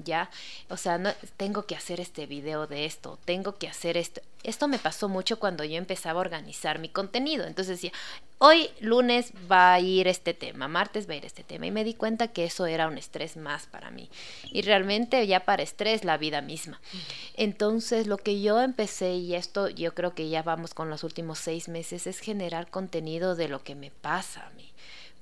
¿ya? 0.04 0.30
O 0.68 0.76
sea, 0.76 0.98
no, 0.98 1.10
tengo 1.36 1.66
que 1.66 1.74
hacer 1.74 1.98
este 1.98 2.26
video 2.26 2.68
de 2.68 2.84
esto, 2.84 3.18
tengo 3.24 3.56
que 3.56 3.66
hacer 3.66 3.96
esto. 3.96 4.20
Esto 4.44 4.68
me 4.68 4.78
pasó 4.78 5.08
mucho 5.08 5.40
cuando 5.40 5.64
yo 5.64 5.78
empezaba 5.78 6.18
a 6.18 6.20
organizar 6.20 6.78
mi 6.78 6.88
contenido. 6.88 7.44
Entonces 7.44 7.78
decía, 7.78 7.90
hoy 8.38 8.70
lunes 8.78 9.32
va 9.50 9.74
a 9.74 9.80
ir 9.80 10.06
este 10.06 10.32
tema, 10.32 10.68
martes 10.68 11.08
va 11.08 11.14
a 11.14 11.16
ir 11.16 11.24
este 11.24 11.42
tema. 11.42 11.66
Y 11.66 11.72
me 11.72 11.82
di 11.82 11.94
cuenta 11.94 12.28
que 12.28 12.44
eso 12.44 12.66
era 12.66 12.86
un 12.86 12.98
estrés 12.98 13.36
más 13.36 13.66
para 13.66 13.90
mí. 13.90 14.08
Y 14.52 14.62
realmente 14.62 15.26
ya 15.26 15.44
para 15.44 15.64
estrés 15.64 16.04
la 16.04 16.16
vida 16.16 16.40
misma. 16.40 16.80
Entonces 17.36 18.06
lo 18.06 18.18
que 18.18 18.40
yo 18.40 18.60
empecé, 18.60 19.14
y 19.14 19.34
esto 19.34 19.68
yo 19.68 19.92
creo 19.92 20.14
que 20.14 20.28
ya 20.28 20.44
vamos 20.44 20.72
con 20.72 20.88
los 20.88 21.02
últimos 21.02 21.40
seis 21.40 21.68
meses, 21.68 22.06
es 22.06 22.20
generar 22.20 22.70
contenido 22.70 23.34
de 23.34 23.48
lo 23.48 23.64
que 23.64 23.74
me 23.74 23.90
pasa 23.90 24.46
a 24.46 24.50
mí. 24.50 24.63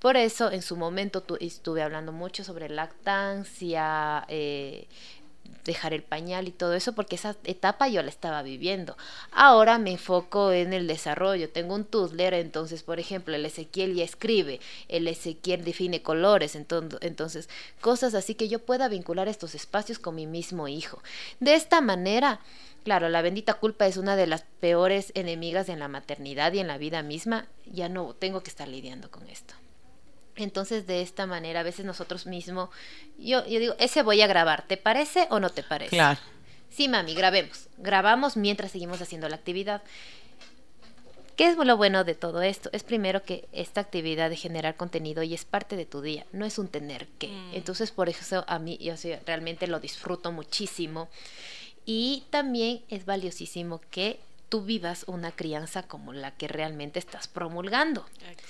Por 0.03 0.17
eso 0.17 0.51
en 0.51 0.62
su 0.62 0.77
momento 0.77 1.23
estuve 1.38 1.81
hablando 1.81 2.11
mucho 2.11 2.43
sobre 2.43 2.69
lactancia, 2.69 4.25
eh, 4.27 4.88
dejar 5.65 5.93
el 5.93 6.03
pañal 6.03 6.49
y 6.49 6.51
todo 6.51 6.75
eso, 6.75 6.93
porque 6.93 7.15
esa 7.15 7.37
etapa 7.45 7.87
yo 7.87 8.03
la 8.03 8.09
estaba 8.09 8.43
viviendo. 8.43 8.97
Ahora 9.31 9.79
me 9.79 9.93
enfoco 9.93 10.51
en 10.51 10.73
el 10.73 10.88
desarrollo. 10.88 11.51
Tengo 11.51 11.77
un 11.77 11.85
Tuzler, 11.85 12.35
entonces, 12.35 12.83
por 12.83 12.99
ejemplo, 12.99 13.37
el 13.37 13.47
Ezequiel 13.47 13.95
ya 13.95 14.03
escribe, 14.03 14.59
el 14.88 15.07
Ezequiel 15.07 15.65
define 15.65 16.03
colores, 16.03 16.57
entonces, 16.57 17.49
cosas 17.81 18.15
así 18.15 18.35
que 18.35 18.49
yo 18.49 18.59
pueda 18.59 18.88
vincular 18.88 19.29
estos 19.29 19.55
espacios 19.55 20.01
con 20.01 20.17
mi 20.17 20.27
mismo 20.27 20.67
hijo. 20.67 21.01
De 21.38 21.55
esta 21.55 21.81
manera, 21.81 22.41
claro, 22.83 23.09
la 23.09 23.23
bendita 23.23 23.55
culpa 23.55 23.87
es 23.87 23.97
una 23.97 24.17
de 24.17 24.27
las 24.27 24.43
peores 24.59 25.12
enemigas 25.15 25.69
en 25.69 25.79
la 25.79 25.87
maternidad 25.87 26.53
y 26.55 26.59
en 26.59 26.67
la 26.67 26.79
vida 26.79 27.05
misma. 27.05 27.47
Ya 27.67 27.88
no 27.88 28.15
tengo 28.15 28.43
que 28.43 28.51
estar 28.51 28.67
lidiando 28.67 29.09
con 29.09 29.29
esto. 29.29 29.55
Entonces, 30.37 30.87
de 30.87 31.03
esta 31.03 31.27
manera, 31.27 31.61
a 31.61 31.62
veces 31.62 31.85
nosotros 31.85 32.27
mismos, 32.27 32.71
yo, 33.18 33.47
yo 33.47 33.61
digo, 33.61 33.75
ese 33.79 34.03
voy 34.03 34.23
a 34.23 34.27
grabar, 34.27 34.66
¿te 34.66 34.77
parece 34.77 35.27
o 35.31 35.40
no 35.40 35.51
te 35.51 35.62
parece? 35.62 35.90
Claro. 35.90 36.21
Sí, 36.71 36.88
mami, 36.88 37.14
grabemos. 37.14 37.68
Grabamos 37.77 38.37
mientras 38.37 38.73
seguimos 38.73 39.01
haciendo 39.03 39.29
la 39.29 39.37
actividad. 39.37 39.83
¿Qué 41.37 41.49
es 41.49 41.57
lo 41.57 41.77
bueno 41.77 42.05
de 42.05 42.14
todo 42.14 42.42
esto? 42.42 42.71
Es 42.73 42.83
primero 42.83 43.23
que 43.23 43.49
esta 43.53 43.81
actividad 43.81 44.31
de 44.31 44.37
generar 44.37 44.77
contenido 44.77 45.23
y 45.23 45.35
es 45.35 45.45
parte 45.45 45.77
de 45.77 45.87
tu 45.87 46.01
día, 46.01 46.27
no 46.33 46.45
es 46.45 46.59
un 46.59 46.68
tener 46.68 47.09
que. 47.18 47.29
Mm. 47.29 47.55
Entonces, 47.55 47.90
por 47.90 48.09
eso 48.09 48.45
a 48.47 48.59
mí, 48.59 48.79
yo 48.79 48.97
sí, 48.97 49.14
realmente 49.27 49.66
lo 49.66 49.81
disfruto 49.81 50.33
muchísimo. 50.33 51.09
Y 51.85 52.25
también 52.31 52.83
es 52.88 53.07
valiosísimo 53.07 53.81
que 53.90 54.21
tú 54.49 54.62
vivas 54.62 55.05
una 55.07 55.33
crianza 55.33 55.83
como 55.83 56.12
la 56.12 56.31
que 56.33 56.49
realmente 56.49 56.99
estás 56.99 57.29
promulgando. 57.29 58.07
Exacto. 58.21 58.45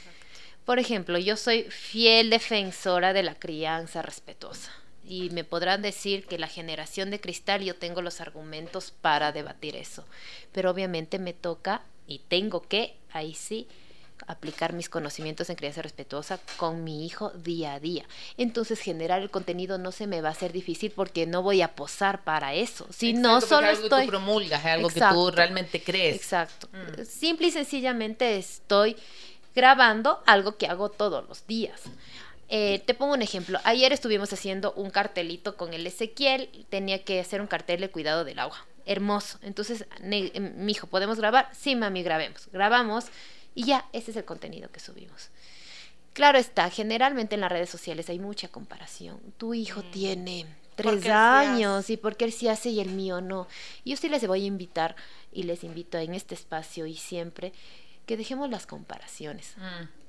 Por 0.65 0.79
ejemplo, 0.79 1.19
yo 1.19 1.37
soy 1.37 1.65
fiel 1.65 2.31
defensora 2.31 3.13
de 3.13 3.23
la 3.23 3.35
crianza 3.35 4.03
respetuosa 4.03 4.71
y 5.05 5.31
me 5.31 5.45
podrán 5.45 5.83
decir 5.83 6.27
que 6.27 6.39
la 6.39 6.47
generación 6.47 7.11
de 7.11 7.21
cristal 7.21 7.63
yo 7.63 7.75
tengo 7.75 8.03
los 8.03 8.21
argumentos 8.21 8.93
para 9.01 9.33
debatir 9.33 9.77
eso, 9.77 10.05
pero 10.53 10.71
obviamente 10.71 11.19
me 11.19 11.33
toca 11.33 11.83
y 12.07 12.21
tengo 12.21 12.63
que, 12.63 12.97
ahí 13.13 13.35
sí, 13.35 13.67
aplicar 14.27 14.73
mis 14.73 14.89
conocimientos 14.89 15.51
en 15.51 15.57
crianza 15.57 15.83
respetuosa 15.83 16.39
con 16.57 16.85
mi 16.85 17.05
hijo 17.05 17.31
día 17.31 17.75
a 17.75 17.81
día. 17.81 18.05
Entonces 18.37 18.81
generar 18.81 19.21
el 19.21 19.31
contenido 19.31 19.79
no 19.79 19.91
se 19.93 20.07
me 20.07 20.21
va 20.21 20.29
a 20.29 20.33
hacer 20.33 20.53
difícil 20.53 20.93
porque 20.93 21.27
no 21.27 21.43
voy 21.43 21.63
a 21.63 21.75
posar 21.75 22.23
para 22.23 22.55
eso. 22.55 22.87
Si 22.91 23.13
no 23.13 23.41
solo 23.41 23.67
es 23.67 23.77
algo 23.77 23.85
estoy 23.85 24.01
que 24.01 24.07
tú 24.07 24.11
promulgas, 24.11 24.61
es 24.61 24.67
algo 24.67 24.89
que 24.89 25.01
tú 25.01 25.31
realmente 25.31 25.83
crees. 25.83 26.17
Exacto. 26.17 26.69
Mm. 26.73 27.05
Simple 27.05 27.49
y 27.49 27.51
sencillamente 27.51 28.37
estoy 28.37 28.97
grabando 29.55 30.23
algo 30.27 30.57
que 30.57 30.67
hago 30.67 30.89
todos 30.89 31.27
los 31.29 31.47
días. 31.47 31.83
Eh, 32.49 32.83
te 32.85 32.95
pongo 32.95 33.15
un 33.15 33.23
ejemplo. 33.23 33.59
Ayer 33.65 33.93
estuvimos 33.93 34.33
haciendo 34.33 34.73
un 34.73 34.91
cartelito 34.91 35.57
con 35.57 35.73
el 35.73 35.87
Ezequiel. 35.87 36.51
Tenía 36.69 37.03
que 37.03 37.21
hacer 37.21 37.41
un 37.41 37.47
cartel 37.47 37.81
de 37.81 37.91
cuidado 37.91 38.25
del 38.25 38.39
agua. 38.39 38.67
Hermoso. 38.85 39.39
Entonces, 39.43 39.87
mi 40.03 40.73
hijo, 40.73 40.87
¿podemos 40.87 41.19
grabar? 41.19 41.49
Sí, 41.53 41.77
mami, 41.77 42.03
grabemos. 42.03 42.49
Grabamos 42.53 43.07
y 43.55 43.65
ya, 43.65 43.87
ese 43.93 44.11
es 44.11 44.17
el 44.17 44.25
contenido 44.25 44.71
que 44.71 44.81
subimos. 44.81 45.31
Claro 46.13 46.39
está, 46.39 46.69
generalmente 46.69 47.35
en 47.35 47.41
las 47.41 47.53
redes 47.53 47.71
sociales 47.71 48.11
hay 48.11 48.19
mucha 48.19 48.49
comparación. 48.49 49.19
Tu 49.39 49.55
hijo 49.55 49.83
mm. 49.83 49.91
tiene 49.91 50.47
tres 50.75 51.07
años 51.07 51.89
y 51.91 51.97
porque 51.97 52.25
él 52.25 52.33
sí 52.33 52.49
hace 52.49 52.71
y 52.71 52.81
el 52.81 52.91
mío 52.91 53.21
no. 53.21 53.47
Yo 53.85 53.97
sí 53.97 54.09
les 54.09 54.27
voy 54.27 54.45
a 54.45 54.47
invitar 54.47 54.97
y 55.33 55.45
les 55.45 55.65
invito 55.65 55.99
en 55.99 56.15
este 56.15 56.35
espacio 56.35 56.87
y 56.87 56.97
siempre 56.97 57.53
que 58.07 58.17
dejemos 58.17 58.51
las 58.51 58.67
comparaciones. 58.67 59.55
Mm. 59.57 60.03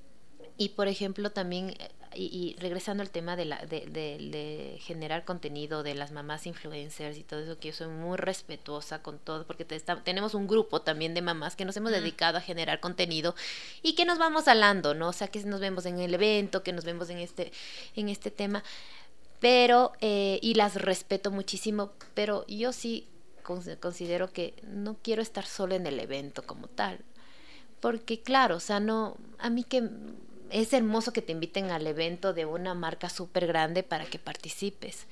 Y 0.58 0.70
por 0.70 0.88
ejemplo 0.88 1.32
también, 1.32 1.70
eh, 1.80 1.90
y, 2.16 2.56
regresando 2.60 3.02
al 3.02 3.10
tema 3.10 3.36
de, 3.36 3.46
la, 3.46 3.58
de, 3.66 4.78
generar 4.82 5.26
contenido 5.26 5.82
de 5.82 5.96
las 5.96 6.12
mamás 6.12 6.46
influencers 6.46 7.18
y 7.18 7.24
todo 7.24 7.40
eso, 7.40 7.58
que 7.58 7.70
yo 7.70 7.74
soy 7.74 7.88
muy 7.88 8.18
respetuosa 8.18 9.02
con 9.02 9.18
todo, 9.18 9.48
porque 9.48 9.66
tenemos 9.66 10.36
un 10.36 10.48
grupo 10.48 10.82
también 10.82 11.16
de 11.16 11.24
mamás 11.24 11.56
que 11.56 11.66
nos 11.66 11.76
hemos 11.76 11.92
mm. 11.92 11.96
dedicado 11.96 12.38
a 12.38 12.42
generar 12.42 12.80
contenido 12.80 13.34
y 13.82 13.96
que 13.96 14.06
nos 14.06 14.20
vamos 14.20 14.48
hablando, 14.48 14.94
¿no? 14.94 15.10
O 15.10 15.14
sea, 15.14 15.28
que 15.28 15.44
nos 15.44 15.60
vemos 15.60 15.86
en 15.88 16.00
el 16.00 16.14
evento, 16.14 16.62
que 16.62 16.74
nos 16.74 16.86
vemos 16.86 17.10
en 17.10 17.18
este, 17.18 17.52
en 17.96 18.10
este 18.10 18.30
tema, 18.30 18.64
pero, 19.40 19.92
eh, 20.00 20.40
y 20.42 20.54
las 20.54 20.76
respeto 20.76 21.32
muchísimo, 21.32 21.92
pero 22.14 22.46
yo 22.48 22.72
sí 22.74 23.08
considero 23.44 24.32
que 24.32 24.54
no 24.64 24.98
quiero 25.02 25.22
estar 25.22 25.46
solo 25.46 25.76
en 25.76 25.86
el 25.86 26.00
evento 26.00 26.44
como 26.44 26.68
tal 26.68 27.04
porque 27.84 28.22
claro, 28.22 28.56
o 28.56 28.60
sea, 28.62 28.80
no, 28.80 29.18
a 29.40 29.50
mí 29.50 29.66
que 29.66 29.90
es 30.52 30.72
hermoso 30.72 31.12
que 31.12 31.22
te 31.22 31.34
inviten 31.34 31.70
al 31.70 31.86
evento 31.86 32.32
de 32.32 32.46
una 32.46 32.74
marca 32.74 33.10
súper 33.10 33.46
grande 33.46 33.84
para 33.84 34.06
que 34.06 34.20
participes, 34.20 35.06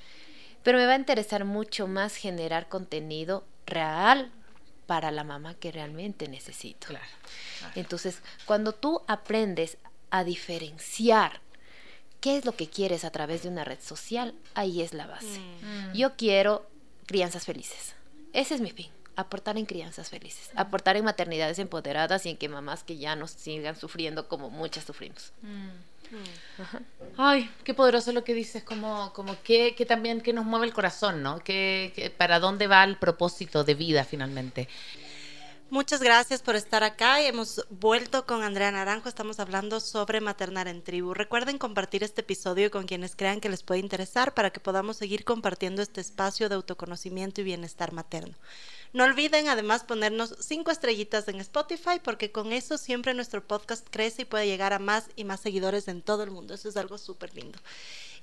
pero 0.62 0.78
me 0.78 0.86
va 0.86 0.94
a 0.94 0.96
interesar 0.96 1.44
mucho 1.44 1.86
más 1.86 2.16
generar 2.16 2.70
contenido 2.70 3.44
real 3.66 4.32
para 4.86 5.10
la 5.10 5.22
mamá 5.22 5.52
que 5.52 5.70
realmente 5.70 6.28
necesito. 6.28 6.86
Claro, 6.86 7.04
Entonces, 7.74 8.20
cuando 8.46 8.72
tú 8.72 9.02
aprendes 9.06 9.76
a 10.08 10.24
diferenciar 10.24 11.42
qué 12.22 12.38
es 12.38 12.46
lo 12.46 12.56
que 12.56 12.70
quieres 12.70 13.04
a 13.04 13.10
través 13.10 13.42
de 13.42 13.50
una 13.50 13.64
red 13.64 13.80
social, 13.82 14.34
ahí 14.54 14.80
es 14.80 14.94
la 14.94 15.06
base. 15.06 15.40
Mm. 15.40 15.92
Yo 15.92 16.16
quiero 16.16 16.66
crianzas 17.04 17.44
felices. 17.44 17.94
Ese 18.32 18.54
es 18.54 18.62
mi 18.62 18.70
fin 18.70 18.90
aportar 19.16 19.58
en 19.58 19.66
crianzas 19.66 20.10
felices, 20.10 20.50
aportar 20.56 20.96
en 20.96 21.04
maternidades 21.04 21.58
empoderadas 21.58 22.26
y 22.26 22.30
en 22.30 22.36
que 22.36 22.48
mamás 22.48 22.84
que 22.84 22.96
ya 22.98 23.16
no 23.16 23.28
sigan 23.28 23.76
sufriendo 23.76 24.28
como 24.28 24.50
muchas 24.50 24.84
sufrimos. 24.84 25.32
Mm. 25.42 25.92
Ay, 27.16 27.50
qué 27.64 27.74
poderoso 27.74 28.12
lo 28.12 28.24
que 28.24 28.34
dices, 28.34 28.62
como, 28.62 29.12
como 29.12 29.40
que, 29.42 29.74
que 29.74 29.86
también 29.86 30.20
que 30.20 30.32
nos 30.32 30.44
mueve 30.44 30.66
el 30.66 30.72
corazón, 30.72 31.22
¿no? 31.22 31.40
Que, 31.40 32.12
para 32.16 32.38
dónde 32.38 32.66
va 32.66 32.84
el 32.84 32.96
propósito 32.96 33.64
de 33.64 33.74
vida 33.74 34.04
finalmente. 34.04 34.68
Muchas 35.70 36.02
gracias 36.02 36.42
por 36.42 36.54
estar 36.54 36.84
acá. 36.84 37.22
Hemos 37.22 37.64
vuelto 37.70 38.26
con 38.26 38.42
Andrea 38.42 38.70
Naranjo. 38.70 39.08
Estamos 39.08 39.40
hablando 39.40 39.80
sobre 39.80 40.20
maternar 40.20 40.68
en 40.68 40.82
tribu. 40.82 41.14
Recuerden 41.14 41.56
compartir 41.56 42.04
este 42.04 42.20
episodio 42.20 42.70
con 42.70 42.84
quienes 42.84 43.16
crean 43.16 43.40
que 43.40 43.48
les 43.48 43.62
puede 43.62 43.80
interesar 43.80 44.34
para 44.34 44.50
que 44.50 44.60
podamos 44.60 44.98
seguir 44.98 45.24
compartiendo 45.24 45.80
este 45.80 46.02
espacio 46.02 46.50
de 46.50 46.56
autoconocimiento 46.56 47.40
y 47.40 47.44
bienestar 47.44 47.92
materno. 47.92 48.34
No 48.92 49.04
olviden 49.04 49.48
además 49.48 49.84
ponernos 49.84 50.34
cinco 50.40 50.70
estrellitas 50.70 51.26
en 51.28 51.40
Spotify 51.40 51.98
porque 52.02 52.30
con 52.30 52.52
eso 52.52 52.76
siempre 52.76 53.14
nuestro 53.14 53.46
podcast 53.46 53.86
crece 53.90 54.22
y 54.22 54.26
puede 54.26 54.46
llegar 54.46 54.74
a 54.74 54.78
más 54.78 55.08
y 55.16 55.24
más 55.24 55.40
seguidores 55.40 55.88
en 55.88 56.02
todo 56.02 56.22
el 56.22 56.30
mundo. 56.30 56.52
Eso 56.54 56.68
es 56.68 56.76
algo 56.76 56.98
súper 56.98 57.34
lindo. 57.34 57.58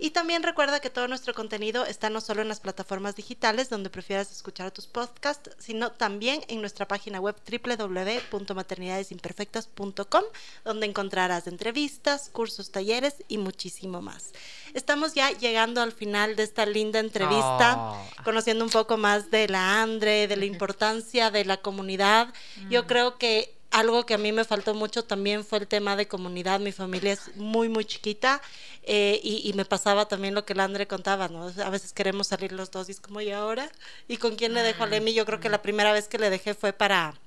Y 0.02 0.12
también 0.12 0.44
recuerda 0.44 0.80
que 0.80 0.90
todo 0.90 1.10
nuestro 1.10 1.34
contenido 1.34 1.86
está 1.86 2.10
no 2.10 2.22
solo 2.22 2.42
en 2.42 2.48
las 2.48 2.62
plataformas 2.62 3.18
digitales 3.18 3.70
donde 3.70 3.90
prefieras 3.90 4.32
escuchar 4.32 4.72
tus 4.72 4.88
podcasts, 4.88 5.50
sino 5.60 5.92
también 5.92 6.40
en 6.48 6.62
nuestra 6.62 6.88
página 6.88 7.20
web 7.20 7.36
www.maternidadesimperfectas.com, 7.46 10.24
donde 10.64 10.86
encontrarás 10.86 11.48
entrevistas, 11.48 12.30
cursos, 12.30 12.72
talleres 12.72 13.16
y 13.28 13.40
muchísimo 13.40 14.02
más. 14.02 14.32
Estamos 14.74 15.16
ya 15.16 15.32
llegando 15.32 15.82
al 15.82 15.92
final 15.92 16.38
de 16.38 16.44
esta 16.44 16.66
linda 16.66 17.00
entrevista, 17.00 17.76
oh. 17.78 18.08
conociendo 18.24 18.64
un 18.64 18.72
poco 18.72 18.96
más 18.96 19.32
de 19.32 19.50
la 19.50 19.82
Andre, 19.82 20.30
de 20.30 20.38
la 20.38 20.46
importancia 20.54 21.30
de 21.30 21.44
la 21.44 21.58
comunidad. 21.58 22.34
Yo 22.70 22.84
mm. 22.84 22.88
creo 22.88 23.18
que 23.18 23.59
algo 23.72 24.06
que 24.06 24.16
a 24.16 24.18
mí 24.18 24.32
me 24.32 24.46
faltó 24.46 24.74
mucho 24.74 25.04
también 25.04 25.46
fue 25.46 25.60
el 25.60 25.68
tema 25.68 25.96
de 25.96 26.08
comunidad. 26.08 26.60
Mi 26.60 26.72
familia 26.72 27.14
es 27.14 27.36
muy, 27.36 27.70
muy 27.70 27.86
chiquita 27.86 28.42
eh, 28.84 29.20
y, 29.24 29.52
me 29.54 29.66
pasaba 29.66 30.08
también 30.08 30.34
lo 30.36 30.46
que 30.46 30.54
el 30.54 30.60
Andre 30.60 30.88
contaba, 30.88 31.28
¿no? 31.28 31.52
A 31.64 31.70
veces 31.70 31.94
queremos 31.94 32.28
salir 32.28 32.52
los 32.52 32.72
dos 32.72 32.90
y 32.90 32.94
es 32.94 33.00
como, 33.00 33.22
¿y 33.22 33.32
ahora? 33.32 33.72
¿Y 34.08 34.18
con 34.18 34.36
quién 34.36 34.54
le 34.54 34.64
dejo 34.64 34.84
a 34.84 34.88
Lemi? 34.88 35.14
Yo 35.14 35.26
creo 35.26 35.40
que 35.40 35.50
la 35.50 35.62
primera 35.62 35.94
vez 35.94 36.08
que 36.08 36.18
le 36.18 36.30
dejé 36.30 36.54
fue 36.54 36.74
para 36.74 37.20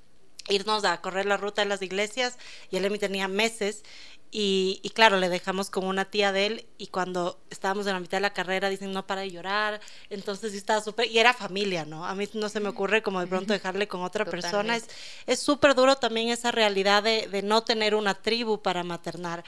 irnos 0.48 0.84
a 0.84 1.00
correr 1.00 1.26
la 1.26 1.36
ruta 1.36 1.62
de 1.62 1.68
las 1.68 1.82
iglesias 1.82 2.38
y 2.70 2.76
el 2.76 2.84
Emi 2.84 2.98
tenía 2.98 3.28
meses 3.28 3.82
y, 4.34 4.80
claro, 4.94 5.18
le 5.18 5.28
dejamos 5.28 5.68
con 5.68 5.84
una 5.84 6.06
tía 6.06 6.32
de 6.32 6.46
él 6.46 6.66
y 6.78 6.86
cuando 6.86 7.38
estábamos 7.50 7.86
en 7.86 7.92
la 7.92 8.00
mitad 8.00 8.16
de 8.16 8.22
la 8.22 8.32
carrera 8.32 8.70
dicen 8.70 8.90
no 8.90 9.06
para 9.06 9.20
de 9.20 9.30
llorar, 9.30 9.78
entonces 10.08 10.54
estaba 10.54 10.80
súper, 10.80 11.10
y 11.10 11.18
era 11.18 11.34
familia, 11.34 11.84
¿no? 11.84 12.06
A 12.06 12.14
mí 12.14 12.26
no 12.32 12.48
se 12.48 12.58
me 12.58 12.70
ocurre 12.70 13.02
como 13.02 13.20
de 13.20 13.26
pronto 13.26 13.52
dejarle 13.52 13.88
con 13.88 14.02
otra 14.02 14.24
persona, 14.24 14.78
es 15.26 15.38
súper 15.38 15.74
duro 15.74 15.96
también 15.96 16.30
esa 16.30 16.50
realidad 16.50 17.02
de, 17.02 17.28
de, 17.30 17.42
no 17.42 17.62
tener 17.62 17.94
una 17.94 18.14
tribu 18.14 18.62
para 18.62 18.82
maternar. 18.82 19.44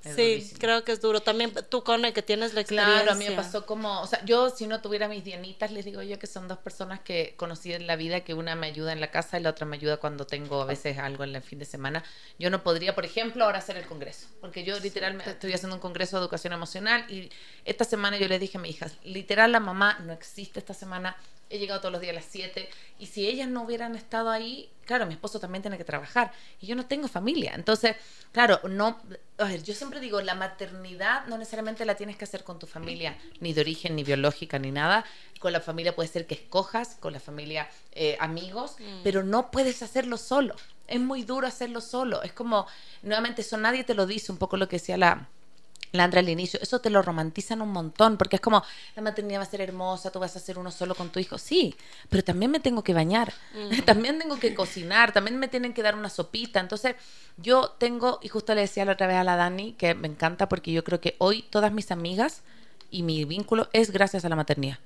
sí, 0.00 0.50
creo 0.58 0.82
que 0.82 0.92
es 0.92 1.02
duro. 1.02 1.20
También 1.20 1.52
tú, 1.68 1.84
Cone, 1.84 2.14
que 2.14 2.22
tienes 2.22 2.54
la 2.54 2.62
experiencia. 2.62 3.02
Claro, 3.02 3.12
a 3.12 3.14
mí 3.16 3.28
me 3.28 3.36
pasó 3.36 3.66
como, 3.66 4.00
o 4.00 4.06
sea, 4.06 4.24
yo 4.24 4.48
si 4.48 4.66
no 4.66 4.80
tuviera 4.80 5.08
mis 5.08 5.24
dianitas, 5.24 5.72
les 5.72 5.84
digo 5.84 6.00
yo 6.00 6.18
que 6.18 6.26
son 6.26 6.48
dos 6.48 6.56
personas 6.56 7.00
que 7.00 7.34
conocí 7.36 7.74
en 7.74 7.86
la 7.86 7.96
vida, 7.96 8.20
que 8.20 8.32
una 8.32 8.56
me 8.56 8.68
ayuda 8.68 8.94
en 8.94 9.00
la 9.02 9.10
casa 9.10 9.38
y 9.38 9.42
la 9.42 9.50
otra 9.50 9.66
me 9.66 9.76
ayuda 9.76 9.98
cuando 9.98 10.26
tengo 10.32 10.62
a 10.62 10.64
veces 10.64 10.96
algo 10.96 11.24
en 11.24 11.36
el 11.36 11.42
fin 11.42 11.58
de 11.58 11.66
semana. 11.66 12.02
Yo 12.38 12.48
no 12.48 12.62
podría, 12.62 12.94
por 12.94 13.04
ejemplo, 13.04 13.44
ahora 13.44 13.58
hacer 13.58 13.76
el 13.76 13.84
congreso 13.84 14.28
porque 14.40 14.64
yo 14.64 14.80
literalmente 14.80 15.32
estoy 15.32 15.52
haciendo 15.52 15.76
un 15.76 15.82
congreso 15.82 16.16
de 16.16 16.22
educación 16.22 16.54
emocional 16.54 17.04
y 17.10 17.28
esta 17.66 17.84
semana 17.84 18.16
yo 18.16 18.26
le 18.28 18.38
dije 18.38 18.56
a 18.56 18.60
mi 18.62 18.70
hija, 18.70 18.86
literal 19.04 19.52
la 19.52 19.60
mamá 19.60 19.98
no 20.06 20.14
existe 20.14 20.58
esta 20.58 20.72
semana, 20.72 21.18
he 21.52 21.58
llegado 21.58 21.80
todos 21.80 21.92
los 21.92 22.00
días 22.00 22.12
a 22.12 22.14
las 22.14 22.24
7 22.30 22.68
y 22.98 23.06
si 23.06 23.28
ellas 23.28 23.46
no 23.46 23.62
hubieran 23.62 23.94
estado 23.94 24.30
ahí, 24.30 24.70
claro, 24.86 25.06
mi 25.06 25.12
esposo 25.12 25.38
también 25.38 25.60
tiene 25.60 25.76
que 25.76 25.84
trabajar 25.84 26.32
y 26.60 26.66
yo 26.66 26.74
no 26.74 26.86
tengo 26.86 27.08
familia. 27.08 27.52
Entonces, 27.54 27.96
claro, 28.32 28.60
no, 28.68 28.98
a 29.36 29.44
ver, 29.44 29.62
yo 29.62 29.74
siempre 29.74 30.00
digo, 30.00 30.22
la 30.22 30.34
maternidad 30.34 31.26
no 31.26 31.36
necesariamente 31.36 31.84
la 31.84 31.94
tienes 31.94 32.16
que 32.16 32.24
hacer 32.24 32.42
con 32.42 32.58
tu 32.58 32.66
familia, 32.66 33.18
ni 33.40 33.52
de 33.52 33.60
origen, 33.60 33.94
ni 33.94 34.02
biológica, 34.02 34.58
ni 34.58 34.70
nada. 34.70 35.04
Con 35.40 35.52
la 35.52 35.60
familia 35.60 35.94
puede 35.94 36.08
ser 36.08 36.26
que 36.26 36.34
escojas, 36.34 36.96
con 36.98 37.12
la 37.12 37.20
familia 37.20 37.68
eh, 37.92 38.16
amigos, 38.18 38.76
mm. 38.78 39.02
pero 39.04 39.22
no 39.22 39.50
puedes 39.50 39.82
hacerlo 39.82 40.16
solo. 40.16 40.56
Es 40.88 41.00
muy 41.00 41.22
duro 41.22 41.46
hacerlo 41.46 41.82
solo. 41.82 42.22
Es 42.22 42.32
como, 42.32 42.66
nuevamente, 43.02 43.42
eso 43.42 43.58
nadie 43.58 43.84
te 43.84 43.94
lo 43.94 44.06
dice, 44.06 44.32
un 44.32 44.38
poco 44.38 44.56
lo 44.56 44.68
que 44.68 44.76
decía 44.76 44.96
la 44.96 45.28
Landra 45.92 46.20
al 46.20 46.28
inicio, 46.28 46.58
eso 46.62 46.80
te 46.80 46.90
lo 46.90 47.02
romantizan 47.02 47.62
un 47.62 47.70
montón, 47.70 48.16
porque 48.16 48.36
es 48.36 48.42
como, 48.42 48.62
la 48.96 49.02
maternidad 49.02 49.40
va 49.40 49.44
a 49.44 49.46
ser 49.46 49.60
hermosa, 49.60 50.10
tú 50.10 50.18
vas 50.18 50.34
a 50.36 50.40
ser 50.40 50.58
uno 50.58 50.70
solo 50.70 50.94
con 50.94 51.10
tu 51.10 51.20
hijo. 51.20 51.38
Sí, 51.38 51.74
pero 52.08 52.24
también 52.24 52.50
me 52.50 52.60
tengo 52.60 52.82
que 52.82 52.94
bañar, 52.94 53.32
también 53.84 54.18
tengo 54.18 54.38
que 54.38 54.54
cocinar, 54.54 55.12
también 55.12 55.38
me 55.38 55.48
tienen 55.48 55.74
que 55.74 55.82
dar 55.82 55.94
una 55.94 56.08
sopita. 56.08 56.60
Entonces, 56.60 56.96
yo 57.36 57.74
tengo, 57.78 58.18
y 58.22 58.28
justo 58.28 58.54
le 58.54 58.62
decía 58.62 58.84
la 58.84 58.92
otra 58.92 59.06
vez 59.06 59.16
a 59.16 59.24
la 59.24 59.36
Dani, 59.36 59.72
que 59.74 59.94
me 59.94 60.08
encanta 60.08 60.48
porque 60.48 60.72
yo 60.72 60.82
creo 60.82 61.00
que 61.00 61.16
hoy 61.18 61.42
todas 61.42 61.72
mis 61.72 61.90
amigas 61.90 62.42
y 62.90 63.02
mi 63.02 63.24
vínculo 63.24 63.68
es 63.72 63.90
gracias 63.90 64.24
a 64.24 64.28
la 64.28 64.36
maternidad 64.36 64.78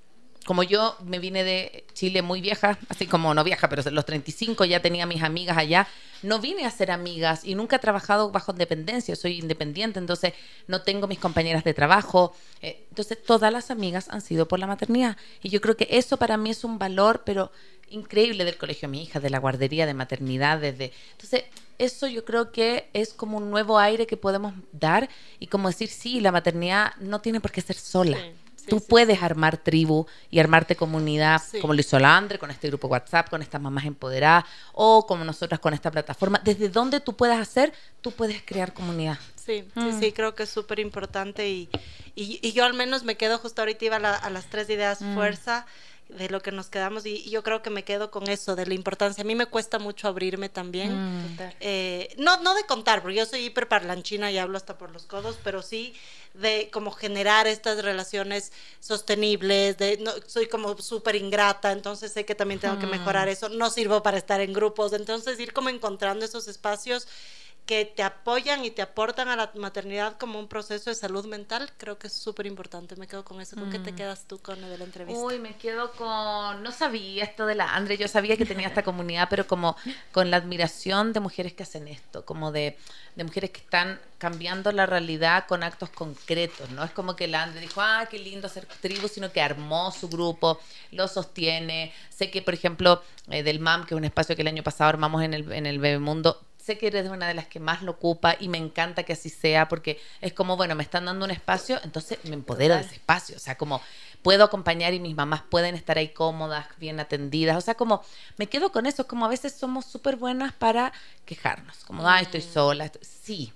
como 0.46 0.62
yo 0.62 0.96
me 1.04 1.18
vine 1.18 1.42
de 1.42 1.84
Chile 1.92 2.22
muy 2.22 2.40
vieja, 2.40 2.78
así 2.88 3.06
como 3.06 3.34
no 3.34 3.42
vieja, 3.42 3.68
pero 3.68 3.82
los 3.90 4.06
35 4.06 4.64
ya 4.64 4.80
tenía 4.80 5.04
mis 5.04 5.22
amigas 5.22 5.58
allá, 5.58 5.88
no 6.22 6.38
vine 6.38 6.64
a 6.64 6.70
ser 6.70 6.92
amigas 6.92 7.44
y 7.44 7.56
nunca 7.56 7.76
he 7.76 7.78
trabajado 7.80 8.30
bajo 8.30 8.52
independencia, 8.52 9.16
soy 9.16 9.40
independiente, 9.40 9.98
entonces 9.98 10.34
no 10.68 10.82
tengo 10.82 11.08
mis 11.08 11.18
compañeras 11.18 11.64
de 11.64 11.74
trabajo. 11.74 12.32
Eh, 12.62 12.86
entonces 12.88 13.20
todas 13.20 13.52
las 13.52 13.72
amigas 13.72 14.08
han 14.08 14.20
sido 14.20 14.46
por 14.46 14.60
la 14.60 14.68
maternidad 14.68 15.16
y 15.42 15.50
yo 15.50 15.60
creo 15.60 15.76
que 15.76 15.88
eso 15.90 16.16
para 16.16 16.36
mí 16.36 16.50
es 16.50 16.62
un 16.62 16.78
valor, 16.78 17.22
pero 17.26 17.50
increíble 17.90 18.44
del 18.44 18.56
colegio 18.56 18.86
de 18.86 18.92
mi 18.92 19.02
hija, 19.02 19.18
de 19.18 19.30
la 19.30 19.40
guardería, 19.40 19.84
de 19.84 19.94
maternidad, 19.94 20.60
desde... 20.60 20.92
Entonces 21.12 21.42
eso 21.78 22.06
yo 22.06 22.24
creo 22.24 22.52
que 22.52 22.88
es 22.92 23.12
como 23.12 23.38
un 23.38 23.50
nuevo 23.50 23.80
aire 23.80 24.06
que 24.06 24.16
podemos 24.16 24.54
dar 24.70 25.08
y 25.40 25.48
como 25.48 25.68
decir, 25.68 25.88
sí, 25.88 26.20
la 26.20 26.30
maternidad 26.30 26.94
no 27.00 27.20
tiene 27.20 27.40
por 27.40 27.50
qué 27.50 27.60
ser 27.60 27.76
sola 27.76 28.16
tú 28.68 28.80
puedes 28.80 29.22
armar 29.22 29.56
tribu 29.56 30.06
y 30.30 30.38
armarte 30.38 30.76
comunidad, 30.76 31.42
como 31.60 31.74
lo 31.74 31.80
hizo 31.80 31.98
la 31.98 32.16
Andre, 32.16 32.38
con 32.38 32.50
este 32.50 32.68
grupo 32.68 32.88
WhatsApp, 32.88 33.28
con 33.30 33.42
estas 33.42 33.60
mamás 33.60 33.84
empoderadas, 33.84 34.44
o 34.72 35.06
como 35.06 35.24
nosotras 35.24 35.60
con 35.60 35.74
esta 35.74 35.90
plataforma. 35.90 36.40
Desde 36.44 36.68
donde 36.68 37.00
tú 37.00 37.16
puedas 37.16 37.40
hacer, 37.40 37.72
tú 38.00 38.12
puedes 38.12 38.42
crear 38.42 38.72
comunidad. 38.72 39.18
Sí, 39.36 39.64
sí, 39.74 39.80
mm. 39.80 40.00
sí, 40.00 40.12
creo 40.12 40.34
que 40.34 40.42
es 40.42 40.50
súper 40.50 40.80
importante 40.80 41.48
y, 41.48 41.68
y, 42.16 42.52
yo 42.52 42.64
al 42.64 42.74
menos 42.74 43.04
me 43.04 43.16
quedo 43.16 43.38
justo 43.38 43.62
ahorita 43.62 43.84
iba 43.84 43.96
a, 43.96 44.30
las 44.30 44.46
tres 44.46 44.68
ideas 44.68 45.00
mm. 45.00 45.14
fuerza 45.14 45.66
de 46.08 46.28
lo 46.28 46.40
que 46.40 46.52
nos 46.52 46.68
quedamos 46.68 47.04
y, 47.04 47.28
yo 47.28 47.42
creo 47.42 47.62
que 47.62 47.70
me 47.70 47.82
quedo 47.82 48.10
con 48.10 48.28
eso, 48.28 48.54
de 48.54 48.66
la 48.66 48.74
importancia. 48.74 49.22
A 49.22 49.26
mí 49.26 49.34
me 49.34 49.46
cuesta 49.46 49.78
mucho 49.78 50.08
abrirme 50.08 50.48
también. 50.48 50.94
Mm. 50.94 51.38
Eh, 51.60 52.14
no, 52.18 52.40
no 52.42 52.54
de 52.54 52.64
contar, 52.64 53.02
porque 53.02 53.16
yo 53.16 53.26
soy 53.26 53.46
hiper 53.46 53.68
parlanchina 53.68 54.30
y 54.30 54.38
hablo 54.38 54.56
hasta 54.56 54.78
por 54.78 54.90
los 54.90 55.04
codos, 55.04 55.38
pero 55.42 55.62
sí 55.62 55.94
de 56.34 56.68
como 56.72 56.90
generar 56.90 57.46
estas 57.46 57.82
relaciones 57.82 58.52
sostenibles, 58.80 59.78
de 59.78 59.98
no, 59.98 60.12
soy 60.26 60.46
como 60.46 60.76
súper 60.78 61.16
ingrata, 61.16 61.72
entonces 61.72 62.12
sé 62.12 62.24
que 62.24 62.34
también 62.34 62.60
tengo 62.60 62.78
que 62.78 62.86
mejorar 62.86 63.28
eso, 63.28 63.48
no 63.48 63.70
sirvo 63.70 64.02
para 64.02 64.18
estar 64.18 64.40
en 64.40 64.52
grupos, 64.52 64.92
entonces 64.92 65.40
ir 65.40 65.52
como 65.52 65.70
encontrando 65.70 66.24
esos 66.24 66.46
espacios 66.48 67.08
que 67.66 67.84
te 67.84 68.04
apoyan 68.04 68.64
y 68.64 68.70
te 68.70 68.80
aportan 68.80 69.28
a 69.28 69.34
la 69.34 69.50
maternidad 69.56 70.16
como 70.18 70.38
un 70.38 70.46
proceso 70.46 70.88
de 70.88 70.94
salud 70.94 71.26
mental, 71.26 71.68
creo 71.76 71.98
que 71.98 72.06
es 72.06 72.12
súper 72.12 72.46
importante. 72.46 72.94
Me 72.94 73.08
quedo 73.08 73.24
con 73.24 73.40
eso. 73.40 73.56
¿Con 73.56 73.70
qué 73.70 73.80
te 73.80 73.92
mm. 73.92 73.96
quedas 73.96 74.24
tú 74.28 74.38
con 74.38 74.60
de 74.60 74.78
la 74.78 74.84
entrevista? 74.84 75.20
Uy, 75.20 75.40
me 75.40 75.56
quedo 75.56 75.90
con... 75.92 76.62
No 76.62 76.70
sabía 76.70 77.24
esto 77.24 77.44
de 77.44 77.56
la 77.56 77.74
Andre, 77.74 77.96
yo 77.96 78.06
sabía 78.06 78.36
que 78.36 78.46
tenía 78.46 78.68
esta 78.68 78.84
comunidad, 78.84 79.26
pero 79.28 79.48
como 79.48 79.76
con 80.12 80.30
la 80.30 80.36
admiración 80.36 81.12
de 81.12 81.18
mujeres 81.18 81.54
que 81.54 81.64
hacen 81.64 81.88
esto, 81.88 82.24
como 82.24 82.52
de, 82.52 82.78
de 83.16 83.24
mujeres 83.24 83.50
que 83.50 83.60
están 83.60 84.00
cambiando 84.18 84.70
la 84.70 84.86
realidad 84.86 85.46
con 85.48 85.64
actos 85.64 85.90
concretos, 85.90 86.70
¿no? 86.70 86.84
Es 86.84 86.92
como 86.92 87.16
que 87.16 87.26
la 87.26 87.42
Andre 87.42 87.60
dijo, 87.60 87.80
ah, 87.80 88.06
qué 88.08 88.20
lindo 88.20 88.46
hacer 88.46 88.66
tribu, 88.80 89.08
sino 89.08 89.32
que 89.32 89.42
armó 89.42 89.90
su 89.90 90.08
grupo, 90.08 90.60
lo 90.92 91.08
sostiene. 91.08 91.92
Sé 92.10 92.30
que, 92.30 92.42
por 92.42 92.54
ejemplo, 92.54 93.02
eh, 93.28 93.42
del 93.42 93.58
MAM, 93.58 93.86
que 93.86 93.94
es 93.94 93.98
un 93.98 94.04
espacio 94.04 94.36
que 94.36 94.42
el 94.42 94.48
año 94.48 94.62
pasado 94.62 94.88
armamos 94.88 95.22
en 95.24 95.34
el, 95.34 95.50
en 95.52 95.66
el 95.66 95.80
Bebemundo, 95.80 96.40
sé 96.66 96.78
que 96.78 96.88
eres 96.88 97.08
una 97.08 97.28
de 97.28 97.34
las 97.34 97.46
que 97.46 97.60
más 97.60 97.82
lo 97.82 97.92
ocupa 97.92 98.36
y 98.40 98.48
me 98.48 98.58
encanta 98.58 99.04
que 99.04 99.12
así 99.12 99.30
sea 99.30 99.68
porque 99.68 100.00
es 100.20 100.32
como, 100.32 100.56
bueno, 100.56 100.74
me 100.74 100.82
están 100.82 101.04
dando 101.04 101.24
un 101.24 101.30
espacio, 101.30 101.78
entonces 101.84 102.18
me 102.24 102.34
empodero 102.34 102.74
de 102.74 102.80
ese 102.80 102.96
espacio, 102.96 103.36
o 103.36 103.38
sea, 103.38 103.56
como 103.56 103.80
puedo 104.22 104.42
acompañar 104.42 104.92
y 104.92 104.98
mis 104.98 105.14
mamás 105.14 105.42
pueden 105.48 105.76
estar 105.76 105.96
ahí 105.96 106.08
cómodas, 106.08 106.66
bien 106.78 106.98
atendidas, 106.98 107.56
o 107.56 107.60
sea, 107.60 107.76
como 107.76 108.02
me 108.36 108.48
quedo 108.48 108.72
con 108.72 108.86
eso, 108.86 109.06
como 109.06 109.24
a 109.24 109.28
veces 109.28 109.54
somos 109.54 109.84
súper 109.84 110.16
buenas 110.16 110.52
para 110.54 110.92
quejarnos, 111.24 111.84
como, 111.84 112.08
ay, 112.08 112.24
estoy 112.24 112.42
sola, 112.42 112.90
sí, 113.00 113.52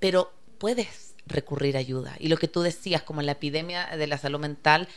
pero 0.00 0.32
puedes 0.58 1.14
recurrir 1.26 1.76
a 1.76 1.80
ayuda. 1.80 2.16
Y 2.18 2.26
lo 2.26 2.36
que 2.36 2.48
tú 2.48 2.62
decías, 2.62 3.02
como 3.02 3.22
la 3.22 3.32
epidemia 3.32 3.86
de 3.96 4.08
la 4.08 4.18
salud 4.18 4.40
mental, 4.40 4.88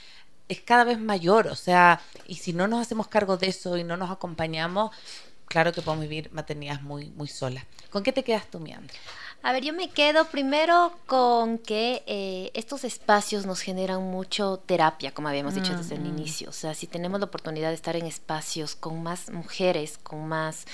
es 0.48 0.62
cada 0.62 0.84
vez 0.84 1.00
mayor, 1.00 1.48
o 1.48 1.56
sea, 1.56 2.02
y 2.28 2.36
si 2.36 2.54
no 2.54 2.68
nos 2.68 2.82
hacemos 2.82 3.08
cargo 3.08 3.38
de 3.38 3.48
eso 3.48 3.78
y 3.78 3.84
no 3.84 3.98
nos 3.98 4.12
acompañamos, 4.12 4.92
claro 5.46 5.72
que 5.72 5.82
podemos 5.82 6.04
vivir 6.08 6.30
maternidades 6.34 6.82
muy, 6.82 7.12
muy 7.12 7.28
solas. 7.28 7.64
¿Con 7.90 8.04
qué 8.04 8.12
te 8.12 8.24
quedas 8.24 8.50
tú, 8.50 8.60
Miandra? 8.60 8.96
A 9.46 9.52
ver, 9.52 9.64
yo 9.64 9.74
me 9.74 9.90
quedo 9.90 10.26
primero 10.26 10.92
con 11.06 11.60
que 11.60 12.02
eh, 12.08 12.50
estos 12.56 12.84
espacios 12.84 13.46
nos 13.46 13.60
generan 13.60 14.02
mucho 14.02 14.58
terapia, 14.66 15.12
como 15.12 15.28
habíamos 15.28 15.54
dicho 15.54 15.78
desde 15.78 15.98
el 15.98 16.08
inicio. 16.08 16.50
O 16.50 16.52
sea, 16.52 16.74
si 16.74 16.88
tenemos 16.88 17.20
la 17.20 17.28
oportunidad 17.28 17.70
de 17.70 17.76
estar 17.76 17.96
en 17.96 18.08
espacios 18.08 18.74
con 18.74 19.04
más 19.04 19.30
mujeres, 19.30 20.00
con 20.02 20.28
más 20.28 20.66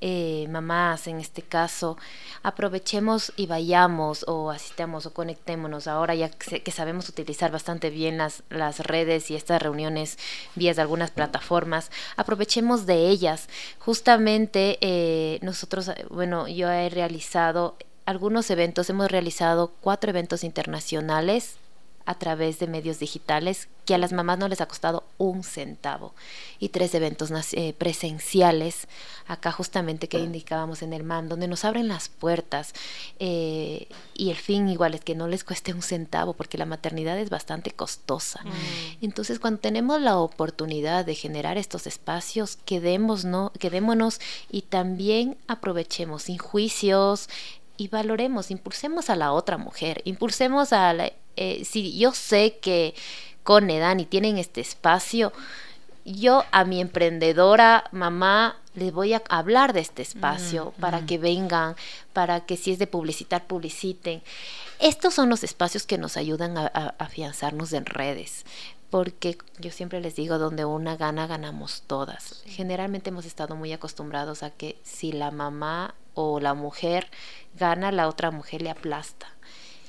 eh, 0.00 0.46
mamás 0.48 1.08
en 1.08 1.18
este 1.18 1.42
caso, 1.42 1.96
aprovechemos 2.44 3.32
y 3.34 3.48
vayamos 3.48 4.24
o 4.28 4.52
asistamos 4.52 5.06
o 5.06 5.12
conectémonos. 5.12 5.88
Ahora 5.88 6.14
ya 6.14 6.30
que, 6.30 6.70
sabemos 6.70 7.08
utilizar 7.08 7.50
bastante 7.50 7.90
bien 7.90 8.16
las, 8.16 8.44
las 8.48 8.78
redes 8.78 9.28
y 9.32 9.34
estas 9.34 9.60
reuniones 9.60 10.18
vías 10.54 10.76
de 10.76 10.82
algunas 10.82 11.10
plataformas, 11.10 11.90
aprovechemos 12.16 12.86
de 12.86 13.08
ellas. 13.08 13.48
Justamente 13.80 14.78
eh, 14.82 15.40
nosotros, 15.42 15.90
bueno, 16.10 16.46
yo 16.46 16.70
he 16.70 16.90
realizado 16.90 17.74
algunos 18.06 18.50
eventos, 18.50 18.90
hemos 18.90 19.10
realizado 19.10 19.72
cuatro 19.80 20.10
eventos 20.10 20.44
internacionales 20.44 21.56
a 22.06 22.14
través 22.14 22.58
de 22.58 22.66
medios 22.66 22.98
digitales 22.98 23.68
que 23.84 23.94
a 23.94 23.98
las 23.98 24.12
mamás 24.12 24.38
no 24.38 24.48
les 24.48 24.60
ha 24.60 24.66
costado 24.66 25.04
un 25.18 25.42
centavo 25.42 26.14
y 26.58 26.70
tres 26.70 26.94
eventos 26.94 27.30
eh, 27.52 27.74
presenciales 27.76 28.88
acá 29.26 29.52
justamente 29.52 30.08
que 30.08 30.18
indicábamos 30.18 30.82
en 30.82 30.92
el 30.92 31.02
MAM 31.02 31.28
donde 31.28 31.48
nos 31.48 31.64
abren 31.64 31.88
las 31.88 32.08
puertas 32.08 32.72
eh, 33.18 33.88
y 34.14 34.30
el 34.30 34.36
fin 34.36 34.68
igual 34.68 34.94
es 34.94 35.02
que 35.02 35.14
no 35.14 35.28
les 35.28 35.44
cueste 35.44 35.72
un 35.72 35.82
centavo 35.82 36.32
porque 36.34 36.58
la 36.58 36.66
maternidad 36.66 37.18
es 37.18 37.30
bastante 37.30 37.70
costosa 37.70 38.42
mm. 38.44 39.04
entonces 39.04 39.38
cuando 39.38 39.60
tenemos 39.60 40.00
la 40.00 40.18
oportunidad 40.18 41.04
de 41.04 41.14
generar 41.14 41.58
estos 41.58 41.86
espacios 41.86 42.58
quedémonos, 42.64 43.24
¿no? 43.24 43.52
quedémonos 43.58 44.20
y 44.50 44.62
también 44.62 45.36
aprovechemos 45.48 46.24
sin 46.24 46.38
juicios 46.38 47.28
y 47.80 47.88
valoremos, 47.88 48.50
impulsemos 48.50 49.08
a 49.08 49.16
la 49.16 49.32
otra 49.32 49.56
mujer, 49.56 50.02
impulsemos 50.04 50.74
a 50.74 50.92
la, 50.92 51.10
eh, 51.36 51.64
si 51.64 51.98
yo 51.98 52.12
sé 52.12 52.58
que 52.60 52.94
con 53.42 53.70
Edani 53.70 54.04
tienen 54.04 54.36
este 54.36 54.60
espacio, 54.60 55.32
yo 56.04 56.44
a 56.52 56.64
mi 56.64 56.82
emprendedora 56.82 57.84
mamá 57.90 58.58
les 58.74 58.92
voy 58.92 59.14
a 59.14 59.22
hablar 59.30 59.72
de 59.72 59.80
este 59.80 60.02
espacio 60.02 60.74
mm, 60.76 60.80
para 60.80 61.00
mm. 61.00 61.06
que 61.06 61.16
vengan, 61.16 61.74
para 62.12 62.40
que 62.40 62.58
si 62.58 62.72
es 62.72 62.78
de 62.78 62.86
publicitar, 62.86 63.46
publiciten. 63.46 64.20
Estos 64.78 65.14
son 65.14 65.30
los 65.30 65.42
espacios 65.42 65.86
que 65.86 65.96
nos 65.96 66.18
ayudan 66.18 66.58
a, 66.58 66.70
a 66.74 66.94
afianzarnos 66.98 67.72
en 67.72 67.86
redes 67.86 68.44
porque 68.90 69.38
yo 69.58 69.70
siempre 69.70 70.00
les 70.00 70.16
digo, 70.16 70.38
donde 70.38 70.64
una 70.64 70.96
gana, 70.96 71.28
ganamos 71.28 71.84
todas. 71.86 72.42
Generalmente 72.44 73.10
hemos 73.10 73.24
estado 73.24 73.54
muy 73.54 73.72
acostumbrados 73.72 74.42
a 74.42 74.50
que 74.50 74.80
si 74.82 75.12
la 75.12 75.30
mamá 75.30 75.94
o 76.20 76.40
la 76.40 76.54
mujer 76.54 77.08
gana, 77.58 77.92
la 77.92 78.08
otra 78.08 78.30
mujer 78.30 78.62
le 78.62 78.70
aplasta. 78.70 79.26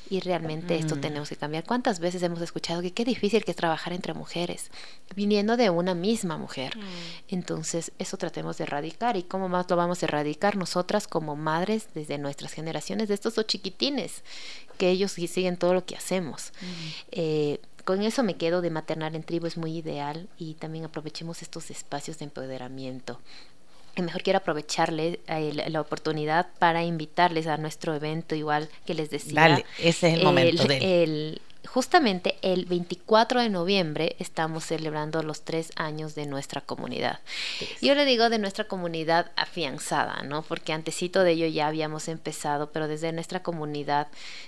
Y 0.10 0.20
realmente 0.20 0.76
esto 0.76 0.98
mm. 0.98 1.02
tenemos 1.02 1.30
que 1.30 1.38
cambiar. 1.38 1.64
¿Cuántas 1.64 2.02
veces 2.02 2.22
hemos 2.22 2.42
escuchado 2.42 2.82
que 2.82 2.92
qué 2.92 3.06
difícil 3.06 3.46
que 3.46 3.52
es 3.52 3.58
trabajar 3.58 3.94
entre 3.94 4.14
mujeres, 4.14 4.70
viniendo 5.16 5.56
de 5.56 5.70
una 5.70 5.96
misma 5.96 6.38
mujer? 6.38 6.76
Mm. 6.78 6.82
Entonces, 7.30 7.94
eso 7.98 8.18
tratemos 8.18 8.58
de 8.58 8.66
erradicar. 8.66 9.16
¿Y 9.16 9.24
cómo 9.24 9.48
más 9.48 9.70
lo 9.70 9.78
vamos 9.78 10.04
a 10.04 10.08
erradicar? 10.08 10.58
Nosotras 10.58 11.08
como 11.08 11.38
madres, 11.38 11.88
desde 11.94 12.18
nuestras 12.18 12.52
generaciones, 12.52 13.08
de 13.08 13.14
estos 13.14 13.36
dos 13.36 13.48
chiquitines, 13.48 14.24
que 14.78 14.90
ellos 14.90 15.14
siguen 15.14 15.56
todo 15.56 15.74
lo 15.74 15.86
que 15.86 15.96
hacemos. 15.96 16.52
Mm. 16.60 16.66
Eh, 17.12 17.60
con 17.86 18.02
eso 18.02 18.22
me 18.22 18.36
quedo 18.36 18.62
de 18.62 18.70
maternar 18.70 19.16
en 19.16 19.24
tribu, 19.24 19.48
es 19.48 19.56
muy 19.56 19.78
ideal 19.78 20.28
y 20.38 20.56
también 20.56 20.84
aprovechemos 20.84 21.42
estos 21.42 21.72
espacios 21.72 22.20
de 22.20 22.26
empoderamiento 22.26 23.22
mejor 23.98 24.24
quiero 24.24 24.38
aprovecharle 24.38 25.20
eh, 25.28 25.54
la, 25.68 25.82
oportunidad 25.82 26.48
para 26.60 26.84
invitarles 26.84 27.48
a 27.48 27.58
nuestro 27.58 27.94
evento 27.94 28.36
igual 28.36 28.70
que 28.86 28.94
les 28.94 29.10
decía. 29.10 29.42
Dale, 29.42 29.66
ese 29.80 30.10
es 30.10 30.20
el 30.20 30.24
momento 30.24 30.66
de 30.66 31.04
el, 31.04 31.42
justamente 31.68 32.38
el 32.42 32.66
24 32.66 33.42
de 33.42 33.50
noviembre 33.50 34.16
estamos 34.20 34.66
celebrando 34.66 35.22
los 35.24 35.44
tres 35.44 35.72
años 35.76 36.16
de 36.16 36.26
nuestra 36.26 36.62
comunidad. 36.62 37.20
Yo 37.82 37.96
le 37.96 38.06
digo 38.06 38.30
de 38.30 38.40
nuestra 38.40 38.66
comunidad 38.66 39.32
afianzada, 39.36 40.24
¿no? 40.24 40.42
Porque 40.42 40.74
antesito 40.74 41.24
de 41.24 41.32
ello 41.32 41.48
ya 41.48 41.68
habíamos 41.68 42.08
empezado, 42.08 42.72
pero 42.72 42.88
desde 42.88 43.12
nuestra 43.12 43.44
comunidad 43.44 44.08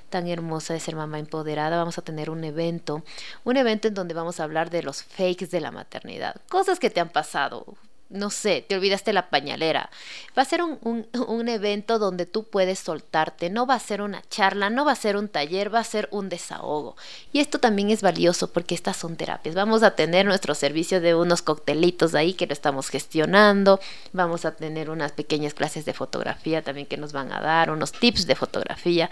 tan 0.09 0.27
hermosa 0.27 0.73
de 0.73 0.79
ser 0.79 0.95
mamá 0.95 1.19
empoderada 1.19 1.77
vamos 1.77 1.97
a 1.97 2.01
tener 2.03 2.29
un 2.29 2.43
evento, 2.43 3.03
un 3.43 3.57
evento 3.57 3.87
en 3.87 3.93
donde 3.93 4.13
vamos 4.13 4.39
a 4.39 4.43
hablar 4.43 4.69
de 4.69 4.83
los 4.83 5.03
fakes 5.03 5.47
de 5.47 5.61
la 5.61 5.71
maternidad, 5.71 6.35
cosas 6.49 6.79
que 6.79 6.89
te 6.89 6.99
han 6.99 7.09
pasado, 7.09 7.77
no 8.09 8.29
sé, 8.29 8.63
te 8.67 8.75
olvidaste 8.75 9.11
la 9.11 9.29
pañalera. 9.29 9.89
Va 10.37 10.43
a 10.43 10.45
ser 10.45 10.61
un, 10.61 10.79
un, 11.27 11.49
evento 11.49 11.99
donde 11.99 12.25
tú 12.25 12.43
puedes 12.43 12.79
soltarte, 12.79 13.49
no 13.49 13.65
va 13.65 13.75
a 13.75 13.79
ser 13.79 14.01
una 14.01 14.21
charla, 14.29 14.69
no 14.69 14.85
va 14.85 14.91
a 14.91 14.95
ser 14.95 15.17
un 15.17 15.27
taller, 15.27 15.73
va 15.73 15.79
a 15.79 15.83
ser 15.83 16.07
un 16.11 16.29
desahogo. 16.29 16.95
Y 17.31 17.39
esto 17.39 17.59
también 17.59 17.89
es 17.89 18.01
valioso 18.01 18.51
porque 18.51 18.75
estas 18.75 18.97
son 18.97 19.15
terapias. 19.15 19.55
Vamos 19.55 19.83
a 19.83 19.95
tener 19.95 20.25
nuestro 20.25 20.55
servicio 20.55 21.01
de 21.01 21.15
unos 21.15 21.41
coctelitos 21.41 22.15
ahí 22.15 22.33
que 22.33 22.47
lo 22.47 22.53
estamos 22.53 22.89
gestionando, 22.89 23.79
vamos 24.11 24.45
a 24.45 24.55
tener 24.55 24.89
unas 24.89 25.11
pequeñas 25.11 25.53
clases 25.53 25.85
de 25.85 25.93
fotografía 25.93 26.61
también 26.61 26.87
que 26.87 26.97
nos 26.97 27.13
van 27.13 27.31
a 27.31 27.41
dar, 27.41 27.71
unos 27.71 27.91
tips 27.91 28.27
de 28.27 28.35
fotografía 28.35 29.09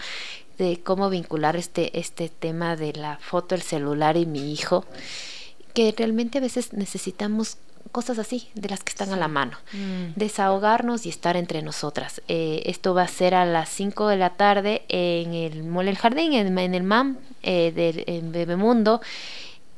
de 0.58 0.80
cómo 0.82 1.10
vincular 1.10 1.56
este, 1.56 1.98
este 1.98 2.28
tema 2.28 2.76
de 2.76 2.92
la 2.92 3.18
foto, 3.18 3.54
el 3.54 3.62
celular 3.62 4.16
y 4.16 4.26
mi 4.26 4.52
hijo, 4.52 4.84
que 5.74 5.94
realmente 5.96 6.38
a 6.38 6.40
veces 6.40 6.72
necesitamos 6.72 7.56
cosas 7.90 8.18
así, 8.18 8.48
de 8.54 8.68
las 8.68 8.82
que 8.82 8.90
están 8.90 9.12
a 9.12 9.16
la 9.16 9.28
mano. 9.28 9.58
Mm. 9.72 10.12
Desahogarnos 10.16 11.06
y 11.06 11.08
estar 11.08 11.36
entre 11.36 11.62
nosotras. 11.62 12.22
Eh, 12.28 12.62
esto 12.66 12.94
va 12.94 13.02
a 13.02 13.08
ser 13.08 13.34
a 13.34 13.44
las 13.44 13.68
5 13.68 14.08
de 14.08 14.16
la 14.16 14.30
tarde 14.30 14.82
en 14.88 15.34
el 15.34 15.64
Mole 15.64 15.90
El 15.90 15.98
Jardín, 15.98 16.32
en, 16.34 16.58
el 16.58 16.82
MAM 16.82 17.18
eh, 17.42 17.72
de, 17.74 18.04
en 18.06 18.32
Bebemundo. 18.32 19.00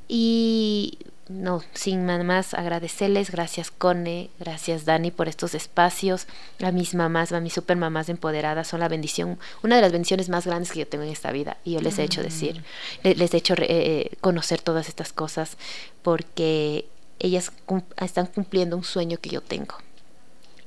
Y 0.07 0.99
no, 1.29 1.63
sin 1.73 2.05
más 2.05 2.53
agradecerles, 2.53 3.31
gracias 3.31 3.71
Cone, 3.71 4.29
gracias 4.39 4.85
Dani 4.85 5.11
por 5.11 5.29
estos 5.29 5.55
espacios, 5.55 6.27
a 6.63 6.71
mis 6.71 6.95
mamás, 6.95 7.33
a 7.33 7.41
mis 7.41 7.55
super 7.55 7.77
mamás 7.77 8.11
empoderadas, 8.11 8.69
son 8.69 8.81
la 8.81 8.89
bendición, 8.89 9.39
una 9.63 9.77
de 9.77 9.83
las 9.83 9.93
bendiciones 9.93 10.29
más 10.29 10.47
grandes 10.47 10.73
que 10.73 10.81
yo 10.81 10.87
tengo 10.87 11.05
en 11.05 11.11
esta 11.11 11.33
vida 11.33 11.57
y 11.65 11.73
yo 11.73 11.81
les 11.81 11.99
he 11.99 12.05
hecho 12.05 12.21
mm. 12.21 12.25
decir, 12.25 12.65
les, 13.03 13.33
he 13.33 13.39
hecho 13.39 13.55
eh, 13.59 14.11
conocer 14.21 14.61
todas 14.61 14.89
estas 14.89 15.15
cosas 15.15 15.57
porque 16.03 16.87
ellas 17.25 17.53
están 17.97 18.27
cumpliendo 18.27 18.77
un 18.77 18.85
sueño 18.85 19.19
que 19.19 19.31
yo 19.31 19.41
tengo. 19.41 19.77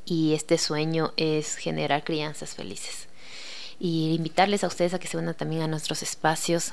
Y 0.05 0.34
este 0.34 0.58
sueño 0.58 1.14
es 1.18 1.55
generar 1.55 2.03
crianzas 2.03 2.55
felices. 2.55 3.08
Y 3.80 4.16
invitarles 4.16 4.64
a 4.64 4.68
ustedes 4.68 4.93
a 4.93 4.99
que 4.99 5.08
se 5.08 5.18
unan 5.18 5.36
también 5.36 5.62
a 5.62 5.68
nuestros 5.68 6.01
espacios 6.01 6.72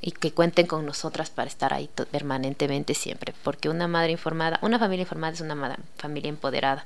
y 0.00 0.10
que 0.10 0.32
cuenten 0.32 0.66
con 0.66 0.84
nosotras 0.84 1.30
para 1.30 1.48
estar 1.48 1.72
ahí 1.72 1.88
permanentemente 2.10 2.94
siempre. 2.94 3.32
Porque 3.44 3.68
una 3.68 3.86
madre 3.86 4.10
informada, 4.12 4.58
una 4.62 4.78
familia 4.78 5.02
informada 5.02 5.34
es 5.34 5.40
una 5.40 5.78
familia 5.96 6.28
empoderada. 6.28 6.84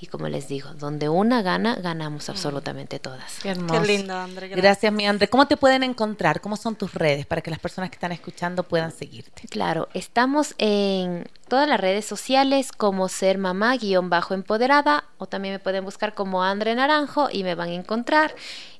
Y 0.00 0.06
como 0.06 0.28
les 0.28 0.48
digo, 0.48 0.74
donde 0.74 1.08
una 1.08 1.42
gana, 1.42 1.76
ganamos 1.76 2.28
absolutamente 2.28 2.98
todas. 2.98 3.38
Qué, 3.42 3.54
Qué 3.54 3.80
lindo, 3.80 4.14
André. 4.14 4.48
Gracias. 4.48 4.92
mi 4.92 5.06
André. 5.06 5.28
¿Cómo 5.28 5.46
te 5.46 5.56
pueden 5.56 5.82
encontrar? 5.82 6.40
¿Cómo 6.40 6.56
son 6.56 6.74
tus 6.74 6.94
redes 6.94 7.26
para 7.26 7.40
que 7.40 7.50
las 7.50 7.60
personas 7.60 7.90
que 7.90 7.94
están 7.94 8.12
escuchando 8.12 8.64
puedan 8.64 8.92
seguirte? 8.92 9.46
Claro, 9.48 9.88
estamos 9.94 10.54
en 10.58 11.28
todas 11.48 11.68
las 11.68 11.80
redes 11.80 12.04
sociales 12.04 12.72
como 12.72 13.08
ser 13.08 13.38
mamá 13.38 13.76
guion 13.76 14.10
bajo 14.10 14.34
empoderada 14.34 15.04
o 15.18 15.26
también 15.26 15.54
me 15.54 15.58
pueden 15.58 15.84
buscar 15.84 16.14
como 16.14 16.42
André 16.42 16.74
Naranjo 16.74 17.28
y 17.30 17.44
me 17.44 17.54
van 17.54 17.68
a 17.68 17.74
encontrar. 17.74 18.34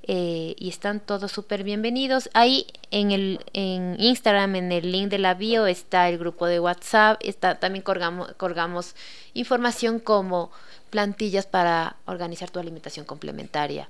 Eh, 0.06 0.54
y 0.58 0.68
están 0.68 1.00
todos 1.00 1.32
súper 1.32 1.64
bienvenidos. 1.64 2.28
Ahí 2.34 2.66
en 2.90 3.10
el 3.10 3.40
en 3.54 3.96
Instagram, 3.98 4.54
en 4.56 4.70
el 4.70 4.92
link 4.92 5.08
de 5.08 5.18
la 5.18 5.32
bio, 5.32 5.66
está 5.66 6.10
el 6.10 6.18
grupo 6.18 6.46
de 6.46 6.60
WhatsApp, 6.60 7.18
está, 7.22 7.54
también 7.54 7.82
colgamos, 7.82 8.32
colgamos 8.34 8.96
información 9.32 10.00
como 10.00 10.50
plantillas 10.90 11.46
para 11.46 11.96
organizar 12.04 12.50
tu 12.50 12.58
alimentación 12.58 13.06
complementaria. 13.06 13.88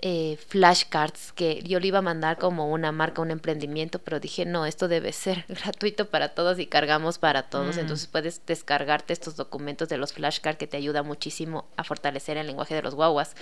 Eh, 0.00 0.38
flashcards 0.48 1.32
que 1.32 1.62
yo 1.62 1.78
le 1.78 1.86
iba 1.86 2.00
a 2.00 2.02
mandar 2.02 2.36
como 2.36 2.68
una 2.70 2.90
marca, 2.90 3.22
un 3.22 3.30
emprendimiento, 3.30 4.00
pero 4.00 4.18
dije, 4.18 4.44
no, 4.44 4.66
esto 4.66 4.88
debe 4.88 5.12
ser 5.12 5.44
gratuito 5.48 6.10
para 6.10 6.30
todos 6.30 6.58
y 6.58 6.66
cargamos 6.66 7.18
para 7.18 7.44
todos. 7.44 7.76
Mm. 7.76 7.80
Entonces 7.80 8.08
puedes 8.08 8.44
descargarte 8.44 9.12
estos 9.12 9.36
documentos 9.36 9.88
de 9.88 9.98
los 9.98 10.12
flashcards 10.12 10.58
que 10.58 10.66
te 10.66 10.76
ayuda 10.76 11.04
muchísimo 11.04 11.66
a 11.76 11.84
fortalecer 11.84 12.38
el 12.38 12.48
lenguaje 12.48 12.74
de 12.74 12.82
los 12.82 12.96
guaguas 12.96 13.36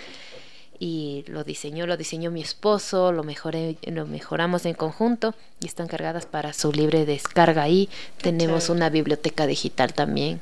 y 0.84 1.22
lo 1.28 1.44
diseñó, 1.44 1.86
lo 1.86 1.96
diseñó 1.96 2.32
mi 2.32 2.42
esposo, 2.42 3.12
lo, 3.12 3.22
mejoré, 3.22 3.76
lo 3.86 4.04
mejoramos 4.04 4.66
en 4.66 4.74
conjunto 4.74 5.32
y 5.60 5.66
están 5.66 5.86
cargadas 5.86 6.26
para 6.26 6.52
su 6.52 6.72
libre 6.72 7.06
descarga 7.06 7.62
ahí. 7.62 7.88
Tenemos 8.20 8.68
una 8.68 8.90
biblioteca 8.90 9.46
digital 9.46 9.94
también 9.94 10.40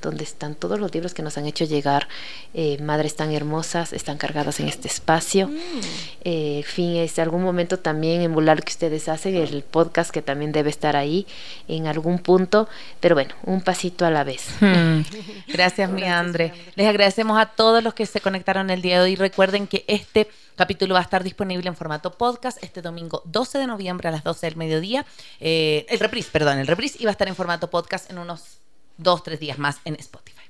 donde 0.00 0.24
están 0.24 0.54
todos 0.54 0.80
los 0.80 0.92
libros 0.92 1.14
que 1.14 1.22
nos 1.22 1.38
han 1.38 1.46
hecho 1.46 1.64
llegar. 1.64 2.08
Eh, 2.54 2.78
Madres 2.82 3.16
tan 3.16 3.32
hermosas, 3.32 3.92
están 3.92 4.18
cargadas 4.18 4.60
en 4.60 4.68
este 4.68 4.88
espacio. 4.88 5.48
Mm. 5.48 5.80
Eh, 6.24 6.56
en 6.58 6.64
fin, 6.64 6.96
es 6.96 7.18
algún 7.18 7.42
momento 7.42 7.78
también 7.78 8.22
emular 8.22 8.56
lo 8.56 8.62
que 8.62 8.72
ustedes 8.72 9.08
hacen, 9.08 9.34
el 9.34 9.62
podcast 9.62 10.10
que 10.10 10.22
también 10.22 10.52
debe 10.52 10.70
estar 10.70 10.96
ahí 10.96 11.26
en 11.68 11.86
algún 11.86 12.18
punto, 12.18 12.68
pero 13.00 13.14
bueno, 13.14 13.34
un 13.44 13.60
pasito 13.60 14.04
a 14.04 14.10
la 14.10 14.24
vez. 14.24 14.48
Hmm. 14.60 15.02
Gracias, 15.48 15.90
mi 15.90 16.04
Andre. 16.04 16.52
Les 16.74 16.86
agradecemos 16.86 17.38
a 17.38 17.46
todos 17.46 17.82
los 17.82 17.94
que 17.94 18.06
se 18.06 18.20
conectaron 18.20 18.70
el 18.70 18.82
día 18.82 18.98
de 18.98 19.04
hoy. 19.04 19.16
Recuerden 19.16 19.66
que 19.66 19.84
este 19.86 20.28
capítulo 20.56 20.94
va 20.94 21.00
a 21.00 21.02
estar 21.02 21.24
disponible 21.24 21.68
en 21.68 21.76
formato 21.76 22.12
podcast 22.12 22.62
este 22.62 22.82
domingo 22.82 23.22
12 23.24 23.58
de 23.58 23.66
noviembre 23.66 24.08
a 24.08 24.10
las 24.10 24.24
12 24.24 24.46
del 24.46 24.56
mediodía. 24.56 25.06
Eh, 25.40 25.86
el 25.88 25.98
reprise, 25.98 26.30
perdón, 26.30 26.58
el 26.58 26.66
reprise 26.66 26.98
iba 27.00 27.10
a 27.10 27.12
estar 27.12 27.28
en 27.28 27.34
formato 27.34 27.70
podcast 27.70 28.10
en 28.10 28.18
unos 28.18 28.60
dos, 29.02 29.22
tres 29.22 29.40
días 29.40 29.58
más 29.58 29.80
en 29.84 29.94
Spotify. 29.96 30.40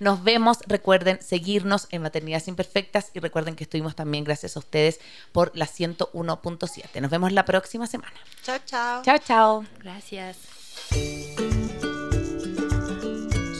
Nos 0.00 0.24
vemos, 0.24 0.58
recuerden 0.66 1.20
seguirnos 1.20 1.86
en 1.90 2.00
Maternidades 2.00 2.48
Imperfectas 2.48 3.10
y 3.12 3.20
recuerden 3.20 3.54
que 3.54 3.64
estuvimos 3.64 3.94
también 3.94 4.24
gracias 4.24 4.56
a 4.56 4.60
ustedes 4.60 4.98
por 5.30 5.52
la 5.54 5.66
101.7. 5.66 7.00
Nos 7.02 7.10
vemos 7.10 7.32
la 7.32 7.44
próxima 7.44 7.86
semana. 7.86 8.16
Chao, 8.42 8.58
chao. 8.64 9.02
Chao, 9.02 9.18
chao. 9.18 9.64
Gracias. 9.80 10.38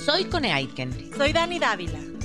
Soy 0.07 0.25
Cone 0.25 0.53
Aiken. 0.53 1.13
Soy 1.15 1.33
Dani 1.35 1.59
Dávila. 1.59 2.20